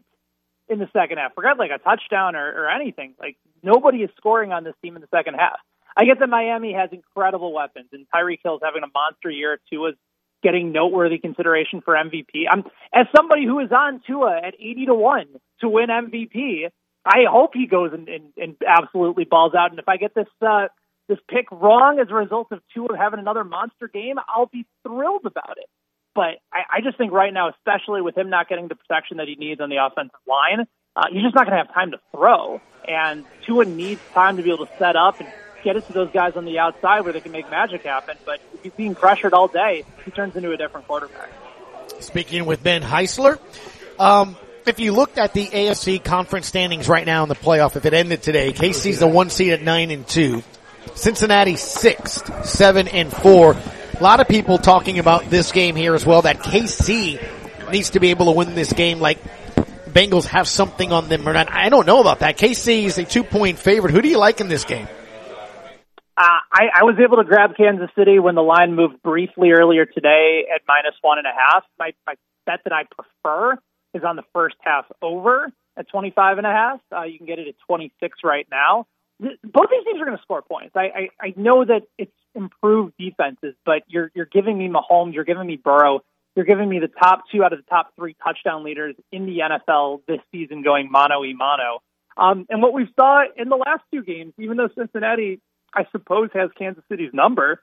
in 0.67 0.79
the 0.79 0.89
second 0.93 1.17
half. 1.17 1.33
Forget 1.35 1.57
like 1.57 1.71
a 1.71 1.77
touchdown 1.77 2.35
or, 2.35 2.63
or 2.63 2.69
anything. 2.69 3.13
Like 3.19 3.37
nobody 3.63 3.99
is 3.99 4.09
scoring 4.17 4.51
on 4.51 4.63
this 4.63 4.75
team 4.81 4.95
in 4.95 5.01
the 5.01 5.07
second 5.13 5.35
half. 5.35 5.59
I 5.97 6.05
get 6.05 6.19
that 6.19 6.27
Miami 6.27 6.73
has 6.73 6.89
incredible 6.91 7.53
weapons 7.53 7.87
and 7.93 8.05
Tyreek 8.13 8.39
Hill's 8.43 8.61
having 8.63 8.83
a 8.83 8.91
monster 8.93 9.29
year. 9.29 9.59
Tua's 9.69 9.95
getting 10.43 10.71
noteworthy 10.71 11.17
consideration 11.17 11.81
for 11.81 11.95
MVP. 11.95 12.45
I'm 12.49 12.63
as 12.93 13.07
somebody 13.15 13.45
who 13.45 13.59
is 13.59 13.71
on 13.71 14.01
Tua 14.05 14.39
at 14.43 14.53
80 14.59 14.87
to 14.87 14.93
1 14.93 15.25
to 15.61 15.69
win 15.69 15.87
MVP, 15.87 16.69
I 17.05 17.23
hope 17.29 17.51
he 17.53 17.67
goes 17.67 17.91
and, 17.93 18.07
and, 18.09 18.33
and 18.35 18.55
absolutely 18.67 19.25
balls 19.25 19.53
out. 19.57 19.71
And 19.71 19.79
if 19.79 19.87
I 19.87 19.97
get 19.97 20.13
this 20.13 20.27
uh, 20.41 20.67
this 21.07 21.19
pick 21.29 21.45
wrong 21.51 21.99
as 21.99 22.07
a 22.09 22.15
result 22.15 22.47
of 22.51 22.61
Tua 22.73 22.97
having 22.97 23.19
another 23.19 23.43
monster 23.43 23.87
game, 23.87 24.15
I'll 24.27 24.47
be 24.47 24.65
thrilled 24.85 25.25
about 25.25 25.57
it. 25.57 25.69
But 26.15 26.39
I, 26.51 26.77
I 26.77 26.81
just 26.81 26.97
think 26.97 27.11
right 27.11 27.33
now, 27.33 27.49
especially 27.49 28.01
with 28.01 28.17
him 28.17 28.29
not 28.29 28.47
getting 28.47 28.67
the 28.69 28.75
protection 28.75 29.17
that 29.17 29.27
he 29.27 29.35
needs 29.35 29.59
on 29.61 29.69
the 29.69 29.85
offensive 29.85 30.19
line, 30.27 30.65
uh, 30.95 31.03
he's 31.11 31.21
just 31.21 31.35
not 31.35 31.45
going 31.45 31.57
to 31.57 31.63
have 31.63 31.73
time 31.73 31.91
to 31.91 31.99
throw. 32.11 32.61
And 32.87 33.25
Tua 33.45 33.65
needs 33.65 34.01
time 34.13 34.37
to 34.37 34.43
be 34.43 34.51
able 34.51 34.65
to 34.65 34.77
set 34.77 34.95
up 34.95 35.19
and 35.19 35.29
get 35.63 35.75
it 35.75 35.85
to 35.87 35.93
those 35.93 36.11
guys 36.11 36.37
on 36.37 36.45
the 36.45 36.59
outside 36.59 37.01
where 37.01 37.11
they 37.11 37.19
can 37.19 37.33
make 37.33 37.49
magic 37.49 37.83
happen. 37.83 38.17
But 38.25 38.39
if 38.53 38.63
he's 38.63 38.73
being 38.73 38.95
pressured 38.95 39.33
all 39.33 39.47
day, 39.47 39.83
he 40.05 40.11
turns 40.11 40.35
into 40.35 40.51
a 40.51 40.57
different 40.57 40.87
quarterback. 40.87 41.29
Speaking 41.99 42.45
with 42.45 42.63
Ben 42.63 42.81
Heisler, 42.81 43.39
um, 43.99 44.37
if 44.65 44.79
you 44.79 44.93
looked 44.93 45.17
at 45.17 45.33
the 45.33 45.47
AFC 45.47 46.03
conference 46.03 46.47
standings 46.47 46.87
right 46.87 47.05
now 47.05 47.23
in 47.23 47.29
the 47.29 47.35
playoff, 47.35 47.75
if 47.75 47.85
it 47.85 47.93
ended 47.93 48.23
today, 48.23 48.53
KC's 48.53 48.99
the 48.99 49.07
one 49.07 49.29
seed 49.29 49.53
at 49.53 49.61
nine 49.61 49.91
and 49.91 50.07
two, 50.07 50.43
Cincinnati 50.93 51.55
sixth, 51.55 52.45
seven 52.45 52.87
and 52.87 53.11
four. 53.11 53.57
A 53.97 54.03
lot 54.03 54.19
of 54.19 54.27
people 54.27 54.57
talking 54.57 54.99
about 54.99 55.29
this 55.29 55.53
game 55.53 55.77
here 55.77 55.95
as 55.95 56.05
well. 56.05 56.23
That 56.23 56.39
KC 56.39 57.71
needs 57.71 57.91
to 57.91 58.01
be 58.01 58.09
able 58.09 58.25
to 58.25 58.33
win 58.33 58.53
this 58.53 58.73
game 58.73 58.99
like 58.99 59.19
Bengals 59.87 60.25
have 60.25 60.49
something 60.49 60.91
on 60.91 61.07
them 61.07 61.27
or 61.27 61.31
not. 61.31 61.49
I 61.49 61.69
don't 61.69 61.87
know 61.87 62.01
about 62.01 62.19
that. 62.19 62.37
KC 62.37 62.83
is 62.83 62.97
a 62.97 63.05
two 63.05 63.23
point 63.23 63.57
favorite. 63.57 63.93
Who 63.93 64.01
do 64.01 64.09
you 64.09 64.17
like 64.17 64.41
in 64.41 64.49
this 64.49 64.65
game? 64.65 64.89
Uh, 66.17 66.39
I, 66.51 66.63
I 66.75 66.83
was 66.83 66.97
able 67.01 67.17
to 67.17 67.23
grab 67.23 67.51
Kansas 67.55 67.89
City 67.97 68.19
when 68.19 68.35
the 68.35 68.41
line 68.41 68.75
moved 68.75 69.01
briefly 69.01 69.51
earlier 69.51 69.85
today 69.85 70.45
at 70.53 70.61
minus 70.67 70.95
one 71.01 71.17
and 71.17 71.27
a 71.27 71.31
half. 71.33 71.63
My, 71.79 71.91
my 72.05 72.15
bet 72.45 72.59
that 72.65 72.73
I 72.73 72.83
prefer 72.83 73.53
is 73.93 74.03
on 74.03 74.17
the 74.17 74.23
first 74.33 74.55
half 74.59 74.85
over 75.01 75.49
at 75.77 75.87
25 75.87 76.37
and 76.37 76.47
a 76.47 76.51
half. 76.51 76.79
Uh, 76.93 77.03
you 77.03 77.17
can 77.17 77.27
get 77.27 77.39
it 77.39 77.47
at 77.47 77.55
26 77.65 78.19
right 78.25 78.47
now. 78.51 78.87
Both 79.21 79.69
these 79.71 79.85
teams 79.85 80.01
are 80.01 80.05
going 80.05 80.17
to 80.17 80.23
score 80.23 80.41
points. 80.41 80.75
I, 80.75 81.09
I, 81.21 81.27
I 81.27 81.33
know 81.37 81.63
that 81.63 81.83
it's 81.97 82.11
improved 82.35 82.93
defenses, 82.99 83.55
but 83.65 83.83
you're, 83.87 84.11
you're 84.13 84.25
giving 84.25 84.57
me 84.57 84.69
Mahomes, 84.69 85.13
you're 85.13 85.23
giving 85.23 85.47
me 85.47 85.55
Burrow, 85.55 86.01
you're 86.35 86.45
giving 86.45 86.67
me 86.67 86.79
the 86.79 86.87
top 86.87 87.23
two 87.31 87.43
out 87.43 87.53
of 87.53 87.59
the 87.59 87.69
top 87.69 87.93
three 87.95 88.15
touchdown 88.23 88.63
leaders 88.63 88.95
in 89.11 89.25
the 89.25 89.39
NFL 89.39 90.01
this 90.07 90.19
season 90.31 90.63
going 90.63 90.91
mano 90.91 91.21
y 91.21 91.33
mano. 91.35 91.79
Um, 92.17 92.45
and 92.49 92.61
what 92.61 92.73
we 92.73 92.87
saw 92.97 93.23
in 93.35 93.49
the 93.49 93.55
last 93.55 93.83
two 93.93 94.03
games, 94.03 94.33
even 94.37 94.57
though 94.57 94.69
Cincinnati 94.77 95.41
I 95.75 95.85
suppose 95.91 96.29
has 96.33 96.49
Kansas 96.57 96.83
City's 96.89 97.13
number, 97.13 97.61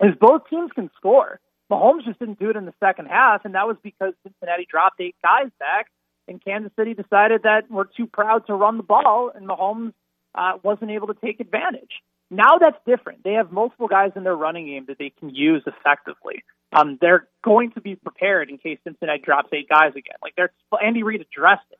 is 0.00 0.14
both 0.18 0.42
teams 0.48 0.70
can 0.74 0.90
score. 0.96 1.40
Mahomes 1.70 2.04
just 2.04 2.18
didn't 2.18 2.38
do 2.38 2.50
it 2.50 2.56
in 2.56 2.64
the 2.64 2.74
second 2.80 3.06
half, 3.06 3.44
and 3.44 3.54
that 3.54 3.66
was 3.66 3.76
because 3.82 4.14
Cincinnati 4.22 4.66
dropped 4.68 5.00
eight 5.00 5.16
guys 5.22 5.50
back, 5.58 5.86
and 6.28 6.42
Kansas 6.42 6.72
City 6.76 6.94
decided 6.94 7.42
that 7.42 7.70
we're 7.70 7.84
too 7.84 8.06
proud 8.06 8.46
to 8.46 8.54
run 8.54 8.76
the 8.76 8.82
ball, 8.82 9.30
and 9.34 9.46
Mahomes 9.48 9.92
uh, 10.34 10.52
wasn't 10.62 10.90
able 10.90 11.08
to 11.08 11.14
take 11.14 11.40
advantage. 11.40 11.90
Now 12.30 12.58
that's 12.60 12.78
different. 12.86 13.24
They 13.24 13.32
have 13.32 13.50
multiple 13.50 13.88
guys 13.88 14.12
in 14.14 14.22
their 14.22 14.36
running 14.36 14.66
game 14.66 14.84
that 14.86 14.98
they 14.98 15.12
can 15.18 15.30
use 15.30 15.62
effectively. 15.66 16.44
Um, 16.72 16.98
they're 17.00 17.26
going 17.44 17.72
to 17.72 17.80
be 17.80 17.96
prepared 17.96 18.48
in 18.50 18.58
case 18.58 18.78
Cincinnati 18.84 19.20
drops 19.20 19.48
eight 19.52 19.68
guys 19.68 19.90
again. 19.90 20.16
Like 20.22 20.34
they're 20.36 20.52
Andy 20.82 21.02
Reid 21.02 21.20
addressed 21.20 21.66
it 21.72 21.78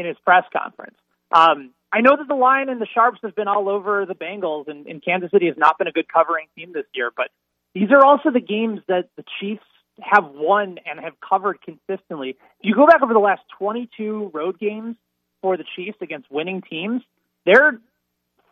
in 0.00 0.06
his 0.06 0.16
press 0.24 0.44
conference. 0.52 0.96
Um, 1.30 1.72
I 1.92 2.00
know 2.00 2.16
that 2.16 2.26
the 2.26 2.34
line 2.34 2.70
and 2.70 2.80
the 2.80 2.86
sharps 2.86 3.18
have 3.22 3.34
been 3.34 3.48
all 3.48 3.68
over 3.68 4.06
the 4.06 4.14
Bengals, 4.14 4.68
and, 4.68 4.86
and 4.86 5.04
Kansas 5.04 5.30
City 5.30 5.46
has 5.46 5.56
not 5.58 5.76
been 5.76 5.86
a 5.86 5.92
good 5.92 6.08
covering 6.08 6.46
team 6.56 6.72
this 6.72 6.86
year. 6.94 7.10
But 7.14 7.28
these 7.74 7.90
are 7.90 8.04
also 8.04 8.30
the 8.30 8.40
games 8.40 8.80
that 8.88 9.10
the 9.16 9.24
Chiefs 9.40 9.64
have 10.00 10.24
won 10.24 10.78
and 10.86 10.98
have 10.98 11.14
covered 11.20 11.58
consistently. 11.60 12.30
If 12.30 12.36
you 12.62 12.74
go 12.74 12.86
back 12.86 13.02
over 13.02 13.12
the 13.12 13.18
last 13.18 13.42
22 13.58 14.30
road 14.32 14.58
games 14.58 14.96
for 15.42 15.58
the 15.58 15.64
Chiefs 15.76 15.98
against 16.00 16.30
winning 16.30 16.62
teams, 16.62 17.02
they're 17.44 17.78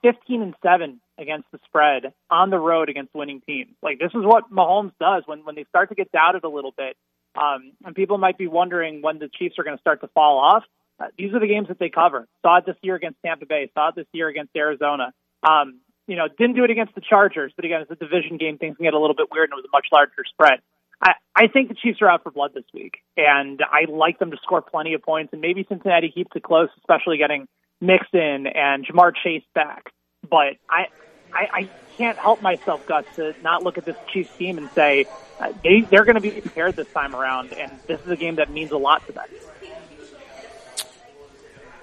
15 0.02 0.42
and 0.42 0.54
7 0.62 1.00
against 1.18 1.50
the 1.52 1.58
spread 1.66 2.12
on 2.30 2.50
the 2.50 2.58
road 2.58 2.88
against 2.88 3.14
winning 3.14 3.40
teams. 3.46 3.74
Like 3.82 3.98
this 3.98 4.10
is 4.14 4.24
what 4.24 4.50
Mahomes 4.50 4.92
does 5.00 5.24
when 5.26 5.44
when 5.44 5.54
they 5.54 5.64
start 5.64 5.90
to 5.90 5.94
get 5.94 6.10
doubted 6.12 6.44
a 6.44 6.48
little 6.48 6.72
bit. 6.76 6.96
Um, 7.36 7.72
and 7.84 7.94
people 7.94 8.18
might 8.18 8.38
be 8.38 8.48
wondering 8.48 9.02
when 9.02 9.18
the 9.18 9.28
Chiefs 9.28 9.56
are 9.58 9.64
going 9.64 9.76
to 9.76 9.80
start 9.80 10.00
to 10.00 10.08
fall 10.08 10.38
off. 10.38 10.64
Uh, 10.98 11.06
these 11.16 11.32
are 11.32 11.40
the 11.40 11.46
games 11.46 11.68
that 11.68 11.78
they 11.78 11.88
cover. 11.88 12.26
Saw 12.42 12.58
it 12.58 12.66
this 12.66 12.76
year 12.82 12.96
against 12.96 13.18
Tampa 13.24 13.46
Bay. 13.46 13.70
Saw 13.74 13.88
it 13.88 13.94
this 13.94 14.06
year 14.12 14.28
against 14.28 14.54
Arizona. 14.56 15.12
Um, 15.48 15.80
you 16.06 16.16
know, 16.16 16.26
didn't 16.26 16.56
do 16.56 16.64
it 16.64 16.70
against 16.70 16.94
the 16.94 17.00
Chargers, 17.00 17.52
but 17.54 17.64
again, 17.64 17.82
it's 17.82 17.90
a 17.90 17.94
division 17.94 18.36
game. 18.36 18.58
Things 18.58 18.76
can 18.76 18.84
get 18.84 18.94
a 18.94 18.98
little 18.98 19.14
bit 19.14 19.28
weird, 19.30 19.50
and 19.50 19.58
it 19.58 19.62
was 19.62 19.64
a 19.64 19.72
much 19.72 19.86
larger 19.92 20.24
spread. 20.28 20.60
I, 21.00 21.12
I 21.34 21.46
think 21.46 21.68
the 21.68 21.74
Chiefs 21.74 22.02
are 22.02 22.10
out 22.10 22.24
for 22.24 22.30
blood 22.30 22.50
this 22.52 22.64
week, 22.74 22.98
and 23.16 23.60
I 23.62 23.90
like 23.90 24.18
them 24.18 24.32
to 24.32 24.36
score 24.42 24.60
plenty 24.60 24.94
of 24.94 25.02
points, 25.02 25.32
and 25.32 25.40
maybe 25.40 25.64
Cincinnati 25.68 26.10
keeps 26.10 26.32
it 26.34 26.42
close, 26.42 26.68
especially 26.78 27.16
getting 27.16 27.46
Mixon 27.80 28.46
and 28.46 28.86
Ja'Marr 28.86 29.12
Chase 29.22 29.44
back. 29.54 29.92
But 30.28 30.56
I, 30.68 30.88
I, 31.32 31.48
I 31.52 31.70
can't 31.96 32.18
help 32.18 32.42
myself, 32.42 32.86
Gus, 32.86 33.04
to 33.16 33.34
not 33.42 33.62
look 33.62 33.78
at 33.78 33.84
this 33.84 33.96
Chiefs 34.12 34.36
team 34.36 34.58
and 34.58 34.70
say 34.70 35.06
uh, 35.40 35.52
they, 35.64 35.80
they're 35.82 36.04
going 36.04 36.16
to 36.16 36.20
be 36.20 36.30
prepared 36.30 36.76
this 36.76 36.88
time 36.92 37.14
around, 37.14 37.52
and 37.52 37.72
this 37.86 38.00
is 38.02 38.08
a 38.08 38.16
game 38.16 38.36
that 38.36 38.50
means 38.50 38.70
a 38.70 38.78
lot 38.78 39.06
to 39.06 39.12
them. 39.12 39.24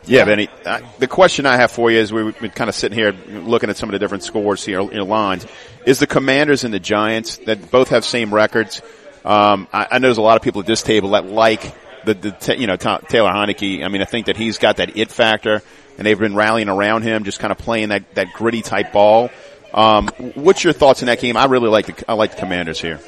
Yeah, 0.06 0.24
Benny. 0.24 0.48
Uh, 0.66 0.82
the 1.00 1.08
question 1.08 1.46
I 1.46 1.58
have 1.58 1.70
for 1.70 1.92
you 1.92 2.00
is 2.00 2.14
we've 2.14 2.40
been 2.40 2.52
kind 2.52 2.70
of 2.70 2.76
sitting 2.76 2.98
here 2.98 3.12
looking 3.12 3.70
at 3.70 3.76
some 3.76 3.90
of 3.90 3.94
the 3.94 4.00
different 4.00 4.24
scores 4.24 4.64
here 4.64 4.80
in 4.80 5.06
lines. 5.08 5.46
Is 5.86 6.00
the 6.00 6.08
Commanders 6.08 6.64
and 6.64 6.74
the 6.74 6.80
Giants 6.80 7.38
that 7.40 7.72
both 7.72 7.90
have 7.90 8.06
same 8.06 8.34
records? 8.34 8.82
Um, 9.26 9.68
I, 9.74 9.88
I, 9.92 10.00
know 10.00 10.08
there's 10.08 10.18
a 10.18 10.22
lot 10.22 10.38
of 10.38 10.44
people 10.44 10.62
at 10.62 10.68
this 10.68 10.82
table 10.82 11.10
that 11.10 11.26
like 11.26 11.76
the, 12.06 12.14
the 12.14 12.56
you 12.58 12.68
know 12.68 12.78
Taylor 12.78 13.30
Heinicke. 13.30 13.84
I 13.84 13.90
mean, 13.90 14.02
I 14.02 14.06
think 14.06 14.28
that 14.28 14.38
he's 14.38 14.58
got 14.58 14.78
that 14.78 14.96
it 14.96 15.12
factor. 15.12 15.62
And 15.98 16.06
they've 16.06 16.18
been 16.18 16.36
rallying 16.36 16.70
around 16.70 17.04
him, 17.04 17.24
just 17.24 17.40
kind 17.40 17.52
of 17.52 17.58
playing 17.58 17.90
that, 17.90 18.16
that 18.16 18.34
gritty 18.34 18.62
type 18.62 18.92
ball. 18.94 19.30
Um, 19.74 20.08
what's 20.36 20.64
your 20.64 20.74
thoughts 20.74 21.02
on 21.02 21.08
that 21.08 21.20
game? 21.20 21.38
I 21.38 21.46
really 21.46 21.70
like 21.70 21.88
the 21.88 22.10
I 22.10 22.14
like 22.14 22.32
the 22.32 22.38
Commanders 22.38 22.80
here. 22.80 23.00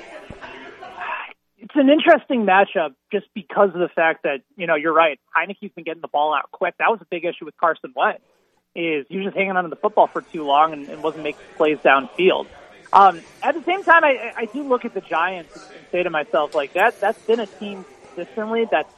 It's 1.58 1.76
an 1.76 1.90
interesting 1.90 2.46
matchup 2.46 2.96
just 3.12 3.28
because 3.34 3.70
of 3.70 3.80
the 3.80 3.90
fact 3.96 4.24
that 4.24 4.42
you 4.58 4.68
know 4.68 4.76
you're 4.76 4.94
right. 4.94 5.20
Heinicke's 5.36 5.74
been 5.74 5.84
getting 5.84 6.02
the 6.02 6.08
ball 6.08 6.34
out 6.34 6.52
quick. 6.52 6.76
That 6.80 6.90
was 6.90 7.00
a 7.02 7.06
big 7.10 7.26
issue 7.26 7.46
with 7.46 7.56
Carson 7.58 7.94
Wentz. 7.96 8.22
Is 8.76 9.06
he 9.10 9.18
was 9.18 9.26
just 9.28 9.38
hanging 9.38 9.56
on 9.56 9.64
to 9.64 9.70
the 9.70 9.76
football 9.76 10.08
for 10.08 10.22
too 10.22 10.44
long 10.44 10.74
and, 10.74 10.88
and 10.90 11.02
wasn't 11.02 11.24
making 11.24 11.42
plays 11.58 11.78
downfield. 11.80 12.48
Um, 12.92 13.22
at 13.42 13.56
the 13.56 13.64
same 13.64 13.84
time, 13.84 14.04
I, 14.04 14.34
I 14.36 14.46
do 14.46 14.64
look 14.64 14.86
at 14.86 14.94
the 14.94 15.02
Giants 15.02 15.56
and 15.56 15.86
say 15.92 16.04
to 16.04 16.10
myself, 16.10 16.56
like 16.56 16.74
that 16.74 17.00
that's 17.00 17.20
been 17.26 17.40
a 17.40 17.48
team 17.48 17.86
consistently 18.16 18.66
that's 18.70 18.94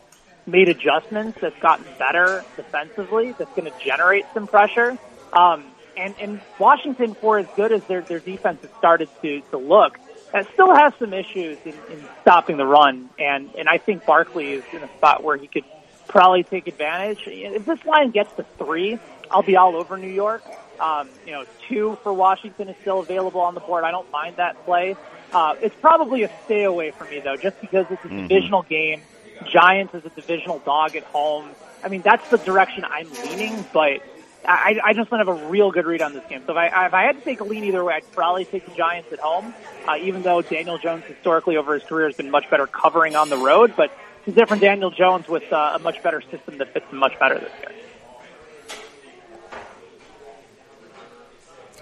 made 0.52 0.68
adjustments, 0.68 1.38
that's 1.42 1.58
gotten 1.62 1.96
better 1.98 2.46
defensively, 2.58 3.34
that's 3.38 3.52
going 3.56 3.66
to 3.66 3.72
generate 3.84 4.26
some 4.34 4.48
pressure. 4.48 4.98
Um, 5.34 5.76
and, 5.96 6.16
and 6.20 6.42
Washington, 6.60 7.16
for 7.20 7.40
as 7.40 7.48
good 7.56 7.72
as 7.72 7.82
their, 7.88 8.04
their 8.04 8.20
defense 8.20 8.60
has 8.62 8.72
started 8.78 9.10
to, 9.24 9.42
to 9.52 9.58
look, 9.58 9.94
it 10.34 10.48
still 10.54 10.74
has 10.76 10.94
some 11.00 11.14
issues 11.14 11.60
in, 11.66 11.84
in 11.88 12.10
stopping 12.22 12.58
the 12.58 12.66
run. 12.66 13.10
And, 13.18 13.54
and 13.56 13.68
I 13.68 13.78
think 13.80 14.06
Barkley 14.06 14.52
is 14.52 14.66
in 14.72 14.84
a 14.84 14.90
spot 14.98 15.24
where 15.24 15.38
he 15.38 15.48
could 15.48 15.66
probably 16.10 16.44
take 16.44 16.68
advantage. 16.68 17.20
If 17.26 17.66
this 17.66 17.80
line 17.86 18.12
gets 18.12 18.30
to 18.38 18.46
three, 18.58 19.00
I'll 19.30 19.44
be 19.44 19.56
all 19.56 19.76
over 19.76 19.98
New 19.98 20.10
York. 20.10 20.44
Um, 20.80 21.12
you 21.24 21.32
know, 21.34 21.44
two 21.70 21.98
for 22.04 22.14
Washington 22.14 22.70
is 22.70 22.76
still 22.82 23.02
available 23.02 23.42
on 23.42 23.54
the 23.56 23.62
board. 23.62 23.84
I 23.84 23.92
don't 23.92 24.10
mind 24.12 24.38
that 24.38 24.56
play. 24.66 24.98
Uh, 25.32 25.54
it's 25.62 25.76
probably 25.82 26.24
a 26.24 26.30
stay 26.46 26.64
away 26.64 26.94
for 26.98 27.06
me 27.06 27.22
though, 27.24 27.36
just 27.42 27.60
because 27.62 27.86
it's 27.90 28.04
a 28.04 28.10
Mm-hmm. 28.10 28.22
divisional 28.28 28.64
game. 28.64 29.06
Giants 29.50 29.94
as 29.96 30.06
a 30.06 30.10
divisional 30.10 30.60
dog 30.60 30.96
at 30.96 31.04
home. 31.04 31.50
I 31.84 31.88
mean, 31.88 32.02
that's 32.02 32.28
the 32.30 32.38
direction 32.38 32.86
I'm 32.86 33.12
leaning, 33.24 33.66
but 33.74 34.02
I, 34.46 34.80
I 34.84 34.94
just 34.94 35.10
don't 35.10 35.20
have 35.20 35.28
a 35.28 35.48
real 35.50 35.72
good 35.72 35.86
read 35.86 36.02
on 36.02 36.14
this 36.14 36.24
game. 36.28 36.44
So 36.46 36.54
if 36.54 36.58
I, 36.58 36.86
if 36.88 36.94
I 36.94 37.04
had 37.04 37.18
to 37.18 37.22
take 37.22 37.42
a 37.42 37.44
lean 37.44 37.64
either 37.64 37.84
way, 37.84 37.96
I'd 37.96 38.12
probably 38.12 38.46
take 38.46 38.66
the 38.66 38.74
Giants 38.74 39.12
at 39.12 39.20
home, 39.20 39.54
uh, 39.88 39.98
even 40.02 40.24
though 40.24 40.42
Daniel 40.42 40.78
Jones 40.78 41.04
historically 41.06 41.58
over 41.58 41.74
his 41.74 41.84
career 41.84 42.08
has 42.08 42.16
been 42.16 42.32
much 42.32 42.50
better 42.50 42.68
covering 42.68 43.16
on 43.16 43.30
the 43.30 43.38
road, 43.38 43.74
but 43.76 43.92
it's 44.20 44.36
a 44.36 44.40
different 44.40 44.62
Daniel 44.62 44.92
Jones 44.92 45.28
with 45.28 45.52
uh, 45.52 45.74
a 45.76 45.80
much 45.80 46.02
better 46.04 46.22
system 46.22 46.58
that 46.60 46.74
fits 46.74 46.86
him 46.92 46.98
much 46.98 47.18
better 47.20 47.40
this 47.40 47.52
year. 47.60 47.72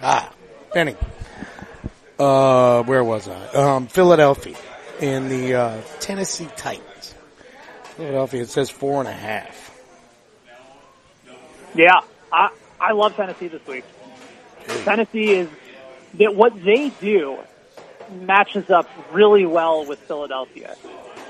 Ah, 0.01 0.31
Benny. 0.73 0.95
Uh, 2.17 2.83
where 2.83 3.03
was 3.03 3.27
I? 3.27 3.47
Um, 3.53 3.87
Philadelphia 3.87 4.55
in 5.01 5.29
the 5.29 5.55
uh, 5.55 5.81
Tennessee 5.99 6.47
Titans. 6.57 6.88
Philadelphia. 7.99 8.43
It 8.43 8.49
says 8.49 8.69
four 8.69 9.01
and 9.01 9.09
a 9.09 9.13
half. 9.13 9.77
Yeah, 11.75 11.99
I 12.31 12.49
I 12.79 12.93
love 12.93 13.15
Tennessee 13.15 13.49
this 13.49 13.65
week. 13.67 13.83
Tennessee 14.85 15.31
is 15.31 15.49
that 16.13 16.33
what 16.33 16.53
they 16.63 16.89
do 17.01 17.37
matches 18.21 18.69
up 18.69 18.89
really 19.11 19.45
well 19.45 19.85
with 19.85 19.99
Philadelphia. 19.99 20.77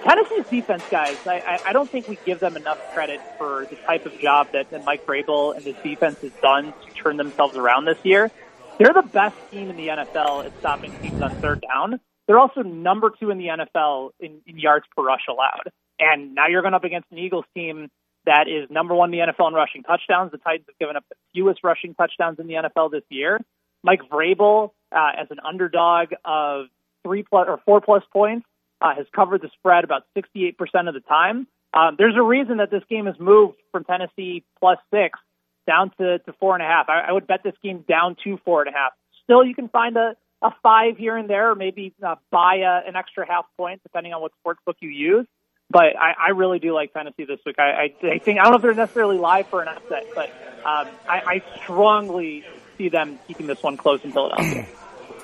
Tennessee's 0.04 0.46
defense, 0.48 0.84
guys, 0.90 1.18
I, 1.28 1.40
I, 1.40 1.60
I 1.68 1.74
don't 1.74 1.90
think 1.90 2.08
we 2.08 2.18
give 2.24 2.40
them 2.40 2.56
enough 2.56 2.80
credit 2.94 3.20
for 3.38 3.66
the 3.70 3.76
type 3.76 4.06
of 4.06 4.18
job 4.20 4.48
that, 4.54 4.70
that 4.70 4.86
Mike 4.86 5.06
Vrabel 5.06 5.56
and 5.56 5.66
his 5.66 5.76
defense 5.84 6.22
has 6.22 6.32
done 6.42 6.66
to 6.68 6.94
turn 6.94 7.18
themselves 7.18 7.58
around 7.58 7.84
this 7.84 7.98
year. 8.04 8.32
They're 8.78 8.94
the 8.94 9.02
best 9.02 9.36
team 9.52 9.70
in 9.70 9.76
the 9.76 9.88
NFL 9.88 10.46
at 10.46 10.58
stopping 10.60 10.94
teams 11.02 11.22
on 11.22 11.36
third 11.42 11.62
down. 11.62 12.00
They're 12.28 12.40
also 12.40 12.62
number 12.62 13.12
two 13.20 13.30
in 13.30 13.40
the 13.40 13.48
NFL 13.48 14.12
in, 14.22 14.40
in 14.48 14.58
yards 14.58 14.86
per 14.96 15.04
rush 15.04 15.24
allowed. 15.28 15.70
And 16.00 16.34
now 16.36 16.48
you're 16.48 16.62
going 16.62 16.74
up 16.74 16.84
against 16.84 17.12
an 17.12 17.18
Eagles 17.18 17.46
team 17.54 17.90
that 18.26 18.48
is 18.48 18.70
number 18.70 18.94
one 18.94 19.14
in 19.14 19.20
the 19.20 19.34
NFL 19.34 19.50
in 19.50 19.54
rushing 19.54 19.84
touchdowns. 19.84 20.32
The 20.32 20.38
Titans 20.38 20.66
have 20.68 20.78
given 20.78 20.96
up 20.96 21.04
the 21.10 21.16
fewest 21.34 21.62
rushing 21.64 21.96
touchdowns 21.96 22.40
in 22.40 22.48
the 22.48 22.56
NFL 22.56 22.92
this 22.92 23.04
year. 23.10 23.40
Mike 23.84 24.02
Vrabel, 24.12 24.72
uh, 24.92 25.12
as 25.18 25.28
an 25.32 25.38
underdog 25.44 26.10
of 26.26 26.66
three 27.04 27.24
plus 27.24 27.48
or 27.48 27.60
four 27.66 27.82
plus 27.82 28.04
points, 28.12 28.46
uh, 28.82 28.94
has 28.96 29.06
covered 29.16 29.42
the 29.42 29.50
spread 29.58 29.84
about 29.84 30.04
68% 30.16 30.56
of 30.88 30.94
the 30.94 31.00
time. 31.02 31.48
Um, 31.74 31.96
there's 31.98 32.16
a 32.18 32.22
reason 32.22 32.58
that 32.58 32.72
this 32.72 32.84
game 32.90 33.06
has 33.06 33.16
moved 33.20 33.58
from 33.72 33.84
Tennessee 33.84 34.44
plus 34.60 34.78
six 34.92 35.20
down 35.68 35.92
to, 36.00 36.20
to 36.20 36.34
four 36.40 36.56
and 36.56 36.64
a 36.64 36.66
half. 36.66 36.90
I, 36.90 37.02
I 37.10 37.12
would 37.12 37.28
bet 37.28 37.42
this 37.44 37.54
game 37.64 37.86
down 37.88 38.16
to 38.24 38.40
four 38.44 38.62
and 38.62 38.74
a 38.74 38.78
half. 38.78 38.92
Still, 39.24 39.46
you 39.46 39.54
can 39.54 39.70
find 39.70 39.96
a, 39.96 40.16
a 40.42 40.52
five 40.64 40.98
here 40.98 41.16
and 41.16 41.30
there, 41.30 41.52
or 41.52 41.56
maybe 41.56 41.94
uh, 42.06 42.16
buy 42.32 42.58
a, 42.58 42.88
an 42.88 42.96
extra 42.96 43.28
half 43.28 43.46
point 43.56 43.82
depending 43.84 44.14
on 44.14 44.22
what 44.22 44.32
sports 44.40 44.60
book 44.66 44.78
you 44.82 44.90
use. 44.90 45.28
But 45.72 45.96
I, 45.98 46.14
I 46.28 46.30
really 46.32 46.60
do 46.60 46.74
like 46.74 46.94
Tennessee 46.94 47.26
this 47.26 47.40
week. 47.46 47.60
I, 47.60 47.94
I, 48.04 48.08
I 48.08 48.20
think 48.20 48.40
I 48.40 48.44
don't 48.44 48.52
know 48.52 48.56
if 48.56 48.62
they're 48.64 48.74
necessarily 48.74 49.18
live 49.18 49.48
for 49.48 49.62
an 49.62 49.68
upset, 49.68 50.08
but 50.16 50.30
um, 50.66 50.88
I, 51.08 51.22
I 51.26 51.44
strongly 51.62 52.44
see 52.78 52.90
them 52.90 53.20
keeping 53.28 53.46
this 53.46 53.62
one 53.62 53.78
close 53.78 54.04
in 54.04 54.12
Philadelphia. 54.12 54.68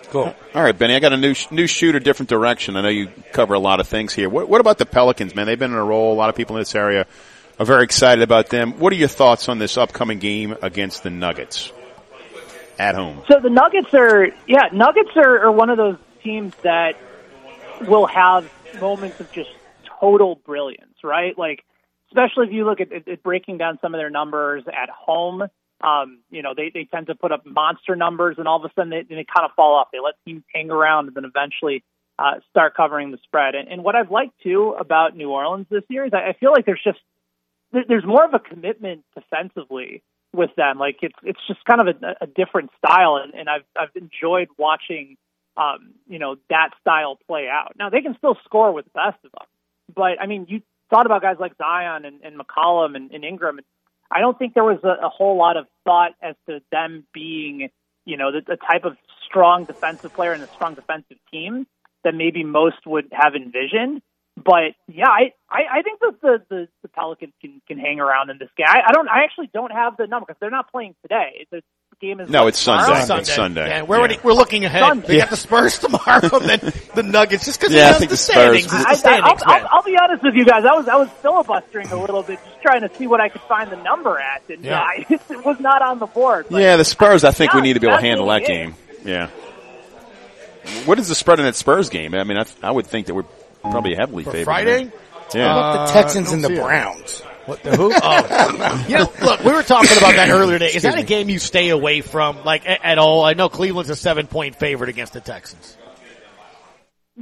Cool. 0.10 0.34
All 0.54 0.64
right, 0.64 0.78
Benny. 0.78 0.96
I 0.96 1.00
got 1.00 1.14
a 1.14 1.18
new 1.18 1.34
sh- 1.34 1.50
new 1.50 1.66
shooter, 1.66 2.00
different 2.00 2.30
direction. 2.30 2.78
I 2.78 2.82
know 2.84 2.89
you 2.89 3.10
cover 3.34 3.56
a 3.56 3.60
lot 3.60 3.80
of 3.80 3.88
things 3.88 4.14
here. 4.14 4.30
What, 4.30 4.48
what 4.48 4.62
about 4.62 4.78
the 4.78 4.86
Pelicans, 4.86 5.36
man? 5.36 5.48
They've 5.48 5.58
been 5.58 5.72
in 5.72 5.78
a 5.78 5.84
roll. 5.84 6.14
A 6.14 6.16
lot 6.16 6.30
of 6.30 6.36
people 6.36 6.56
in 6.56 6.62
this 6.62 6.76
area 6.76 7.08
are 7.60 7.66
very 7.66 7.84
excited 7.84 8.22
about 8.22 8.50
them. 8.50 8.80
What 8.80 8.93
are 8.93 8.96
your 8.96 9.08
thoughts 9.08 9.50
on 9.50 9.60
this 9.60 9.78
upcoming 9.78 10.20
game 10.20 10.56
against 10.62 11.04
the 11.04 11.10
Nuggets 11.10 11.72
at 12.78 12.96
home? 12.96 13.24
So 13.28 13.39
the 13.39 13.50
Nuggets 13.50 13.93
are, 13.93 14.28
yeah, 14.48 14.70
Nuggets 14.72 15.12
are, 15.16 15.48
are 15.48 15.52
one 15.52 15.70
of 15.70 15.78
those 15.78 15.98
teams 16.24 16.54
that 16.62 16.98
will 17.82 18.06
have 18.08 18.50
moments 18.80 19.20
of 19.20 19.32
just 19.32 19.50
total 20.06 20.36
brilliance, 20.36 20.97
right? 21.03 21.38
Like, 21.38 21.64
especially 22.10 22.47
if 22.47 22.53
you 22.53 22.66
look 22.66 22.80
at, 22.82 22.91
at, 22.91 23.24
breaking 23.24 23.58
down 23.58 23.80
some 23.82 23.93
of 23.93 23.99
their 23.99 24.10
numbers 24.10 24.64
at 24.68 24.89
home. 24.89 25.43
Um, 25.82 26.20
you 26.30 26.41
know, 26.41 26.53
they, 26.56 26.72
they 26.74 26.86
tend 26.86 27.08
to 27.08 27.16
put 27.16 27.32
up 27.32 27.45
monster 27.45 27.95
numbers 27.95 28.36
and 28.38 28.47
all 28.47 28.64
of 28.64 28.70
a 28.70 28.74
sudden 28.76 28.89
they, 28.89 29.03
they 29.03 29.26
kind 29.36 29.45
of 29.45 29.51
fall 29.56 29.76
off. 29.76 29.89
They 29.91 29.99
let 29.99 30.14
teams 30.26 30.43
hang 30.53 30.72
around 30.72 31.08
and 31.08 31.16
then 31.16 31.26
eventually 31.26 31.84
uh, 32.18 32.36
start 32.49 32.76
covering 32.76 33.12
the 33.12 33.18
spread. 33.24 33.56
And, 33.56 33.68
and 33.68 33.84
what 33.84 33.95
I've 33.95 34.12
liked 34.12 34.41
too 34.41 34.76
about 34.80 35.18
New 35.18 35.32
Orleans 35.32 35.68
this 35.70 35.84
year 35.89 36.06
is 36.06 36.12
I, 36.14 36.30
I 36.30 36.34
feel 36.39 36.51
like 36.51 36.66
there's 36.66 36.84
just, 36.84 36.99
there's 37.72 38.06
more 38.06 38.24
of 38.24 38.34
a 38.34 38.39
commitment 38.39 39.03
defensively 39.16 40.01
with 40.34 40.51
them. 40.56 40.78
Like 40.78 40.97
it's, 41.01 41.16
it's 41.24 41.39
just 41.47 41.64
kind 41.66 41.82
of 41.82 41.88
a, 41.88 42.16
a 42.22 42.28
different 42.28 42.70
style. 42.78 43.20
And, 43.22 43.34
and 43.34 43.49
I've, 43.49 43.66
I've 43.78 43.95
enjoyed 43.95 44.47
watching, 44.58 45.18
um, 45.58 45.93
you 46.08 46.20
know, 46.20 46.38
that 46.49 46.70
style 46.80 47.20
play 47.28 47.47
out. 47.51 47.74
Now 47.78 47.89
they 47.89 48.01
can 48.01 48.16
still 48.18 48.38
score 48.45 48.72
with 48.72 48.86
the 48.86 48.91
best 48.91 49.18
of 49.26 49.32
them, 49.32 49.47
but 49.96 50.22
I 50.22 50.26
mean, 50.26 50.46
you 50.50 50.62
thought 50.89 51.06
about 51.06 51.22
guys 51.22 51.38
like 51.39 51.58
Zion 51.58 52.06
and, 52.06 52.22
and 52.24 52.39
McCollum 52.39 52.96
and, 52.96 53.12
and 53.12 53.24
Ingram. 53.24 53.60
I 54.12 54.20
don't 54.20 54.38
think 54.38 54.54
there 54.54 54.64
was 54.64 54.80
a, 54.84 55.06
a 55.06 55.10
whole 55.10 55.38
lot 55.38 55.58
of 55.58 55.66
thought 55.84 56.12
as 56.22 56.36
to 56.48 56.62
them 56.72 57.06
being, 57.14 57.70
you 58.06 58.18
know, 58.18 58.32
the, 58.32 58.41
the 58.46 58.58
type 58.58 58.86
of 58.86 58.98
strong 59.26 59.66
defensive 59.66 60.14
player 60.14 60.32
and 60.32 60.43
a 60.43 60.48
strong 60.54 60.76
defensive 60.76 61.18
team 61.32 61.66
that 62.04 62.14
maybe 62.14 62.43
most 62.43 62.86
would 62.86 63.08
have 63.12 63.36
envisioned. 63.36 64.02
But 64.38 64.76
yeah, 64.88 65.08
I, 65.08 65.34
I, 65.50 65.80
I 65.80 65.82
think 65.82 66.02
that 66.02 66.22
the, 66.22 66.41
the, 66.50 66.68
the 66.82 66.89
Pelicans 66.89 67.34
can, 67.41 67.62
can 67.68 67.80
hang 67.80 68.00
around 68.00 68.30
in 68.30 68.38
this 68.38 68.50
game. 68.58 68.68
I, 68.70 68.82
I 68.88 68.91
don't, 68.91 69.08
I 69.10 69.24
actually 69.24 69.50
don't 69.54 69.72
have 69.72 69.98
the 69.98 70.08
number 70.08 70.26
because 70.28 70.38
they're 70.39 70.50
not 70.52 70.72
playing 70.72 70.96
today. 71.02 71.48
The 71.52 71.62
game 72.00 72.20
is 72.20 72.30
No, 72.30 72.43
what, 72.43 72.50
it's 72.50 72.64
tomorrow? 72.64 72.93
Sunday. 73.06 73.22
It's 73.22 73.34
Sunday. 73.34 73.68
Yeah, 73.68 73.82
we're, 73.84 73.96
Yeah. 73.96 74.00
already- 74.00 74.20
we're 74.24 74.34
looking 74.34 74.66
ahead. 74.66 74.84
Sunday. 74.84 75.08
They 75.08 75.18
got 75.20 75.30
the 75.30 75.38
Spurs 75.38 75.80
tomorrow, 75.80 76.20
and 76.39 76.50
then 76.50 76.74
the 76.96 77.04
Nuggets. 77.04 77.46
Just 77.46 77.60
because 77.60 77.74
Yeah, 77.74 77.84
I 77.84 77.86
has 77.88 77.98
think 78.00 78.10
the 78.10 78.14
the 78.14 78.18
Spurs- 78.18 78.64
standings. 78.64 78.72
The 78.72 78.78
I, 78.78 78.91
I, 78.91 78.93
standings, 78.96 79.43
I'll. 79.46 79.54
I'll, 79.54 79.68
I'll 79.72 79.84
be 79.84 79.98
honest 80.02 80.24
with 80.24 80.36
you 80.36 80.46
guys. 80.46 80.66
I 80.66 80.74
was 80.76 80.88
I 80.88 80.96
was 80.96 81.10
filibustering 81.22 81.88
a 81.89 82.00
little 82.00 82.24
bit, 82.24 82.39
just 82.46 82.62
trying 82.62 82.82
to 82.82 82.96
see 82.96 83.08
what 83.08 83.20
I 83.22 83.30
could 83.30 83.41
find 83.41 83.70
the 83.72 83.78
number 83.78 84.18
at, 84.20 84.43
and 84.50 84.64
Yeah. 84.64 84.80
uh, 84.80 84.84
I, 84.84 85.06
it 85.30 85.46
was 85.46 85.60
not 85.60 85.82
on 85.82 86.00
the 86.00 86.06
board. 86.08 86.48
But 86.50 86.62
Yeah, 86.62 86.78
the 86.78 86.86
Spurs. 86.86 87.24
I 87.24 87.32
think 87.32 87.54
we 87.54 87.62
need 87.62 87.74
to 87.74 87.80
be 87.80 87.88
able 87.88 87.98
to 87.98 88.04
handle 88.04 88.26
what 88.26 88.41
that 88.41 88.48
game. 88.48 88.76
Yeah. 89.04 89.30
What 90.86 90.98
is 91.00 91.08
the 91.08 91.16
spread 91.16 91.39
in 91.39 91.46
that 91.46 91.56
Spurs 91.56 91.89
game? 91.89 92.16
I 92.16 92.24
mean, 92.24 92.38
I, 92.38 92.46
I 92.64 92.72
would 92.72 92.88
think 92.88 93.06
that 93.08 93.14
we're 93.14 93.26
probably 93.62 93.93
heavily 93.96 94.24
For 94.24 94.32
favored. 94.32 94.46
Friday? 94.46 94.91
Yeah. 95.34 95.48
How 95.48 95.60
about 95.60 95.88
the 95.88 95.93
Texans 95.93 96.32
and 96.32 96.43
the 96.43 96.50
don't 96.50 97.00
it. 97.00 97.24
Browns? 97.46 97.48
What 97.48 97.64
the 97.64 97.76
who? 97.76 97.91
Oh, 97.93 98.86
you 98.89 98.98
know, 98.98 99.12
look, 99.24 99.43
we 99.43 99.52
were 99.54 99.64
talking 99.64 99.98
about 99.98 100.16
that 100.16 100.30
earlier 100.30 100.60
today. 100.60 100.74
Is 100.76 100.84
that 100.84 100.98
a 100.98 101.04
game 101.04 101.30
you 101.30 101.39
stay 101.39 101.70
away 101.70 102.02
from, 102.02 102.43
like 102.43 102.66
a- 102.66 102.86
at 102.86 102.98
all? 102.98 103.24
I 103.24 103.34
know 103.34 103.50
Cleveland's 103.50 103.89
a 103.89 103.96
seven 103.96 104.28
point 104.28 104.56
favorite 104.56 104.89
against 104.89 105.14
the 105.14 105.22
Texans. 105.22 105.78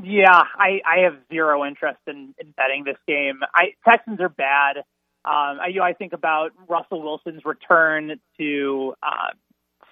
Yeah, 0.02 0.32
I, 0.32 0.82
I 0.86 1.04
have 1.04 1.18
zero 1.32 1.66
interest 1.66 2.00
in, 2.08 2.34
in 2.40 2.52
betting 2.58 2.84
this 2.84 2.98
game. 3.08 3.42
I 3.54 3.74
Texans 3.88 4.20
are 4.22 4.30
bad. 4.30 4.78
Um, 5.26 5.60
I, 5.62 5.68
you 5.68 5.80
know, 5.80 5.86
I 5.86 5.94
think 5.94 6.14
about 6.14 6.52
Russell 6.68 7.02
Wilson's 7.02 7.46
return 7.46 8.20
to 8.40 8.94
uh, 9.04 9.34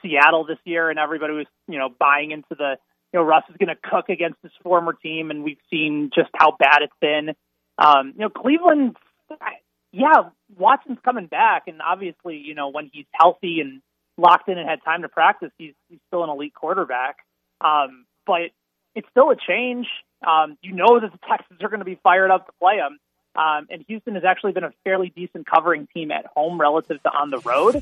Seattle 0.02 0.46
this 0.46 0.58
year, 0.66 0.90
and 0.90 0.98
everybody 0.98 1.34
was 1.34 1.46
you 1.68 1.78
know 1.78 1.90
buying 2.00 2.32
into 2.32 2.48
the 2.50 2.78
you 3.14 3.20
know 3.20 3.24
Russ 3.24 3.44
is 3.50 3.56
going 3.58 3.70
to 3.70 3.90
cook 3.90 4.10
against 4.10 4.40
his 4.42 4.52
former 4.64 4.94
team, 4.94 5.30
and 5.30 5.44
we've 5.44 5.60
seen 5.70 6.10
just 6.16 6.30
how 6.36 6.56
bad 6.58 6.80
it's 6.82 6.94
been. 7.00 7.36
Um, 7.78 8.14
you 8.16 8.22
know, 8.22 8.30
Cleveland, 8.30 8.98
I- 9.40 9.60
yeah, 9.92 10.30
Watson's 10.58 11.00
coming 11.04 11.28
back, 11.28 11.64
and 11.68 11.82
obviously, 11.82 12.38
you 12.38 12.56
know, 12.56 12.70
when 12.70 12.89
he's 12.92 13.06
healthy 13.14 13.60
and 13.60 13.82
locked 14.18 14.48
in 14.48 14.58
and 14.58 14.70
had 14.70 14.80
time 14.84 15.02
to 15.02 15.10
practice, 15.10 15.52
he's 15.58 15.74
he's 15.89 16.00
still 16.08 16.24
an 16.24 16.30
elite 16.30 16.54
quarterback. 16.54 17.18
Um, 17.60 18.06
but 18.26 18.52
it's 18.96 19.08
still 19.10 19.32
a 19.32 19.36
change. 19.36 19.88
Um, 20.26 20.58
you 20.62 20.74
know 20.74 21.00
that 21.00 21.12
the 21.12 21.20
Texans 21.30 21.62
are 21.62 21.70
going 21.70 21.80
to 21.80 21.86
be 21.86 22.00
fired 22.04 22.32
up 22.32 22.46
to 22.46 22.52
play 22.60 22.76
him. 22.76 23.00
Um, 23.36 23.68
and 23.70 23.84
Houston 23.88 24.16
has 24.16 24.24
actually 24.26 24.52
been 24.52 24.66
a 24.66 24.74
fairly 24.84 25.12
decent 25.16 25.48
covering 25.48 25.88
team 25.94 26.12
at 26.12 26.26
home 26.36 26.60
relative 26.60 27.02
to 27.04 27.10
on 27.10 27.30
the 27.30 27.39
road. 27.39 27.82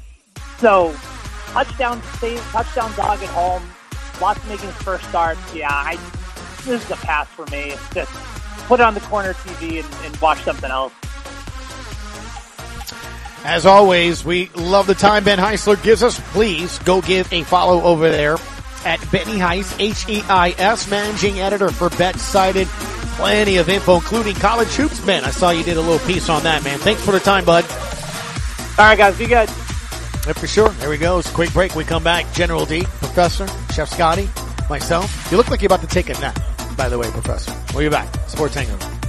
So 0.60 0.96
touchdown 1.48 2.02
save, 2.20 2.40
touchdown 2.52 2.96
dog 2.96 3.22
at 3.22 3.30
home. 3.30 3.64
Watson 4.22 4.48
making 4.50 4.68
his 4.68 4.76
first 4.78 5.08
start. 5.10 5.38
Yeah, 5.54 5.70
I, 5.72 5.96
this 6.66 6.84
is 6.84 6.92
a 6.92 6.96
pass 6.96 7.28
for 7.28 7.46
me. 7.48 7.74
Just 7.94 8.12
put 8.68 8.80
it 8.80 8.84
on 8.84 8.94
the 8.94 9.00
corner 9.02 9.34
TV 9.34 9.84
and, 9.84 10.06
and 10.06 10.16
watch 10.18 10.44
something 10.44 10.70
else. 10.70 10.94
As 13.44 13.66
always, 13.66 14.26
we 14.26 14.50
love 14.56 14.86
the 14.86 14.96
time 14.96 15.24
Ben 15.24 15.38
Heisler 15.38 15.82
gives 15.82 16.04
us. 16.04 16.20
Please 16.32 16.78
go 16.80 17.02
give 17.02 17.32
a 17.32 17.44
follow 17.44 17.82
over 17.84 18.10
there 18.10 18.38
at 18.86 19.00
Benny 19.12 19.38
Heiss, 19.38 19.80
H-E-I-S, 19.80 20.90
managing 20.90 21.40
editor 21.40 21.70
for 21.70 21.90
BetSided. 21.90 22.66
Plenty 23.18 23.58
of 23.58 23.68
info, 23.70 23.96
including 23.96 24.36
college 24.36 24.70
hoops, 24.70 25.00
Ben. 25.06 25.24
I 25.26 25.32
saw 25.32 25.50
you 25.50 25.64
did 25.64 25.78
a 25.78 25.82
little 25.82 26.06
piece 26.08 26.30
on 26.30 26.44
that, 26.44 26.64
man. 26.64 26.80
Thanks 26.80 27.04
for 27.04 27.12
the 27.12 27.20
time, 27.20 27.44
bud. 27.44 27.66
All 28.78 28.86
right, 28.86 28.98
guys, 28.98 29.18
be 29.18 29.26
good. 29.26 29.50
Yeah, 29.50 30.34
for 30.34 30.48
sure. 30.48 30.70
There 30.70 30.90
we 30.90 30.98
go. 30.98 31.20
It's 31.20 31.30
a 31.30 31.34
quick 31.34 31.52
break. 31.52 31.76
We 31.76 31.84
come 31.84 32.04
back. 32.04 32.32
General 32.34 32.66
D, 32.66 32.84
Professor, 32.84 33.48
Chef 33.74 33.90
Scotty, 33.90 34.30
myself. 34.70 35.32
You 35.32 35.38
look 35.38 35.50
like 35.50 35.62
you're 35.62 35.68
about 35.68 35.82
to 35.82 35.88
take 35.88 36.10
a 36.10 36.14
nap, 36.20 36.40
by 36.78 36.88
the 36.88 36.98
way, 36.98 37.10
Professor. 37.12 37.54
We'll 37.74 37.90
be 37.90 37.90
back. 37.90 38.14
Sports 38.30 38.56
Hangover. 38.56 39.09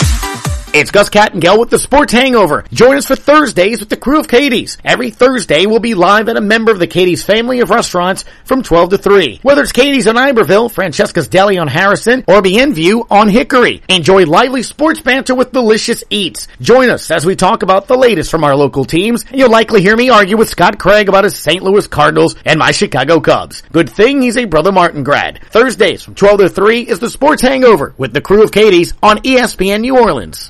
It's 0.73 0.89
Gus 0.89 1.09
Kattengell 1.09 1.59
with 1.59 1.69
the 1.69 1.77
Sports 1.77 2.13
Hangover. 2.13 2.63
Join 2.71 2.95
us 2.95 3.05
for 3.05 3.17
Thursdays 3.17 3.81
with 3.81 3.89
the 3.89 3.97
crew 3.97 4.21
of 4.21 4.29
Katie's. 4.29 4.77
Every 4.85 5.11
Thursday 5.11 5.65
we'll 5.65 5.79
be 5.79 5.95
live 5.95 6.29
at 6.29 6.37
a 6.37 6.41
member 6.41 6.71
of 6.71 6.79
the 6.79 6.87
Katie's 6.87 7.25
family 7.25 7.59
of 7.59 7.69
restaurants 7.69 8.23
from 8.45 8.63
12 8.63 8.91
to 8.91 8.97
3. 8.97 9.41
Whether 9.43 9.63
it's 9.63 9.73
Katie's 9.73 10.07
on 10.07 10.17
Iberville, 10.17 10.69
Francesca's 10.69 11.27
Deli 11.27 11.57
on 11.57 11.67
Harrison, 11.67 12.23
or 12.25 12.41
Bienview 12.41 13.05
on 13.11 13.27
Hickory. 13.27 13.83
Enjoy 13.89 14.25
lively 14.25 14.63
sports 14.63 15.01
banter 15.01 15.35
with 15.35 15.51
delicious 15.51 16.05
eats. 16.09 16.47
Join 16.61 16.89
us 16.89 17.11
as 17.11 17.25
we 17.25 17.35
talk 17.35 17.63
about 17.63 17.87
the 17.87 17.97
latest 17.97 18.31
from 18.31 18.45
our 18.45 18.55
local 18.55 18.85
teams, 18.85 19.25
and 19.25 19.39
you'll 19.39 19.51
likely 19.51 19.81
hear 19.81 19.97
me 19.97 20.09
argue 20.09 20.37
with 20.37 20.47
Scott 20.47 20.79
Craig 20.79 21.09
about 21.09 21.25
his 21.25 21.35
St. 21.37 21.61
Louis 21.61 21.85
Cardinals 21.85 22.37
and 22.45 22.57
my 22.57 22.71
Chicago 22.71 23.19
Cubs. 23.19 23.61
Good 23.73 23.89
thing 23.89 24.21
he's 24.21 24.37
a 24.37 24.45
Brother 24.45 24.71
Martin 24.71 25.03
grad. 25.03 25.41
Thursdays 25.51 26.01
from 26.01 26.15
12 26.15 26.39
to 26.39 26.49
3 26.49 26.81
is 26.83 26.99
the 26.99 27.09
Sports 27.09 27.41
Hangover 27.41 27.93
with 27.97 28.13
the 28.13 28.21
crew 28.21 28.41
of 28.41 28.53
Katie's 28.53 28.93
on 29.03 29.17
ESPN 29.17 29.81
New 29.81 29.99
Orleans. 29.99 30.49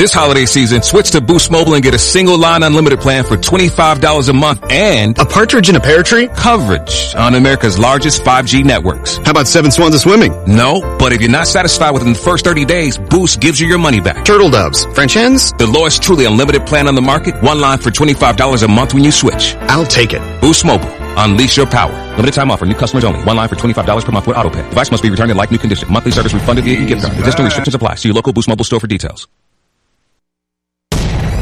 This 0.00 0.14
holiday 0.14 0.46
season, 0.46 0.82
switch 0.82 1.10
to 1.10 1.20
Boost 1.20 1.50
Mobile 1.50 1.74
and 1.74 1.82
get 1.82 1.92
a 1.92 1.98
single 1.98 2.38
line 2.38 2.62
unlimited 2.62 3.00
plan 3.00 3.22
for 3.22 3.36
$25 3.36 4.30
a 4.30 4.32
month 4.32 4.64
and 4.72 5.18
a 5.18 5.26
partridge 5.26 5.68
in 5.68 5.76
a 5.76 5.80
pear 5.80 6.02
tree 6.02 6.26
coverage 6.28 7.14
on 7.14 7.34
America's 7.34 7.78
largest 7.78 8.22
5G 8.22 8.64
networks. 8.64 9.18
How 9.18 9.32
about 9.32 9.46
seven 9.46 9.70
swans 9.70 9.94
of 9.94 10.00
swimming? 10.00 10.32
No, 10.46 10.80
but 10.98 11.12
if 11.12 11.20
you're 11.20 11.30
not 11.30 11.48
satisfied 11.48 11.90
within 11.90 12.14
the 12.14 12.18
first 12.18 12.46
30 12.46 12.64
days, 12.64 12.96
Boost 12.96 13.42
gives 13.42 13.60
you 13.60 13.68
your 13.68 13.76
money 13.76 14.00
back. 14.00 14.24
Turtle 14.24 14.48
doves, 14.48 14.86
French 14.94 15.12
hens, 15.12 15.52
the 15.58 15.66
lowest 15.66 16.02
truly 16.02 16.24
unlimited 16.24 16.64
plan 16.64 16.88
on 16.88 16.94
the 16.94 17.02
market. 17.02 17.34
One 17.42 17.60
line 17.60 17.76
for 17.76 17.90
$25 17.90 18.62
a 18.62 18.68
month 18.68 18.94
when 18.94 19.04
you 19.04 19.12
switch. 19.12 19.54
I'll 19.68 19.84
take 19.84 20.14
it. 20.14 20.40
Boost 20.40 20.64
Mobile. 20.64 20.88
Unleash 21.18 21.58
your 21.58 21.66
power. 21.66 21.92
Limited 22.12 22.32
time 22.32 22.50
offer. 22.50 22.64
New 22.64 22.74
customers 22.74 23.04
only. 23.04 23.22
One 23.24 23.36
line 23.36 23.50
for 23.50 23.56
$25 23.56 24.02
per 24.06 24.12
month 24.12 24.26
with 24.26 24.38
auto 24.38 24.48
pay. 24.48 24.66
Device 24.70 24.90
must 24.90 25.02
be 25.02 25.10
returned 25.10 25.30
in 25.30 25.36
like 25.36 25.50
new 25.50 25.58
condition. 25.58 25.92
Monthly 25.92 26.12
service 26.12 26.32
refunded 26.32 26.64
via 26.64 26.80
e 26.80 26.86
gift 26.86 27.02
card. 27.02 27.18
Additional 27.18 27.44
restrictions 27.44 27.74
apply. 27.74 27.96
See 27.96 28.08
your 28.08 28.14
local 28.14 28.32
Boost 28.32 28.48
Mobile 28.48 28.64
store 28.64 28.80
for 28.80 28.86
details. 28.86 29.28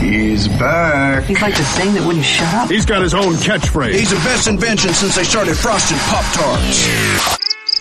He's 0.09 0.49
back. 0.49 1.25
He's 1.25 1.43
like 1.43 1.55
the 1.55 1.65
thing 1.65 1.93
that 1.93 2.07
wouldn't 2.07 2.25
shut 2.25 2.55
up. 2.55 2.71
He's 2.71 2.87
got 2.87 3.03
his 3.03 3.13
own 3.13 3.35
catchphrase. 3.35 3.93
He's 3.93 4.09
the 4.09 4.17
best 4.17 4.49
invention 4.49 4.95
since 4.95 5.15
they 5.15 5.23
started 5.23 5.55
frosting 5.55 5.99
Pop 5.99 6.25
Tarts. 6.33 7.39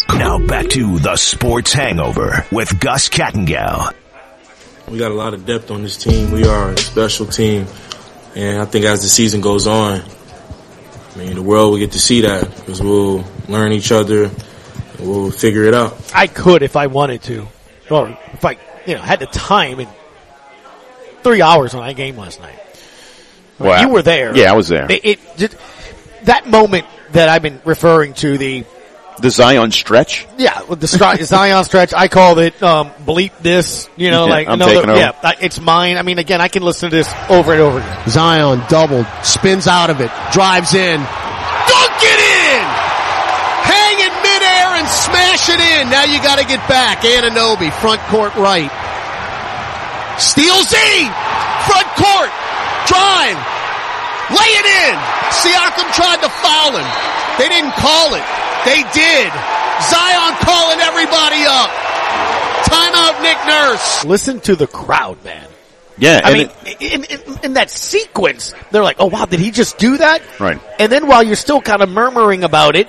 Now 0.10 0.38
back 0.38 0.68
to 0.72 1.00
the 1.00 1.16
Sports 1.16 1.72
Hangover 1.72 2.46
with 2.52 2.78
Gus 2.82 3.08
Kattengell. 3.08 3.94
We 4.90 4.98
got 4.98 5.12
a 5.12 5.14
lot 5.14 5.34
of 5.34 5.46
depth 5.46 5.72
on 5.72 5.84
this 5.84 5.96
team. 5.96 6.32
We 6.32 6.46
are 6.46 6.72
a 6.72 6.78
special 6.78 7.28
team. 7.28 7.66
And 8.36 8.62
I 8.62 8.66
think 8.66 8.84
as 8.84 9.04
the 9.04 9.08
season 9.08 9.40
goes 9.40 9.66
on, 9.66 10.02
I 10.02 11.18
mean, 11.18 11.36
the 11.36 11.42
world 11.42 11.72
will 11.72 11.80
get 11.80 11.94
to 11.94 12.00
see 12.00 12.22
that 12.22 12.44
because 12.58 12.82
we'll 12.82 13.24
learn 13.48 13.72
each 13.72 13.94
other 13.94 14.26
and 14.26 15.00
we'll 15.00 15.32
figure 15.32 15.64
it 15.64 15.74
out. 15.74 15.98
I 16.14 16.28
could 16.28 16.62
if 16.62 16.76
I 16.76 16.88
wanted 16.88 17.22
to, 17.24 17.48
or 17.90 18.10
if 18.34 18.44
I, 18.44 18.58
you 18.86 18.96
know, 18.96 19.02
had 19.02 19.20
the 19.20 19.28
time 19.28 19.80
and 19.80 19.88
three 21.24 21.42
hours 21.42 21.74
on 21.74 21.86
that 21.86 21.96
game 21.96 22.18
last 22.18 22.40
night. 22.42 22.60
Wow. 23.60 23.82
You 23.82 23.90
were 23.90 24.02
there. 24.04 24.36
Yeah, 24.36 24.52
I 24.52 24.56
was 24.56 24.68
there. 24.68 24.86
It, 24.92 25.04
it 25.06 25.20
just, 25.38 25.56
that 26.24 26.46
moment 26.48 26.86
that 27.14 27.30
I've 27.30 27.42
been 27.42 27.60
referring 27.66 28.14
to 28.16 28.38
the 28.38 28.66
The 29.20 29.32
Zion 29.32 29.72
stretch. 29.72 30.28
yeah 30.38 30.62
with 30.64 30.80
the 30.80 30.86
stri- 30.88 31.24
Zion 31.24 31.64
stretch. 31.64 31.92
I 31.94 32.08
called 32.08 32.38
it 32.38 32.62
um, 32.62 32.92
bleep 33.06 33.32
this. 33.40 33.90
You 33.98 34.12
know, 34.12 34.26
Yeah, 34.26 34.32
like 34.32 34.48
I'm 34.48 34.60
no, 34.60 34.68
taking 34.68 34.90
over. 34.90 35.00
yeah, 35.00 35.12
I- 35.24 35.38
it's 35.42 35.60
mine. 35.60 35.98
I 35.98 36.04
mean, 36.04 36.20
again, 36.20 36.40
I 36.40 36.50
can 36.50 36.62
listen 36.62 36.90
to 36.92 36.96
this 36.96 37.12
over 37.30 37.52
and 37.54 37.62
over 37.62 37.80
again. 37.80 38.10
Zion 38.10 38.62
doubled, 38.70 39.08
spins 39.24 39.66
out 39.68 39.90
of 39.90 40.02
it, 40.02 40.12
drives 40.32 40.76
in, 40.76 40.98
dunk 41.00 41.98
it 42.04 42.20
in! 42.22 42.66
Hang 43.66 43.98
in 44.00 44.14
midair 44.22 44.68
and 44.78 44.88
smash 44.88 45.50
it 45.50 45.60
in. 45.60 45.90
Now 45.90 46.04
you 46.06 46.22
gotta 46.22 46.46
get 46.46 46.62
back. 46.70 47.00
Anunoby, 47.02 47.72
front 47.82 48.02
court 48.02 48.36
right. 48.36 48.70
Steals 50.18 50.70
Z! 50.70 50.78
Front 51.70 51.90
court! 51.98 52.32
Drive! 52.90 53.38
Lay 54.34 54.52
it 54.60 54.68
in! 54.68 54.96
Siakam 55.30 55.88
tried 55.94 56.22
to 56.22 56.30
foul 56.30 56.74
him. 56.76 56.88
They 57.38 57.48
didn't 57.50 57.74
call 57.78 58.16
it. 58.16 58.26
They 58.66 58.82
did. 58.92 59.32
Zion 59.88 60.34
calling 60.42 60.80
everybody 60.80 61.46
up. 61.46 61.70
Timeout 62.66 63.22
Nick 63.22 63.38
Nurse. 63.46 64.06
Listen 64.06 64.40
to 64.42 64.56
the 64.56 64.68
crowd, 64.68 65.24
man. 65.24 65.48
Yeah, 65.98 66.22
I 66.24 66.32
and 66.32 66.38
mean, 66.40 66.78
in, 66.80 67.04
in, 67.06 67.40
in 67.44 67.54
that 67.54 67.70
sequence, 67.72 68.54
they're 68.72 68.84
like, 68.84 68.98
"Oh 69.00 69.08
wow, 69.08 69.26
did 69.26 69.40
he 69.40 69.50
just 69.50 69.78
do 69.78 69.98
that?" 69.98 70.22
Right. 70.40 70.60
And 70.80 70.92
then 70.92 71.08
while 71.08 71.24
you're 71.24 71.36
still 71.36 71.62
kind 71.62 71.82
of 71.82 71.90
murmuring 71.90 72.44
about 72.44 72.76
it, 72.76 72.88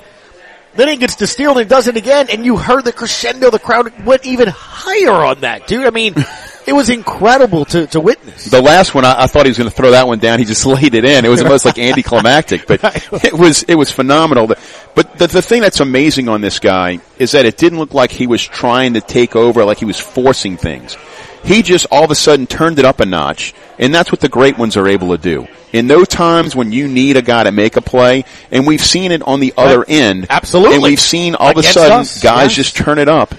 then 0.74 0.88
he 0.88 0.96
gets 0.96 1.16
to 1.16 1.26
steal 1.26 1.56
and 1.56 1.68
does 1.68 1.88
it 1.88 1.96
again, 1.96 2.28
and 2.30 2.44
you 2.44 2.56
heard 2.56 2.84
the 2.84 2.92
crescendo. 2.92 3.50
The 3.50 3.58
crowd 3.58 4.04
went 4.04 4.26
even 4.26 4.48
higher 4.48 5.12
on 5.12 5.40
that, 5.40 5.66
dude. 5.66 5.86
I 5.86 5.90
mean, 5.90 6.14
it 6.68 6.74
was 6.74 6.90
incredible 6.90 7.64
to 7.66 7.86
to 7.88 8.00
witness. 8.00 8.44
The 8.44 8.60
last 8.60 8.94
one, 8.94 9.04
I, 9.04 9.22
I 9.22 9.26
thought 9.26 9.46
he 9.46 9.50
was 9.50 9.58
going 9.58 9.70
to 9.70 9.74
throw 9.74 9.92
that 9.92 10.06
one 10.06 10.18
down. 10.18 10.38
He 10.38 10.44
just 10.44 10.66
laid 10.66 10.94
it 10.94 11.04
in. 11.04 11.24
It 11.24 11.28
was 11.28 11.42
almost 11.42 11.64
like 11.64 11.78
anticlimactic, 11.78 12.66
but 12.66 12.80
it 13.24 13.32
was 13.32 13.62
it 13.64 13.74
was 13.74 13.90
phenomenal. 13.90 14.46
But 14.46 15.18
the, 15.18 15.26
the 15.26 15.42
thing 15.42 15.62
that's 15.62 15.80
amazing 15.80 16.28
on 16.28 16.40
this 16.40 16.58
guy 16.58 17.00
is 17.18 17.32
that 17.32 17.46
it 17.46 17.56
didn't 17.56 17.78
look 17.78 17.94
like 17.94 18.10
he 18.10 18.26
was 18.26 18.44
trying 18.46 18.94
to 18.94 19.00
take 19.00 19.34
over, 19.34 19.64
like 19.64 19.78
he 19.78 19.84
was 19.86 19.98
forcing 19.98 20.56
things. 20.56 20.96
He 21.44 21.62
just 21.62 21.86
all 21.90 22.04
of 22.04 22.10
a 22.10 22.14
sudden 22.14 22.46
turned 22.46 22.78
it 22.78 22.84
up 22.84 23.00
a 23.00 23.06
notch, 23.06 23.54
and 23.78 23.94
that's 23.94 24.12
what 24.12 24.20
the 24.20 24.28
great 24.28 24.58
ones 24.58 24.76
are 24.76 24.86
able 24.86 25.16
to 25.16 25.18
do. 25.18 25.46
In 25.72 25.86
those 25.86 26.08
times 26.08 26.54
when 26.56 26.72
you 26.72 26.88
need 26.88 27.16
a 27.16 27.22
guy 27.22 27.44
to 27.44 27.52
make 27.52 27.76
a 27.76 27.80
play, 27.80 28.24
and 28.50 28.66
we've 28.66 28.84
seen 28.84 29.12
it 29.12 29.22
on 29.22 29.40
the 29.40 29.54
other 29.56 29.84
end, 29.86 30.26
Absolutely. 30.28 30.74
and 30.74 30.82
we've 30.82 31.00
seen 31.00 31.34
all 31.34 31.50
Against 31.50 31.70
of 31.70 31.76
a 31.76 31.80
sudden 31.80 31.98
us, 32.00 32.22
guys 32.22 32.56
yes. 32.56 32.56
just 32.56 32.76
turn 32.76 32.98
it 32.98 33.08
up, 33.08 33.34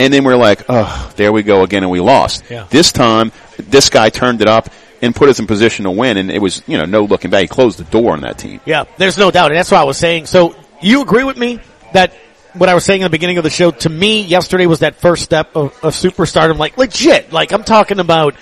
and 0.00 0.14
then 0.14 0.24
we're 0.24 0.36
like, 0.36 0.62
oh, 0.68 1.12
there 1.16 1.30
we 1.30 1.42
go 1.42 1.62
again, 1.62 1.82
and 1.82 1.92
we 1.92 2.00
lost. 2.00 2.44
Yeah. 2.48 2.66
This 2.70 2.90
time, 2.90 3.32
this 3.58 3.90
guy 3.90 4.08
turned 4.08 4.40
it 4.40 4.48
up 4.48 4.70
and 5.02 5.14
put 5.14 5.28
us 5.28 5.38
in 5.38 5.46
position 5.46 5.84
to 5.84 5.90
win, 5.90 6.16
and 6.16 6.30
it 6.30 6.40
was, 6.40 6.62
you 6.66 6.78
know, 6.78 6.86
no 6.86 7.04
looking 7.04 7.30
back. 7.30 7.42
He 7.42 7.48
closed 7.48 7.78
the 7.78 7.84
door 7.84 8.14
on 8.14 8.22
that 8.22 8.38
team. 8.38 8.60
Yeah, 8.64 8.84
there's 8.96 9.18
no 9.18 9.30
doubt, 9.30 9.50
and 9.50 9.56
that's 9.56 9.70
what 9.70 9.78
I 9.78 9.84
was 9.84 9.98
saying. 9.98 10.24
So 10.26 10.56
you 10.80 11.02
agree 11.02 11.24
with 11.24 11.36
me 11.36 11.60
that 11.92 12.14
what 12.54 12.70
I 12.70 12.74
was 12.74 12.84
saying 12.84 13.02
in 13.02 13.04
the 13.04 13.10
beginning 13.10 13.36
of 13.36 13.44
the 13.44 13.50
show, 13.50 13.72
to 13.72 13.90
me, 13.90 14.22
yesterday 14.22 14.66
was 14.66 14.80
that 14.80 14.96
first 14.96 15.22
step 15.22 15.54
of, 15.54 15.72
of 15.84 15.94
superstardom. 15.94 16.56
Like 16.56 16.78
legit, 16.78 17.32
like 17.32 17.52
I'm 17.52 17.64
talking 17.64 18.00
about. 18.00 18.34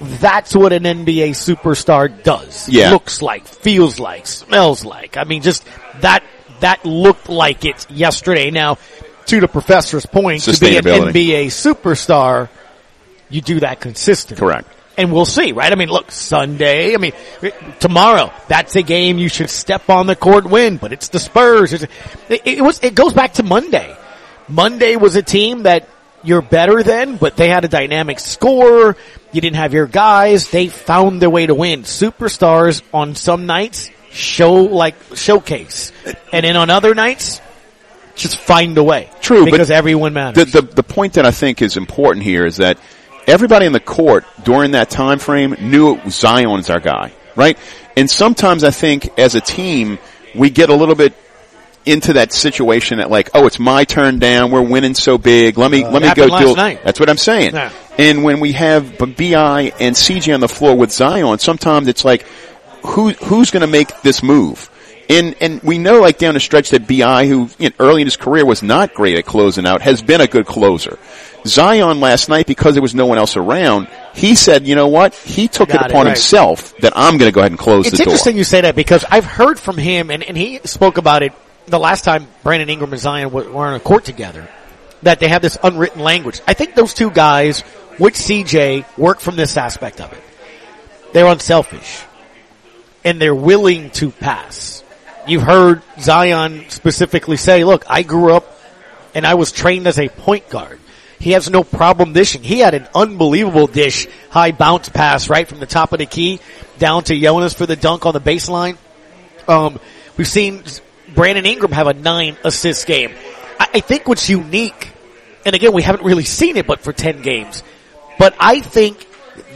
That's 0.00 0.54
what 0.56 0.72
an 0.72 0.82
NBA 0.82 1.30
superstar 1.30 2.24
does. 2.24 2.68
Yeah. 2.68 2.90
looks 2.90 3.22
like, 3.22 3.46
feels 3.46 4.00
like, 4.00 4.26
smells 4.26 4.84
like. 4.84 5.16
I 5.16 5.22
mean, 5.22 5.40
just 5.40 5.64
that 6.00 6.24
that 6.60 6.84
looked 6.84 7.28
like 7.28 7.64
it 7.64 7.88
yesterday. 7.90 8.50
Now, 8.50 8.78
to 9.26 9.40
the 9.40 9.48
professor's 9.48 10.06
point, 10.06 10.42
to 10.42 10.58
be 10.58 10.76
an 10.76 10.84
NBA 10.84 11.46
superstar, 11.46 12.48
you 13.30 13.40
do 13.40 13.60
that 13.60 13.80
consistently. 13.80 14.46
Correct. 14.46 14.68
And 14.96 15.12
we'll 15.12 15.24
see, 15.24 15.52
right? 15.52 15.72
I 15.72 15.74
mean, 15.74 15.88
look, 15.88 16.12
Sunday, 16.12 16.94
I 16.94 16.98
mean, 16.98 17.12
tomorrow, 17.80 18.32
that's 18.46 18.76
a 18.76 18.82
game 18.82 19.18
you 19.18 19.28
should 19.28 19.50
step 19.50 19.90
on 19.90 20.06
the 20.06 20.14
court 20.14 20.48
win, 20.48 20.76
but 20.76 20.92
it's 20.92 21.08
the 21.08 21.18
Spurs. 21.18 21.72
It's, 21.72 21.84
it, 22.28 22.42
it 22.44 22.62
was, 22.62 22.80
it 22.82 22.94
goes 22.94 23.12
back 23.12 23.34
to 23.34 23.42
Monday. 23.42 23.96
Monday 24.48 24.94
was 24.94 25.16
a 25.16 25.22
team 25.22 25.64
that 25.64 25.88
you're 26.22 26.42
better 26.42 26.82
than, 26.82 27.16
but 27.16 27.36
they 27.36 27.48
had 27.48 27.64
a 27.64 27.68
dynamic 27.68 28.20
score. 28.20 28.96
You 29.32 29.40
didn't 29.40 29.56
have 29.56 29.74
your 29.74 29.86
guys. 29.86 30.50
They 30.50 30.68
found 30.68 31.20
their 31.20 31.30
way 31.30 31.46
to 31.46 31.54
win. 31.54 31.82
Superstars 31.82 32.82
on 32.92 33.16
some 33.16 33.46
nights 33.46 33.90
show 34.12 34.54
like 34.54 34.94
showcase. 35.14 35.92
And 36.32 36.44
then 36.44 36.56
on 36.56 36.70
other 36.70 36.94
nights, 36.94 37.40
just 38.14 38.36
find 38.38 38.76
a 38.78 38.82
way. 38.82 39.10
True, 39.20 39.44
Because 39.44 39.68
but 39.68 39.76
everyone 39.76 40.12
matters. 40.12 40.52
The, 40.52 40.60
the 40.60 40.74
the 40.74 40.82
point 40.82 41.14
that 41.14 41.26
I 41.26 41.30
think 41.30 41.62
is 41.62 41.76
important 41.76 42.24
here 42.24 42.46
is 42.46 42.58
that 42.58 42.78
everybody 43.26 43.66
in 43.66 43.72
the 43.72 43.80
court 43.80 44.24
during 44.44 44.72
that 44.72 44.90
time 44.90 45.18
frame 45.18 45.56
knew 45.60 45.94
it 45.94 46.04
was 46.04 46.14
Zion 46.14 46.60
is 46.60 46.70
our 46.70 46.80
guy, 46.80 47.12
right? 47.36 47.58
And 47.96 48.10
sometimes 48.10 48.64
I 48.64 48.70
think 48.70 49.18
as 49.18 49.34
a 49.34 49.40
team 49.40 49.98
we 50.34 50.50
get 50.50 50.68
a 50.68 50.74
little 50.74 50.94
bit 50.94 51.14
into 51.86 52.14
that 52.14 52.32
situation 52.32 52.98
that 52.98 53.10
like, 53.10 53.30
oh, 53.34 53.46
it's 53.46 53.58
my 53.58 53.84
turn 53.84 54.18
down. 54.18 54.50
We're 54.50 54.62
winning 54.62 54.94
so 54.94 55.18
big. 55.18 55.58
Let 55.58 55.70
me 55.70 55.84
Uh, 55.84 55.90
let 55.90 56.02
me 56.02 56.14
go 56.14 56.38
do. 56.38 56.54
night. 56.56 56.82
That's 56.82 56.98
what 56.98 57.10
I'm 57.10 57.18
saying. 57.18 57.54
Yeah. 57.54 57.70
And 57.98 58.24
when 58.24 58.40
we 58.40 58.52
have 58.52 58.96
Bi 58.98 59.72
and 59.78 59.94
CJ 59.94 60.34
on 60.34 60.40
the 60.40 60.48
floor 60.48 60.74
with 60.76 60.90
Zion, 60.92 61.38
sometimes 61.38 61.86
it's 61.88 62.04
like, 62.04 62.26
who 62.86 63.10
who's 63.10 63.50
going 63.50 63.60
to 63.62 63.66
make 63.66 64.02
this 64.02 64.22
move? 64.22 64.70
And 65.08 65.36
and 65.40 65.62
we 65.62 65.78
know 65.78 66.00
like 66.00 66.18
down 66.18 66.34
the 66.34 66.40
stretch 66.40 66.70
that 66.70 66.88
Bi, 66.88 67.26
who 67.26 67.50
you 67.58 67.68
know, 67.68 67.74
early 67.78 68.02
in 68.02 68.06
his 68.06 68.16
career 68.16 68.46
was 68.46 68.62
not 68.62 68.94
great 68.94 69.18
at 69.18 69.26
closing 69.26 69.66
out, 69.66 69.82
has 69.82 70.02
been 70.02 70.20
a 70.20 70.26
good 70.26 70.46
closer. 70.46 70.98
Zion 71.46 72.00
last 72.00 72.28
night 72.28 72.46
because 72.46 72.74
there 72.74 72.82
was 72.82 72.94
no 72.94 73.04
one 73.06 73.18
else 73.18 73.36
around, 73.36 73.88
he 74.14 74.34
said, 74.34 74.66
you 74.66 74.74
know 74.74 74.88
what? 74.88 75.14
He 75.14 75.46
took 75.46 75.68
Got 75.68 75.82
it 75.82 75.84
it, 75.86 75.90
upon 75.90 76.06
right. 76.06 76.12
himself 76.12 76.74
that 76.78 76.94
I'm 76.96 77.18
going 77.18 77.30
to 77.30 77.34
go 77.34 77.40
ahead 77.40 77.52
and 77.52 77.58
close 77.58 77.86
It's 77.86 77.98
the 77.98 78.04
door. 78.04 78.14
It's 78.14 78.22
interesting 78.22 78.38
you 78.38 78.44
say 78.44 78.62
that 78.62 78.74
because 78.74 79.04
I've 79.10 79.26
heard 79.26 79.60
from 79.60 79.76
him, 79.76 80.10
and, 80.10 80.22
and 80.22 80.36
he 80.36 80.60
spoke 80.64 80.96
about 80.96 81.22
it 81.22 81.32
the 81.66 81.78
last 81.78 82.04
time 82.04 82.26
Brandon 82.42 82.68
Ingram 82.68 82.92
and 82.92 83.00
Zion 83.00 83.30
were, 83.30 83.50
were 83.50 83.66
on 83.66 83.74
a 83.74 83.80
court 83.80 84.04
together, 84.04 84.48
that 85.02 85.20
they 85.20 85.28
have 85.28 85.42
this 85.42 85.58
unwritten 85.62 86.00
language. 86.00 86.40
I 86.46 86.54
think 86.54 86.74
those 86.74 86.94
two 86.94 87.10
guys 87.10 87.62
with 87.98 88.14
CJ 88.14 88.84
work 88.98 89.20
from 89.20 89.36
this 89.36 89.56
aspect 89.56 90.00
of 90.00 90.12
it. 90.12 90.22
They're 91.12 91.26
unselfish. 91.26 92.04
And 93.04 93.20
they're 93.20 93.34
willing 93.34 93.90
to 93.92 94.10
pass. 94.10 94.82
You've 95.26 95.42
heard 95.42 95.82
Zion 96.00 96.68
specifically 96.68 97.36
say, 97.36 97.64
look, 97.64 97.84
I 97.88 98.02
grew 98.02 98.34
up 98.34 98.58
and 99.14 99.26
I 99.26 99.34
was 99.34 99.52
trained 99.52 99.86
as 99.86 99.98
a 99.98 100.08
point 100.08 100.48
guard. 100.50 100.80
He 101.18 101.30
has 101.30 101.48
no 101.48 101.64
problem 101.64 102.12
dishing. 102.12 102.42
He 102.42 102.58
had 102.58 102.74
an 102.74 102.86
unbelievable 102.94 103.66
dish, 103.66 104.06
high 104.28 104.52
bounce 104.52 104.90
pass 104.90 105.30
right 105.30 105.48
from 105.48 105.60
the 105.60 105.66
top 105.66 105.92
of 105.92 105.98
the 105.98 106.06
key 106.06 106.40
down 106.78 107.04
to 107.04 107.18
Jonas 107.18 107.54
for 107.54 107.64
the 107.64 107.76
dunk 107.76 108.04
on 108.04 108.12
the 108.12 108.20
baseline. 108.20 108.76
Um, 109.48 109.80
we've 110.18 110.28
seen 110.28 110.62
Brandon 111.14 111.46
Ingram 111.46 111.72
have 111.72 111.86
a 111.86 111.94
nine 111.94 112.36
assist 112.44 112.86
game. 112.86 113.14
I, 113.58 113.68
I 113.74 113.80
think 113.80 114.06
what's 114.06 114.28
unique, 114.28 114.92
and 115.46 115.54
again, 115.54 115.72
we 115.72 115.82
haven't 115.82 116.04
really 116.04 116.24
seen 116.24 116.58
it, 116.58 116.66
but 116.66 116.80
for 116.80 116.92
10 116.92 117.22
games, 117.22 117.62
but 118.18 118.34
I 118.38 118.60
think 118.60 119.06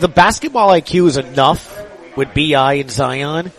the 0.00 0.08
basketball 0.08 0.70
IQ 0.70 1.08
is 1.08 1.16
enough 1.18 1.76
with 2.16 2.32
BI 2.32 2.74
and 2.74 2.90
Zion 2.90 3.52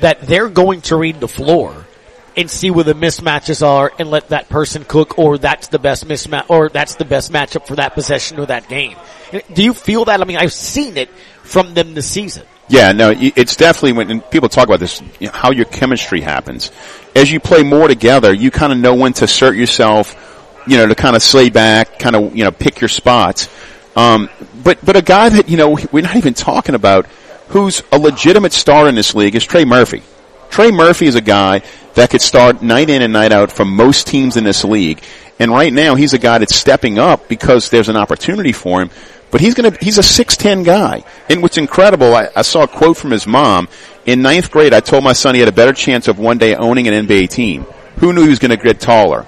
that 0.00 0.22
they're 0.22 0.48
going 0.48 0.80
to 0.82 0.96
read 0.96 1.20
the 1.20 1.28
floor 1.28 1.86
and 2.36 2.48
see 2.48 2.70
where 2.70 2.84
the 2.84 2.94
mismatches 2.94 3.66
are 3.66 3.92
and 3.98 4.10
let 4.10 4.28
that 4.28 4.48
person 4.48 4.84
cook 4.84 5.18
or 5.18 5.38
that's 5.38 5.68
the 5.68 5.78
best 5.78 6.06
mismatch 6.06 6.48
or 6.48 6.68
that's 6.68 6.94
the 6.94 7.04
best 7.04 7.32
matchup 7.32 7.66
for 7.66 7.76
that 7.76 7.94
possession 7.94 8.38
or 8.38 8.46
that 8.46 8.68
game. 8.68 8.96
Do 9.52 9.62
you 9.62 9.74
feel 9.74 10.04
that? 10.04 10.20
I 10.20 10.24
mean, 10.24 10.36
I've 10.36 10.52
seen 10.52 10.96
it 10.96 11.10
from 11.42 11.74
them 11.74 11.94
this 11.94 12.08
season. 12.08 12.46
Yeah, 12.68 12.92
no, 12.92 13.12
it's 13.16 13.56
definitely 13.56 13.92
when 13.92 14.20
people 14.20 14.48
talk 14.48 14.68
about 14.68 14.78
this, 14.78 15.02
you 15.18 15.26
know, 15.26 15.32
how 15.32 15.50
your 15.50 15.64
chemistry 15.64 16.20
happens. 16.20 16.70
As 17.16 17.32
you 17.32 17.40
play 17.40 17.62
more 17.62 17.88
together, 17.88 18.32
you 18.32 18.50
kind 18.50 18.72
of 18.72 18.78
know 18.78 18.94
when 18.94 19.14
to 19.14 19.24
assert 19.24 19.56
yourself, 19.56 20.14
you 20.66 20.76
know, 20.76 20.86
to 20.86 20.94
kind 20.94 21.16
of 21.16 21.22
slay 21.22 21.48
back, 21.48 21.98
kind 21.98 22.14
of, 22.14 22.36
you 22.36 22.44
know, 22.44 22.50
pick 22.50 22.80
your 22.80 22.88
spots. 22.88 23.48
Um, 23.96 24.28
but, 24.62 24.84
but 24.84 24.96
a 24.96 25.02
guy 25.02 25.30
that, 25.30 25.48
you 25.48 25.56
know, 25.56 25.78
we're 25.90 26.02
not 26.02 26.16
even 26.16 26.34
talking 26.34 26.74
about 26.74 27.06
who's 27.48 27.82
a 27.92 27.98
legitimate 27.98 28.52
star 28.52 28.88
in 28.88 28.94
this 28.94 29.14
league 29.14 29.34
is 29.34 29.44
Trey 29.44 29.64
Murphy. 29.64 30.02
Trey 30.50 30.70
Murphy 30.70 31.06
is 31.06 31.14
a 31.14 31.20
guy 31.20 31.62
that 31.94 32.10
could 32.10 32.22
start 32.22 32.62
night 32.62 32.90
in 32.90 33.02
and 33.02 33.12
night 33.12 33.32
out 33.32 33.52
for 33.52 33.64
most 33.64 34.06
teams 34.06 34.36
in 34.36 34.44
this 34.44 34.64
league. 34.64 35.02
And 35.38 35.50
right 35.50 35.72
now 35.72 35.94
he's 35.94 36.14
a 36.14 36.18
guy 36.18 36.38
that's 36.38 36.54
stepping 36.54 36.98
up 36.98 37.28
because 37.28 37.70
there's 37.70 37.88
an 37.88 37.96
opportunity 37.96 38.52
for 38.52 38.80
him. 38.80 38.90
But 39.30 39.40
he's 39.40 39.54
gonna, 39.54 39.76
he's 39.80 39.98
a 39.98 40.02
6'10 40.02 40.64
guy. 40.64 41.04
And 41.28 41.42
what's 41.42 41.58
incredible, 41.58 42.14
I, 42.14 42.28
I 42.34 42.42
saw 42.42 42.62
a 42.62 42.68
quote 42.68 42.96
from 42.96 43.10
his 43.10 43.26
mom. 43.26 43.68
In 44.06 44.22
ninth 44.22 44.50
grade, 44.50 44.72
I 44.72 44.80
told 44.80 45.04
my 45.04 45.12
son 45.12 45.34
he 45.34 45.40
had 45.40 45.50
a 45.50 45.52
better 45.52 45.74
chance 45.74 46.08
of 46.08 46.18
one 46.18 46.38
day 46.38 46.54
owning 46.54 46.88
an 46.88 47.06
NBA 47.06 47.28
team. 47.28 47.64
Who 47.98 48.12
knew 48.12 48.22
he 48.22 48.30
was 48.30 48.38
gonna 48.38 48.56
get 48.56 48.80
taller? 48.80 49.26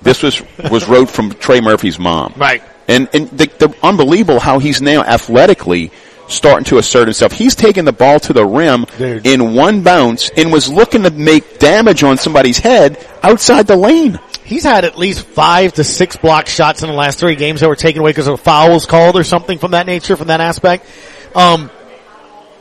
This 0.00 0.22
was, 0.22 0.42
was 0.70 0.88
wrote 0.88 1.10
from 1.10 1.32
Trey 1.32 1.60
Murphy's 1.60 1.98
mom. 1.98 2.32
Right. 2.36 2.62
And, 2.88 3.08
and 3.12 3.28
the, 3.28 3.46
the 3.46 3.76
unbelievable 3.82 4.40
how 4.40 4.58
he's 4.58 4.80
now 4.80 5.02
athletically 5.02 5.92
starting 6.30 6.64
to 6.66 6.78
assert 6.78 7.08
himself. 7.08 7.32
He's 7.32 7.54
taking 7.54 7.84
the 7.84 7.92
ball 7.92 8.20
to 8.20 8.32
the 8.32 8.44
rim 8.44 8.86
in 8.98 9.54
one 9.54 9.82
bounce 9.82 10.30
and 10.36 10.52
was 10.52 10.68
looking 10.70 11.02
to 11.02 11.10
make 11.10 11.58
damage 11.58 12.02
on 12.02 12.18
somebody's 12.18 12.58
head 12.58 13.04
outside 13.22 13.66
the 13.66 13.76
lane. 13.76 14.18
He's 14.44 14.64
had 14.64 14.84
at 14.84 14.98
least 14.98 15.26
five 15.26 15.74
to 15.74 15.84
six 15.84 16.16
block 16.16 16.48
shots 16.48 16.82
in 16.82 16.88
the 16.88 16.94
last 16.94 17.20
three 17.20 17.36
games 17.36 17.60
that 17.60 17.68
were 17.68 17.76
taken 17.76 18.00
away 18.00 18.10
because 18.10 18.26
a 18.26 18.36
foul 18.36 18.72
was 18.72 18.86
called 18.86 19.16
or 19.16 19.22
something 19.22 19.58
from 19.58 19.72
that 19.72 19.86
nature, 19.86 20.16
from 20.16 20.28
that 20.28 20.40
aspect. 20.40 20.86
Um, 21.36 21.70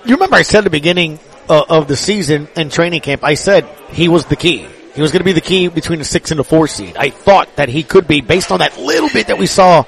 you 0.05 0.13
remember 0.13 0.35
I 0.35 0.43
said 0.43 0.59
at 0.59 0.63
the 0.65 0.69
beginning 0.69 1.19
uh, 1.49 1.63
of 1.67 1.87
the 1.87 1.97
season 1.97 2.47
and 2.55 2.71
training 2.71 3.01
camp, 3.01 3.23
I 3.23 3.33
said 3.33 3.67
he 3.91 4.07
was 4.07 4.25
the 4.25 4.35
key. 4.35 4.67
He 4.93 5.01
was 5.01 5.11
going 5.11 5.21
to 5.21 5.25
be 5.25 5.33
the 5.33 5.41
key 5.41 5.67
between 5.67 5.99
the 5.99 6.05
six 6.05 6.31
and 6.31 6.39
the 6.39 6.43
four 6.43 6.67
seed. 6.67 6.97
I 6.97 7.09
thought 7.09 7.55
that 7.55 7.69
he 7.69 7.83
could 7.83 8.07
be 8.07 8.21
based 8.21 8.51
on 8.51 8.59
that 8.59 8.77
little 8.77 9.09
bit 9.09 9.27
that 9.27 9.37
we 9.37 9.45
saw. 9.45 9.83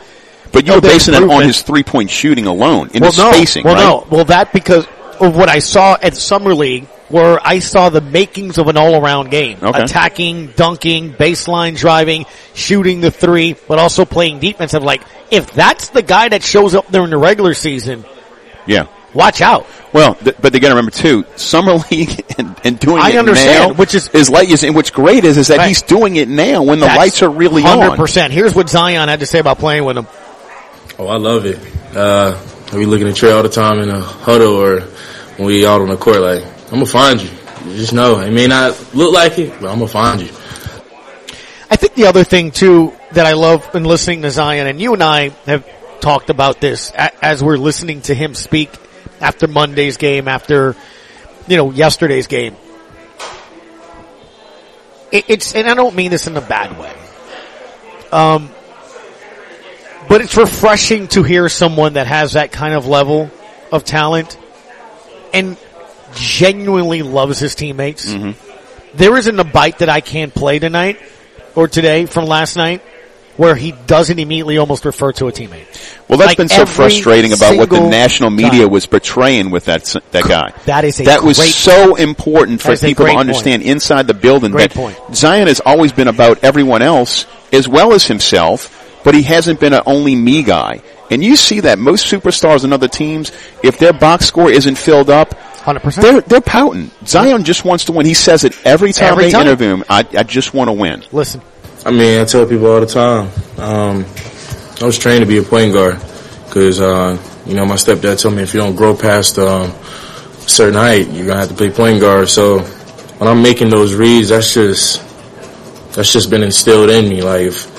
But 0.52 0.66
you 0.68 0.74
were 0.74 0.82
basing 0.82 1.14
it 1.14 1.24
on 1.24 1.44
his 1.44 1.62
three 1.62 1.84
point 1.84 2.10
shooting 2.10 2.46
alone 2.48 2.90
in 2.94 3.02
well, 3.02 3.12
his 3.12 3.18
no, 3.18 3.32
spacing, 3.32 3.64
well, 3.64 3.74
right? 3.76 4.10
no, 4.10 4.16
well 4.18 4.26
that 4.26 4.52
because 4.54 4.86
of 5.20 5.36
what 5.36 5.50
I 5.50 5.60
saw 5.60 5.98
at 6.02 6.16
summer 6.16 6.54
league, 6.54 6.86
where 7.10 7.40
I 7.46 7.60
saw 7.60 7.90
the 7.90 8.02
makings 8.02 8.58
of 8.58 8.68
an 8.68 8.78
all-around 8.78 9.32
game, 9.32 9.58
Okay. 9.62 9.82
attacking, 9.84 10.48
dunking, 10.56 11.14
baseline 11.14 11.76
driving, 11.78 12.26
shooting 12.54 13.02
the 13.02 13.12
three, 13.12 13.56
but 13.68 13.80
also 13.80 14.06
playing 14.06 14.40
defense. 14.40 14.74
Of 14.74 14.84
like, 14.84 15.02
if 15.30 15.52
that's 15.54 15.90
the 15.90 16.02
guy 16.02 16.30
that 16.30 16.42
shows 16.44 16.74
up 16.74 16.90
during 16.92 17.10
the 17.12 17.18
regular 17.18 17.54
season, 17.54 18.04
Yeah. 18.66 18.86
watch 19.14 19.42
out. 19.42 19.68
Well, 19.94 20.16
th- 20.16 20.38
but 20.42 20.54
they 20.54 20.60
got 20.60 20.70
to 20.70 20.76
remember 20.76 20.92
too, 20.92 21.26
summer 21.36 21.74
league 21.92 22.24
and, 22.38 22.56
and 22.64 22.80
doing 22.80 23.02
I 23.02 23.10
it 23.12 23.18
understand, 23.18 23.72
now, 23.72 23.74
which 23.78 23.94
is 23.94 24.08
is 24.10 24.30
light. 24.30 24.50
Is 24.50 24.64
and 24.64 24.74
what's 24.74 24.90
great 24.92 25.26
is 25.26 25.38
is 25.38 25.50
that 25.50 25.58
Right. 25.58 25.68
he's 25.68 25.82
doing 25.82 26.16
it 26.16 26.30
now 26.30 26.64
when 26.64 26.80
the 26.80 26.86
lights 26.88 27.22
are 27.22 27.30
really 27.30 27.62
hundred 27.62 27.92
on. 27.92 27.98
percent. 27.98 28.32
Here's 28.32 28.56
what 28.56 28.70
Zion 28.70 29.10
had 29.10 29.20
to 29.20 29.26
say 29.26 29.40
about 29.40 29.60
playing 29.60 29.84
with 29.84 29.98
him. 29.98 30.08
Oh, 31.02 31.08
I 31.08 31.18
love 31.18 31.48
it. 31.48 31.58
Uh, 31.96 32.40
we 32.76 32.86
looking 32.86 33.08
at 33.08 33.16
Trey 33.16 33.32
all 33.32 33.42
the 33.42 33.50
time 33.50 33.80
in 33.80 33.90
a 33.90 34.00
huddle 34.00 34.54
or 34.54 34.82
when 34.82 35.48
we 35.48 35.66
out 35.66 35.82
on 35.82 35.88
the 35.88 35.98
court. 35.98 36.22
Like, 36.22 36.44
I'm 36.66 36.74
gonna 36.74 36.86
find 36.86 37.20
you. 37.20 37.28
You 37.66 37.76
just 37.76 37.92
know 37.92 38.20
it 38.20 38.30
may 38.30 38.46
not 38.46 38.94
look 38.94 39.12
like 39.12 39.40
it, 39.40 39.50
but 39.60 39.72
I'm 39.72 39.80
gonna 39.80 39.88
find 39.88 40.22
you. 40.22 40.28
I 41.72 41.76
think 41.76 41.96
the 41.96 42.06
other 42.06 42.24
thing 42.24 42.52
too 42.52 42.94
that 43.14 43.26
I 43.26 43.34
love 43.34 43.74
in 43.74 43.84
listening 43.84 44.22
to 44.22 44.30
Zion, 44.30 44.68
and 44.68 44.80
you 44.80 44.94
and 44.94 45.02
I 45.02 45.30
have 45.48 45.68
talked 46.02 46.30
about 46.30 46.62
this 46.62 46.92
as 46.92 47.44
we're 47.44 47.58
listening 47.58 48.02
to 48.04 48.14
him 48.14 48.36
speak 48.36 48.70
after 49.20 49.48
Monday's 49.48 49.98
game, 49.98 50.28
after 50.28 50.76
you 51.48 51.58
know 51.58 51.72
yesterday's 51.72 52.28
game. 52.28 52.56
It, 55.12 55.26
it's 55.30 55.56
and 55.56 55.68
I 55.68 55.74
don't 55.74 55.96
mean 55.96 56.12
this 56.12 56.28
in 56.28 56.38
a 56.38 56.42
bad 56.42 56.78
way, 56.78 56.94
um, 58.12 58.52
but 60.12 60.20
it's 60.20 60.36
refreshing 60.36 61.08
to 61.08 61.24
hear 61.24 61.48
someone 61.48 61.94
that 61.94 62.06
has 62.06 62.34
that 62.34 62.52
kind 62.52 62.74
of 62.74 62.86
level 62.86 63.32
of 63.72 63.86
talent 63.86 64.38
and 65.34 65.56
genuinely 66.14 67.02
loves 67.02 67.40
his 67.40 67.56
teammates. 67.56 68.12
Mm-hmm. 68.12 68.98
There 68.98 69.16
isn't 69.16 69.40
a 69.40 69.46
bite 69.46 69.80
that 69.80 69.88
I 69.88 70.02
can't 70.02 70.36
play 70.36 70.60
tonight 70.60 71.00
or 71.56 71.70
today 71.70 72.08
from 72.08 72.26
last 72.26 72.58
night 72.58 72.82
where 73.38 73.56
he 73.56 73.72
doesn't 73.72 74.20
immediately 74.20 74.58
almost 74.58 74.84
refer 74.84 75.14
to 75.14 75.30
a 75.30 75.32
teammate. 75.32 75.66
Well, 76.10 76.18
that's 76.18 76.32
Like 76.32 76.38
been 76.38 76.50
so 76.50 76.66
frustrating 76.66 77.32
about 77.32 77.56
what 77.56 77.70
the 77.70 77.80
national 77.80 78.32
media 78.32 78.64
time. 78.64 78.70
was 78.70 78.86
portraying 78.88 79.50
with 79.50 79.64
that 79.66 79.86
that 80.12 80.26
guy. 80.26 80.52
That 80.66 80.84
is 80.84 81.00
a 81.00 81.06
that 81.06 81.24
was 81.24 81.38
great 81.38 81.54
so 81.54 81.96
important 81.96 82.60
for 82.60 82.68
That 82.68 82.74
is 82.74 82.84
a 82.84 82.88
people 82.88 83.06
to 83.06 83.14
understand 83.14 83.64
inside 83.64 84.08
the 84.08 84.14
building 84.14 84.52
Great 84.52 84.72
that 84.72 84.78
point. 84.78 85.16
Zion 85.16 85.48
has 85.48 85.62
always 85.62 85.94
been 85.94 86.10
about 86.10 86.44
everyone 86.44 86.82
else 86.82 87.26
as 87.54 87.66
well 87.66 87.94
as 87.94 88.06
himself, 88.06 88.81
but 89.04 89.14
he 89.16 89.24
hasn't 89.24 89.60
been 89.60 89.74
an 89.74 89.82
only 89.86 90.16
me 90.16 90.44
guy. 90.44 90.82
And 91.10 91.24
you 91.24 91.36
see 91.36 91.62
that 91.62 91.78
most 91.80 92.06
superstars 92.06 92.64
in 92.64 92.72
other 92.72 92.88
teams, 92.88 93.32
if 93.64 93.78
their 93.78 93.94
box 93.94 94.26
score 94.26 94.50
isn't 94.50 94.76
filled 94.78 95.10
up, 95.10 95.32
100%. 95.32 96.02
they're 96.02 96.22
they're 96.22 96.42
pouting. 96.42 96.90
Zion 97.06 97.44
just 97.44 97.66
wants 97.66 97.86
to 97.86 97.92
win. 97.92 98.06
He 98.06 98.14
says 98.14 98.44
it 98.44 98.56
every 98.66 98.94
time 98.94 99.12
Every 99.12 99.26
they 99.26 99.32
time. 99.32 99.42
interview 99.42 99.74
him. 99.76 99.84
I, 99.90 100.00
I 100.18 100.24
just 100.24 100.54
want 100.54 100.70
to 100.70 100.74
win. 100.74 101.04
Listen, 101.12 101.42
I 101.86 101.92
mean, 101.92 102.20
I 102.22 102.26
tell 102.26 102.46
people 102.48 102.68
all 102.68 102.80
the 102.80 102.86
time. 102.88 103.30
Um, 103.60 104.06
I 104.82 104.86
was 104.86 104.98
trained 104.98 105.22
to 105.22 105.28
be 105.28 105.38
a 105.38 105.44
point 105.44 105.74
guard 105.74 106.00
because, 106.48 106.82
uh, 106.82 107.18
you 107.46 107.54
know, 107.56 107.66
my 107.66 107.76
stepdad 107.76 108.20
told 108.22 108.36
me 108.36 108.42
if 108.42 108.54
you 108.54 108.60
don't 108.60 108.76
grow 108.76 108.96
past 108.96 109.38
um, 109.38 109.70
a 109.70 110.50
certain 110.50 110.74
height, 110.76 111.08
you're 111.10 111.28
gonna 111.28 111.42
have 111.42 111.50
to 111.50 111.56
play 111.56 111.70
point 111.70 112.00
guard. 112.00 112.30
So 112.30 112.60
when 112.60 113.30
I'm 113.30 113.44
making 113.44 113.70
those 113.70 113.94
reads, 113.94 114.30
that's 114.30 114.54
just 114.54 115.00
that's 115.94 116.12
just 116.12 116.30
been 116.32 116.42
instilled 116.42 116.90
in 116.90 117.08
me. 117.10 117.22
Like, 117.22 117.42
if, 117.42 117.71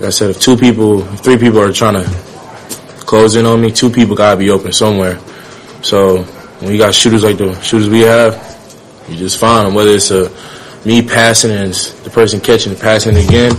like 0.00 0.06
I 0.06 0.10
said, 0.10 0.30
if 0.30 0.40
two 0.40 0.56
people, 0.56 1.02
if 1.12 1.20
three 1.20 1.36
people 1.36 1.60
are 1.60 1.74
trying 1.74 2.02
to 2.02 2.08
close 3.00 3.36
in 3.36 3.44
on 3.44 3.60
me, 3.60 3.70
two 3.70 3.90
people 3.90 4.16
gotta 4.16 4.38
be 4.38 4.48
open 4.48 4.72
somewhere. 4.72 5.18
So 5.82 6.22
when 6.60 6.72
you 6.72 6.78
got 6.78 6.94
shooters 6.94 7.22
like 7.22 7.36
the 7.36 7.52
shooters 7.60 7.90
we 7.90 8.00
have, 8.00 8.32
you 9.10 9.16
just 9.16 9.36
find 9.38 9.66
them. 9.66 9.74
Whether 9.74 9.90
it's 9.90 10.10
a 10.10 10.32
me 10.86 11.02
passing 11.02 11.50
and 11.50 11.74
the 11.74 12.08
person 12.08 12.40
catching 12.40 12.72
and 12.72 12.80
passing 12.80 13.14
again, 13.14 13.52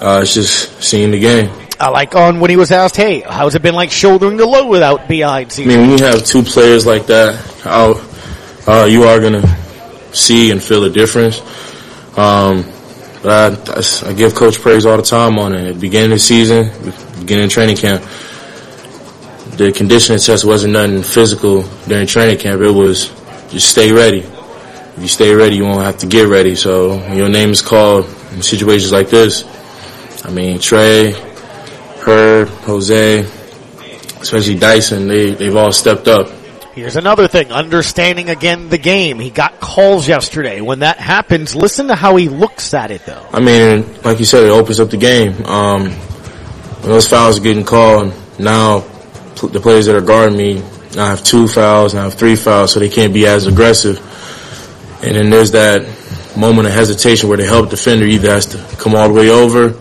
uh, 0.00 0.20
it's 0.22 0.32
just 0.32 0.82
seeing 0.82 1.10
the 1.10 1.20
game. 1.20 1.54
I 1.78 1.90
like 1.90 2.14
on 2.14 2.40
when 2.40 2.48
he 2.48 2.56
was 2.56 2.70
asked, 2.70 2.96
"Hey, 2.96 3.20
how's 3.20 3.54
it 3.54 3.60
been 3.60 3.74
like 3.74 3.90
shouldering 3.90 4.38
the 4.38 4.46
load 4.46 4.68
without 4.68 5.06
Bi?" 5.06 5.22
I 5.22 5.44
mean, 5.58 5.80
when 5.80 5.90
you 5.90 6.02
have 6.02 6.24
two 6.24 6.42
players 6.42 6.86
like 6.86 7.08
that, 7.08 7.34
how 7.62 8.00
uh, 8.66 8.86
you 8.86 9.02
are 9.02 9.20
gonna 9.20 9.44
see 10.12 10.50
and 10.50 10.62
feel 10.62 10.82
a 10.84 10.90
difference. 10.90 11.42
Um, 12.16 12.64
but 13.24 13.68
I, 13.68 13.72
I, 13.72 14.10
I 14.10 14.12
give 14.12 14.34
Coach 14.36 14.60
praise 14.60 14.86
all 14.86 14.96
the 14.96 15.02
time 15.02 15.38
on 15.38 15.54
it. 15.54 15.80
Beginning 15.80 16.12
of 16.12 16.16
the 16.16 16.20
season, 16.20 16.70
beginning 17.18 17.46
of 17.46 17.50
training 17.50 17.78
camp, 17.78 18.02
the 19.56 19.72
conditioning 19.74 20.20
test 20.20 20.44
wasn't 20.44 20.74
nothing 20.74 21.02
physical 21.02 21.62
during 21.88 22.06
training 22.06 22.38
camp. 22.38 22.60
It 22.60 22.70
was 22.70 23.08
just 23.50 23.70
stay 23.70 23.92
ready. 23.92 24.18
If 24.18 24.98
you 25.00 25.08
stay 25.08 25.34
ready, 25.34 25.56
you 25.56 25.64
won't 25.64 25.82
have 25.82 25.98
to 25.98 26.06
get 26.06 26.28
ready. 26.28 26.54
So 26.54 27.04
your 27.12 27.28
name 27.28 27.50
is 27.50 27.62
called 27.62 28.04
in 28.34 28.42
situations 28.42 28.92
like 28.92 29.08
this, 29.08 29.44
I 30.24 30.30
mean, 30.30 30.58
Trey, 30.58 31.12
Herb, 32.00 32.48
Jose, 32.48 33.20
especially 34.20 34.56
Dyson, 34.56 35.06
they, 35.06 35.34
they've 35.34 35.54
all 35.54 35.72
stepped 35.72 36.08
up. 36.08 36.28
Here's 36.74 36.96
another 36.96 37.28
thing, 37.28 37.52
understanding 37.52 38.30
again 38.30 38.68
the 38.68 38.78
game. 38.78 39.20
He 39.20 39.30
got 39.30 39.60
calls 39.60 40.08
yesterday. 40.08 40.60
When 40.60 40.80
that 40.80 40.98
happens, 40.98 41.54
listen 41.54 41.86
to 41.86 41.94
how 41.94 42.16
he 42.16 42.28
looks 42.28 42.74
at 42.74 42.90
it 42.90 43.06
though. 43.06 43.24
I 43.32 43.38
mean, 43.38 44.02
like 44.02 44.18
you 44.18 44.24
said, 44.24 44.42
it 44.42 44.50
opens 44.50 44.80
up 44.80 44.90
the 44.90 44.96
game. 44.96 45.44
Um, 45.44 45.90
when 45.90 46.90
those 46.90 47.06
fouls 47.06 47.38
are 47.38 47.42
getting 47.42 47.64
called, 47.64 48.12
now 48.40 48.80
the 49.36 49.60
players 49.60 49.86
that 49.86 49.94
are 49.94 50.00
guarding 50.00 50.36
me, 50.36 50.62
I 50.98 51.10
have 51.10 51.22
two 51.22 51.46
fouls, 51.46 51.94
I 51.94 52.02
have 52.02 52.14
three 52.14 52.34
fouls, 52.34 52.72
so 52.72 52.80
they 52.80 52.88
can't 52.88 53.14
be 53.14 53.24
as 53.24 53.46
aggressive. 53.46 53.98
And 55.04 55.14
then 55.14 55.30
there's 55.30 55.52
that 55.52 55.86
moment 56.36 56.66
of 56.66 56.74
hesitation 56.74 57.28
where 57.28 57.38
the 57.38 57.46
help 57.46 57.70
defender 57.70 58.04
either 58.04 58.30
has 58.30 58.46
to 58.46 58.76
come 58.78 58.96
all 58.96 59.06
the 59.06 59.14
way 59.14 59.30
over, 59.30 59.80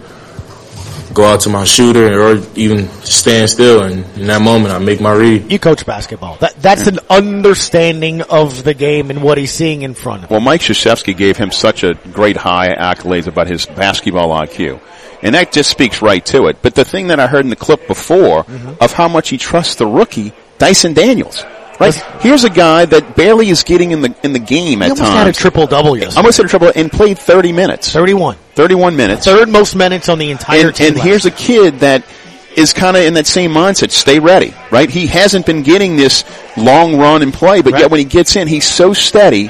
go 1.13 1.23
out 1.25 1.41
to 1.41 1.49
my 1.49 1.63
shooter, 1.63 2.21
or 2.21 2.41
even 2.55 2.87
stand 3.03 3.49
still. 3.49 3.83
And 3.83 4.05
in 4.17 4.27
that 4.27 4.41
moment, 4.41 4.73
I 4.73 4.79
make 4.79 4.99
my 5.01 5.13
read. 5.13 5.51
You 5.51 5.59
coach 5.59 5.85
basketball. 5.85 6.37
That, 6.37 6.55
that's 6.61 6.87
an 6.87 6.99
understanding 7.09 8.21
of 8.23 8.63
the 8.63 8.73
game 8.73 9.09
and 9.09 9.21
what 9.21 9.37
he's 9.37 9.51
seeing 9.51 9.81
in 9.83 9.93
front 9.93 10.23
of 10.23 10.29
him. 10.29 10.33
Well, 10.35 10.41
Mike 10.41 10.61
Krzyzewski 10.61 11.15
gave 11.15 11.37
him 11.37 11.51
such 11.51 11.83
a 11.83 11.93
great 12.11 12.37
high 12.37 12.73
accolades 12.73 13.27
about 13.27 13.47
his 13.47 13.65
basketball 13.65 14.29
IQ. 14.29 14.79
And 15.21 15.35
that 15.35 15.51
just 15.51 15.69
speaks 15.69 16.01
right 16.01 16.25
to 16.27 16.47
it. 16.47 16.57
But 16.61 16.75
the 16.75 16.83
thing 16.85 17.07
that 17.07 17.19
I 17.19 17.27
heard 17.27 17.45
in 17.45 17.49
the 17.49 17.55
clip 17.55 17.87
before 17.87 18.43
Mm-hmm. 18.43 18.83
of 18.83 18.91
how 18.93 19.07
much 19.07 19.29
he 19.29 19.37
trusts 19.37 19.75
the 19.75 19.85
rookie, 19.87 20.33
Dyson 20.57 20.93
Daniels. 20.93 21.43
Right? 21.85 22.21
Here's 22.21 22.43
a 22.43 22.49
guy 22.49 22.85
that 22.85 23.15
barely 23.15 23.49
is 23.49 23.63
getting 23.63 23.91
in 23.91 24.01
the 24.01 24.15
in 24.23 24.33
the 24.33 24.39
game 24.39 24.79
He 24.79 24.85
at 24.85 24.91
almost 24.91 25.01
times. 25.01 25.13
had 25.13 25.27
a 25.27 25.33
triple 25.33 25.67
double 25.67 25.97
yesterday. 25.97 26.17
Almost 26.17 26.37
had 26.37 26.45
a 26.45 26.49
triple 26.49 26.71
and 26.75 26.91
played 26.91 27.17
30 27.17 27.51
minutes. 27.51 27.91
31. 27.91 28.37
31 28.55 28.95
minutes. 28.95 29.25
Third 29.25 29.49
most 29.49 29.75
minutes 29.75 30.09
on 30.09 30.19
the 30.19 30.31
entire 30.31 30.67
and, 30.67 30.75
team. 30.75 30.87
and 30.93 30.97
here's 31.01 31.25
a 31.25 31.31
kid 31.31 31.79
that 31.79 32.03
is 32.57 32.73
kind 32.73 32.95
of 32.95 33.03
in 33.03 33.13
that 33.15 33.27
same 33.27 33.51
mindset. 33.51 33.91
Stay 33.91 34.19
ready, 34.19 34.53
right? 34.71 34.89
He 34.89 35.07
hasn't 35.07 35.45
been 35.45 35.63
getting 35.63 35.95
this 35.95 36.23
long 36.57 36.97
run 36.97 37.21
and 37.21 37.33
play, 37.33 37.61
but 37.61 37.73
yet 37.79 37.91
when 37.91 37.99
he 37.99 38.05
gets 38.05 38.35
in, 38.35 38.47
he's 38.47 38.65
so 38.69 38.93
steady. 38.93 39.47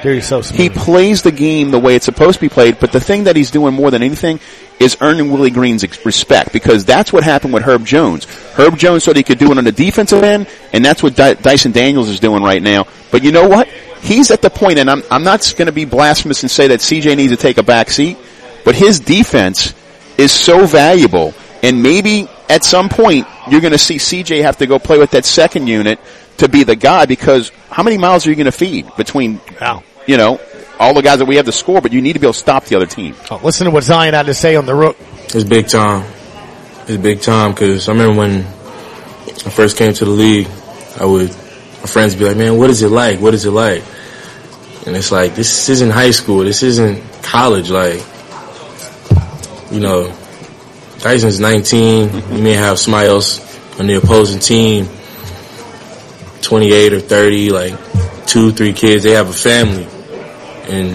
he 0.56 0.70
plays 0.70 1.22
the 1.22 1.32
game 1.32 1.72
the 1.72 1.80
way 1.80 1.96
it's 1.96 2.06
supposed 2.06 2.36
to 2.36 2.42
be 2.42 2.50
played. 2.50 2.80
But 2.80 2.92
the 2.92 3.00
thing 3.00 3.26
that 3.26 3.36
he's 3.36 3.52
doing 3.52 3.74
more 3.74 3.92
than 3.92 4.04
anything 4.04 4.40
is 4.80 4.98
earning 5.02 5.32
Willie 5.32 5.52
Green's 5.52 5.84
respect 6.06 6.52
because 6.54 6.86
that's 6.86 7.14
what 7.14 7.24
happened 7.24 7.54
with 7.54 7.64
Herb 7.64 7.86
Jones. 7.86 8.26
Herb 8.54 8.78
Jones 8.78 9.06
thought 9.06 9.16
he 9.16 9.24
could 9.24 9.40
do 9.40 9.52
it 9.52 9.58
on 9.58 9.64
the 9.64 9.72
defensive 9.72 10.24
end, 10.24 10.48
and 10.72 10.84
that's 10.84 11.04
what 11.04 11.16
Dy- 11.16 11.36
Dyson 11.36 11.72
Daniels 11.72 12.10
is 12.10 12.20
doing 12.20 12.44
right 12.44 12.62
now. 12.62 12.88
But 13.12 13.24
you 13.24 13.32
know 13.32 13.48
what? 13.48 13.68
He's 14.02 14.32
at 14.32 14.42
the 14.42 14.50
point, 14.50 14.80
and 14.80 14.90
I'm, 14.90 15.04
I'm 15.10 15.24
not 15.24 15.54
going 15.58 15.68
to 15.68 15.72
be 15.72 15.86
blasphemous 15.86 16.44
and 16.44 16.52
say 16.52 16.68
that 16.70 16.80
CJ 16.80 17.16
needs 17.16 17.32
to 17.32 17.38
take 17.38 17.58
a 17.58 17.64
back 17.64 17.90
seat, 17.90 18.18
but 18.66 18.76
his 18.76 19.00
defense 19.00 19.74
is 20.18 20.32
so 20.32 20.66
valuable. 20.66 21.34
And 21.62 21.82
maybe 21.82 22.28
at 22.54 22.64
some 22.64 22.88
point 22.88 23.28
you're 23.50 23.62
going 23.62 23.74
to 23.74 23.80
see 23.80 23.96
CJ 23.96 24.44
have 24.44 24.58
to 24.58 24.68
go 24.68 24.78
play 24.78 25.00
with 25.00 25.12
that 25.12 25.26
second 25.26 25.68
unit 25.68 26.00
to 26.38 26.48
be 26.48 26.64
the 26.64 26.76
guy 26.76 27.06
because 27.08 27.52
how 27.70 27.82
many 27.82 27.98
miles 27.98 28.28
are 28.28 28.30
you 28.30 28.36
going 28.36 28.46
to 28.46 28.52
feed 28.52 28.96
between, 28.96 29.42
you 30.06 30.18
know, 30.18 30.40
all 30.80 30.94
the 30.94 31.02
guys 31.02 31.20
that 31.20 31.26
we 31.26 31.38
have 31.38 31.48
to 31.48 31.52
score, 31.52 31.82
but 31.82 31.92
you 31.92 32.02
need 32.02 32.14
to 32.14 32.20
be 32.20 32.28
able 32.28 32.34
to 32.34 32.40
stop 32.40 32.66
the 32.66 32.76
other 32.76 32.86
team. 32.86 33.16
Oh, 33.32 33.40
listen 33.44 33.66
to 33.66 33.72
what 33.72 33.84
Zion 33.84 34.14
had 34.14 34.28
to 34.28 34.34
say 34.36 34.56
on 34.56 34.66
the 34.66 34.76
rook. 34.76 34.98
It's 35.26 35.44
big 35.44 35.68
time. 35.68 36.06
It's 36.88 37.02
big 37.02 37.22
time 37.22 37.52
because 37.52 37.90
I 37.90 37.94
remember 37.94 38.18
when 38.20 38.42
I 38.42 39.50
first 39.50 39.78
came 39.78 39.94
to 39.94 40.06
the 40.06 40.12
league, 40.12 40.48
I 41.00 41.06
would, 41.06 41.30
my 41.30 41.88
friends 41.88 42.14
would 42.14 42.20
be 42.20 42.26
like, 42.26 42.38
man, 42.38 42.58
what 42.58 42.70
is 42.70 42.84
it 42.84 42.90
like? 42.90 43.20
What 43.20 43.34
is 43.34 43.46
it 43.46 43.52
like? 43.52 43.84
And 44.86 44.96
it's 44.96 45.12
like, 45.12 45.34
this 45.34 45.70
isn't 45.70 45.90
high 45.90 46.12
school. 46.12 46.44
This 46.44 46.62
isn't 46.62 47.24
college. 47.24 47.72
Like, 47.72 48.04
you 49.72 49.80
know, 49.80 50.16
Dyson's 51.04 51.38
19. 51.38 52.32
You 52.32 52.42
may 52.42 52.54
have 52.54 52.80
somebody 52.80 53.10
else 53.10 53.42
on 53.78 53.88
the 53.88 53.96
opposing 53.96 54.40
team, 54.40 54.88
28 56.42 56.94
or 56.94 57.02
30, 57.02 57.52
like 57.52 58.26
two, 58.26 58.54
three 58.54 58.72
kids. 58.72 59.04
They 59.04 59.12
have 59.12 59.30
a 59.30 59.34
family. 59.34 59.86
And 60.70 60.92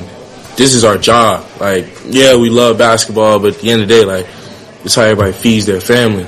this 0.56 0.72
is 0.72 0.82
our 0.82 0.96
job. 0.96 1.46
Like, 1.60 1.86
yeah, 2.06 2.36
we 2.36 2.48
love 2.48 2.78
basketball, 2.78 3.38
but 3.38 3.56
at 3.56 3.60
the 3.60 3.70
end 3.70 3.82
of 3.82 3.88
the 3.88 3.94
day, 3.94 4.04
like, 4.06 4.26
it's 4.82 4.94
how 4.94 5.02
everybody 5.02 5.32
feeds 5.32 5.66
their 5.66 5.80
family. 5.80 6.26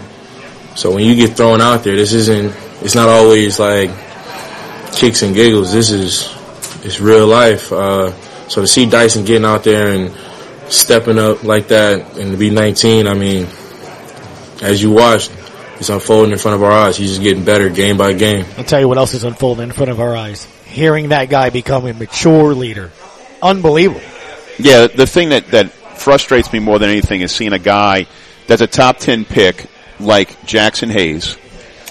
So 0.76 0.92
when 0.92 1.06
you 1.06 1.14
get 1.14 1.38
thrown 1.38 1.62
out 1.62 1.82
there, 1.82 1.96
this 1.96 2.12
isn't, 2.12 2.54
it's 2.82 2.94
not 2.94 3.08
always 3.08 3.58
like 3.58 3.90
kicks 4.94 5.22
and 5.22 5.34
giggles. 5.34 5.72
This 5.72 5.90
is, 5.90 6.36
it's 6.84 7.00
real 7.00 7.26
life. 7.26 7.72
Uh, 7.72 8.12
so 8.46 8.60
to 8.60 8.66
see 8.66 8.84
Dyson 8.84 9.24
getting 9.24 9.46
out 9.46 9.64
there 9.64 9.88
and 9.88 10.14
stepping 10.70 11.18
up 11.18 11.44
like 11.44 11.68
that 11.68 12.18
and 12.18 12.32
to 12.32 12.36
be 12.36 12.50
19, 12.50 13.06
I 13.06 13.14
mean, 13.14 13.48
as 14.62 14.82
you 14.82 14.90
watch, 14.90 15.30
it's 15.76 15.88
unfolding 15.88 16.32
in 16.32 16.38
front 16.38 16.56
of 16.56 16.62
our 16.62 16.72
eyes. 16.72 16.96
He's 16.96 17.10
just 17.10 17.22
getting 17.22 17.44
better 17.44 17.68
game 17.70 17.96
by 17.96 18.12
game. 18.12 18.44
I'll 18.58 18.64
tell 18.64 18.80
you 18.80 18.88
what 18.88 18.98
else 18.98 19.14
is 19.14 19.24
unfolding 19.24 19.68
in 19.68 19.72
front 19.72 19.90
of 19.90 20.00
our 20.00 20.16
eyes. 20.16 20.44
Hearing 20.66 21.08
that 21.08 21.30
guy 21.30 21.50
become 21.50 21.86
a 21.86 21.94
mature 21.94 22.54
leader. 22.54 22.90
Unbelievable. 23.42 24.02
Yeah, 24.58 24.88
the 24.88 25.06
thing 25.06 25.30
that, 25.30 25.48
that 25.48 25.70
frustrates 25.70 26.52
me 26.52 26.58
more 26.58 26.78
than 26.78 26.90
anything 26.90 27.22
is 27.22 27.32
seeing 27.32 27.52
a 27.52 27.58
guy 27.58 28.06
that's 28.46 28.62
a 28.62 28.66
top 28.66 28.98
10 28.98 29.24
pick 29.24 29.66
like 29.98 30.40
Jaxson 30.42 30.90
Hayes. 30.90 31.36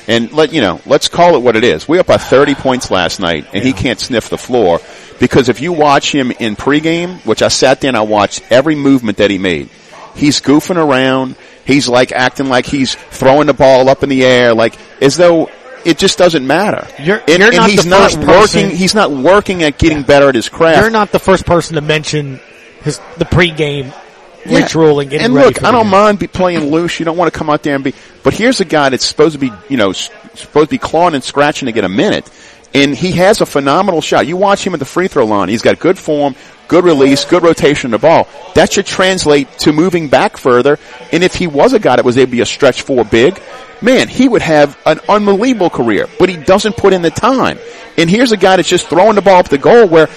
And 0.07 0.31
let, 0.31 0.53
you 0.53 0.61
know, 0.61 0.81
let's 0.85 1.07
call 1.07 1.35
it 1.35 1.39
what 1.39 1.55
it 1.55 1.63
is. 1.63 1.87
We 1.87 1.99
up 1.99 2.07
by 2.07 2.17
30 2.17 2.55
points 2.55 2.89
last 2.89 3.19
night 3.19 3.47
and 3.53 3.63
he 3.63 3.73
can't 3.73 3.99
sniff 3.99 4.29
the 4.29 4.37
floor 4.37 4.79
because 5.19 5.49
if 5.49 5.61
you 5.61 5.71
watch 5.71 6.13
him 6.13 6.31
in 6.31 6.55
pregame, 6.55 7.23
which 7.25 7.41
I 7.41 7.47
sat 7.47 7.81
there 7.81 7.89
and 7.89 7.97
I 7.97 8.01
watched 8.01 8.41
every 8.51 8.75
movement 8.75 9.17
that 9.17 9.29
he 9.29 9.37
made, 9.37 9.69
he's 10.15 10.41
goofing 10.41 10.77
around. 10.77 11.35
He's 11.69 11.87
like 11.87 12.11
acting 12.11 12.49
like 12.49 12.65
he's 12.65 12.95
throwing 12.95 13.47
the 13.47 13.53
ball 13.53 13.87
up 13.89 14.01
in 14.03 14.09
the 14.09 14.25
air, 14.25 14.53
like 14.53 14.75
as 15.01 15.15
though 15.17 15.49
it 15.85 15.97
just 15.97 16.17
doesn't 16.17 16.45
matter. 16.45 16.87
You're, 17.01 17.19
and, 17.27 17.29
you're 17.39 17.47
and 17.47 17.55
not 17.57 17.69
he's 17.69 17.83
the 17.83 17.89
not 17.89 18.01
first 18.11 18.17
working. 18.17 18.29
person- 18.33 18.69
He's 18.71 18.95
not 18.95 19.11
working 19.11 19.63
at 19.63 19.77
getting 19.77 20.03
better 20.03 20.29
at 20.29 20.35
his 20.35 20.49
craft. 20.49 20.81
You're 20.81 20.89
not 20.89 21.11
the 21.11 21.19
first 21.19 21.45
person 21.45 21.75
to 21.75 21.81
mention 21.81 22.39
his 22.83 22.99
the 23.17 23.25
pregame 23.25 23.93
Yeah. 24.45 24.57
ritual 24.59 24.99
and 24.99 25.09
getting 25.09 25.25
and 25.25 25.33
look, 25.33 25.63
I 25.63 25.71
don't 25.71 25.83
game. 25.83 25.91
mind 25.91 26.19
be 26.19 26.27
playing 26.27 26.71
loose. 26.71 26.99
You 26.99 27.05
don't 27.05 27.17
want 27.17 27.31
to 27.31 27.37
come 27.37 27.49
out 27.49 27.61
there 27.63 27.75
and 27.75 27.83
be, 27.83 27.93
but 28.23 28.33
here's 28.33 28.59
a 28.61 28.65
guy 28.65 28.89
that's 28.89 29.05
supposed 29.05 29.33
to 29.33 29.39
be, 29.39 29.51
you 29.69 29.77
know, 29.77 29.91
supposed 29.91 30.69
to 30.69 30.73
be 30.73 30.77
clawing 30.77 31.13
and 31.13 31.23
scratching 31.23 31.67
to 31.67 31.71
get 31.71 31.83
a 31.85 31.89
minute. 31.89 32.29
And 32.73 32.95
he 32.95 33.13
has 33.13 33.41
a 33.41 33.45
phenomenal 33.45 34.01
shot. 34.01 34.27
You 34.27 34.37
watch 34.37 34.65
him 34.65 34.73
at 34.73 34.79
the 34.79 34.85
free 34.85 35.07
throw 35.07 35.25
line. 35.25 35.49
He's 35.49 35.61
got 35.61 35.79
good 35.79 35.97
form, 35.97 36.35
good 36.67 36.83
release, 36.83 37.25
good 37.25 37.41
rotation 37.41 37.93
of 37.93 38.01
the 38.01 38.07
ball. 38.07 38.27
That 38.53 38.71
should 38.71 38.85
translate 38.85 39.51
to 39.59 39.73
moving 39.73 40.07
back 40.07 40.37
further. 40.37 40.77
And 41.11 41.23
if 41.23 41.33
he 41.33 41.47
was 41.47 41.73
a 41.73 41.79
guy 41.79 41.95
that 41.95 42.05
was 42.05 42.17
able 42.17 42.27
to 42.27 42.31
be 42.31 42.41
a 42.41 42.45
stretch 42.45 42.83
four 42.83 43.03
big, 43.03 43.41
man, 43.81 44.07
he 44.07 44.29
would 44.29 44.43
have 44.43 44.77
an 44.85 44.99
unbelievable 45.09 45.71
career. 45.71 46.07
But 46.19 46.29
he 46.29 46.37
doesn't 46.37 46.77
put 46.77 46.93
in 46.93 47.01
the 47.01 47.09
time. 47.09 47.57
And 47.97 48.09
here's 48.09 48.31
a 48.31 48.37
guy 48.37 48.57
that's 48.57 48.69
just 48.69 48.87
throwing 48.87 49.15
the 49.15 49.21
ball 49.21 49.39
up 49.39 49.49
the 49.49 49.57
goal 49.57 49.87
where, 49.87 50.07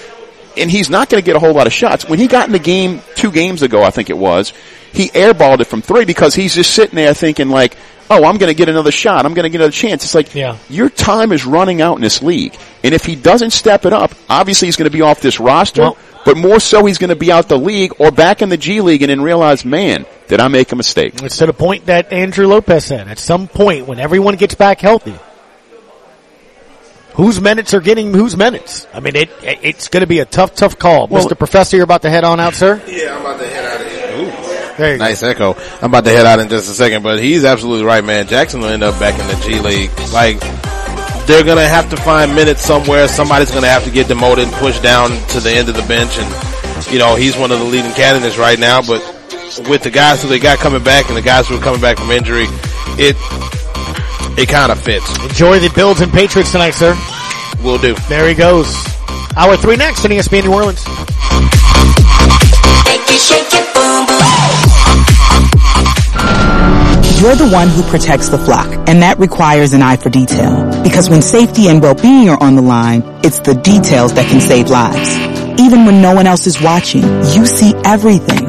and 0.55 0.69
he's 0.69 0.91
not 0.91 1.09
going 1.09 1.23
to 1.23 1.25
get 1.25 1.35
a 1.35 1.39
whole 1.39 1.53
lot 1.53 1.65
of 1.65 1.73
shots. 1.73 2.07
When 2.07 2.19
he 2.19 2.27
got 2.27 2.45
in 2.45 2.51
the 2.51 2.59
game 2.59 3.01
two 3.15 3.31
games 3.31 3.63
ago, 3.63 3.81
I 3.81 3.89
think 3.89 4.11
it 4.11 4.17
was, 4.17 4.53
he 4.91 5.09
airballed 5.09 5.59
it 5.59 5.65
from 5.65 5.81
three 5.81 6.05
because 6.05 6.35
he's 6.35 6.53
just 6.53 6.75
sitting 6.75 6.95
there 6.95 7.15
thinking 7.15 7.49
like, 7.49 7.75
oh, 8.09 8.23
I'm 8.25 8.37
going 8.37 8.49
to 8.49 8.53
get 8.53 8.69
another 8.69 8.91
shot. 8.91 9.25
I'm 9.25 9.33
going 9.33 9.43
to 9.43 9.49
get 9.49 9.57
another 9.61 9.71
chance. 9.71 10.03
It's 10.03 10.15
like, 10.15 10.33
Yeah. 10.35 10.57
your 10.69 10.89
time 10.89 11.31
is 11.31 11.45
running 11.45 11.81
out 11.81 11.95
in 11.95 12.01
this 12.01 12.21
league. 12.21 12.55
And 12.83 12.93
if 12.93 13.05
he 13.05 13.15
doesn't 13.15 13.51
step 13.51 13.85
it 13.85 13.93
up, 13.93 14.11
obviously 14.29 14.67
he's 14.67 14.75
going 14.75 14.89
to 14.89 14.95
be 14.95 15.01
off 15.01 15.21
this 15.21 15.39
roster, 15.39 15.91
but 16.25 16.37
more 16.37 16.59
so 16.59 16.85
he's 16.85 16.97
going 16.97 17.09
to 17.09 17.15
be 17.15 17.31
out 17.31 17.49
the 17.49 17.57
league 17.57 17.93
or 17.99 18.11
back 18.11 18.41
in 18.41 18.49
the 18.49 18.57
G 18.57 18.81
League 18.81 19.01
and 19.01 19.09
then 19.09 19.21
realize, 19.21 19.65
man, 19.65 20.05
did 20.27 20.39
I 20.39 20.47
make 20.47 20.71
a 20.71 20.75
mistake? 20.75 21.21
It's 21.23 21.37
to 21.37 21.45
the 21.45 21.53
point 21.53 21.87
that 21.87 22.11
Andrew 22.13 22.47
Lopez 22.47 22.85
said. 22.85 23.07
At 23.07 23.19
some 23.19 23.47
point, 23.47 23.87
when 23.87 23.99
everyone 23.99 24.35
gets 24.35 24.55
back 24.55 24.79
healthy, 24.79 25.15
whose 27.15 27.39
minutes 27.39 27.73
are 27.73 27.81
getting 27.81 28.13
whose 28.13 28.35
minutes? 28.35 28.87
I 28.93 28.99
mean, 28.99 29.15
it, 29.15 29.29
it 29.43 29.59
it's 29.63 29.87
going 29.89 30.01
to 30.01 30.07
be 30.07 30.19
a 30.19 30.25
tough, 30.25 30.55
tough 30.55 30.77
call. 30.79 31.07
Well- 31.07 31.25
Mr. 31.27 31.37
Professor, 31.37 31.77
you're 31.77 31.83
about 31.83 32.01
to 32.03 32.09
head 32.09 32.23
on 32.23 32.39
out, 32.39 32.55
sir. 32.55 32.81
Yeah, 32.87 33.15
I'm 33.15 33.21
about 33.21 33.39
to 33.39 33.47
head 33.47 33.62
out 34.73 34.79
of 34.79 34.85
here. 34.85 34.85
There 34.85 34.93
you 34.93 34.99
nice 34.99 35.23
echo. 35.23 35.55
I'm 35.81 35.91
about 35.91 36.05
to 36.05 36.11
head 36.11 36.25
out 36.25 36.39
in 36.39 36.49
just 36.49 36.69
a 36.69 36.73
second, 36.73 37.03
but 37.03 37.21
he's 37.21 37.45
absolutely 37.45 37.85
right, 37.85 38.03
man. 38.03 38.25
Jaxson 38.25 38.59
will 38.59 38.67
end 38.67 38.83
up 38.83 38.99
back 38.99 39.19
in 39.19 39.27
the 39.27 39.35
G 39.45 39.59
League. 39.59 39.91
Like, 40.11 40.39
they're 41.27 41.43
gonna 41.43 41.67
have 41.67 41.89
to 41.91 41.97
find 41.97 42.35
minutes 42.35 42.61
somewhere. 42.61 43.07
Somebody's 43.07 43.51
gonna 43.51 43.67
have 43.67 43.83
to 43.85 43.91
get 43.91 44.07
demoted 44.07 44.45
and 44.45 44.53
pushed 44.53 44.83
down 44.83 45.09
to 45.29 45.39
the 45.39 45.51
end 45.51 45.69
of 45.69 45.75
the 45.75 45.83
bench. 45.83 46.17
And, 46.17 46.91
you 46.91 46.99
know, 46.99 47.15
he's 47.15 47.37
one 47.37 47.51
of 47.51 47.59
the 47.59 47.65
leading 47.65 47.91
candidates 47.93 48.37
right 48.37 48.59
now, 48.59 48.81
but 48.81 49.01
with 49.69 49.83
the 49.83 49.91
guys 49.91 50.21
who 50.21 50.29
they 50.29 50.39
got 50.39 50.57
coming 50.59 50.83
back 50.83 51.07
and 51.07 51.17
the 51.17 51.21
guys 51.21 51.47
who 51.47 51.57
are 51.57 51.61
coming 51.61 51.81
back 51.81 51.97
from 51.97 52.11
injury, 52.11 52.45
it, 52.97 53.15
it 54.37 54.49
kind 54.49 54.71
of 54.71 54.81
fits. 54.81 55.07
Enjoy 55.23 55.59
the 55.59 55.69
Bills 55.69 56.01
and 56.01 56.11
Patriots 56.11 56.51
tonight, 56.51 56.71
sir. 56.71 56.97
Will 57.63 57.77
do. 57.77 57.93
There 58.09 58.27
he 58.27 58.33
goes. 58.33 58.67
Hour 59.37 59.55
three 59.57 59.77
next 59.77 60.03
on 60.05 60.11
ESPN 60.11 60.43
New 60.43 60.53
Orleans. 60.53 60.83
You're 67.23 67.35
the 67.35 67.47
one 67.47 67.69
who 67.69 67.83
protects 67.83 68.27
the 68.27 68.37
flock, 68.37 68.67
and 68.89 69.01
that 69.01 69.17
requires 69.17 69.71
an 69.71 69.81
eye 69.81 69.95
for 69.95 70.09
detail. 70.09 70.83
Because 70.83 71.09
when 71.09 71.21
safety 71.21 71.69
and 71.69 71.81
well-being 71.81 72.27
are 72.27 72.37
on 72.43 72.55
the 72.57 72.61
line, 72.61 73.01
it's 73.23 73.39
the 73.39 73.53
details 73.53 74.13
that 74.15 74.27
can 74.27 74.41
save 74.41 74.69
lives. 74.69 75.17
Even 75.57 75.85
when 75.85 76.01
no 76.01 76.13
one 76.13 76.27
else 76.27 76.47
is 76.47 76.61
watching, 76.61 77.03
you 77.31 77.45
see 77.45 77.73
everything. 77.85 78.41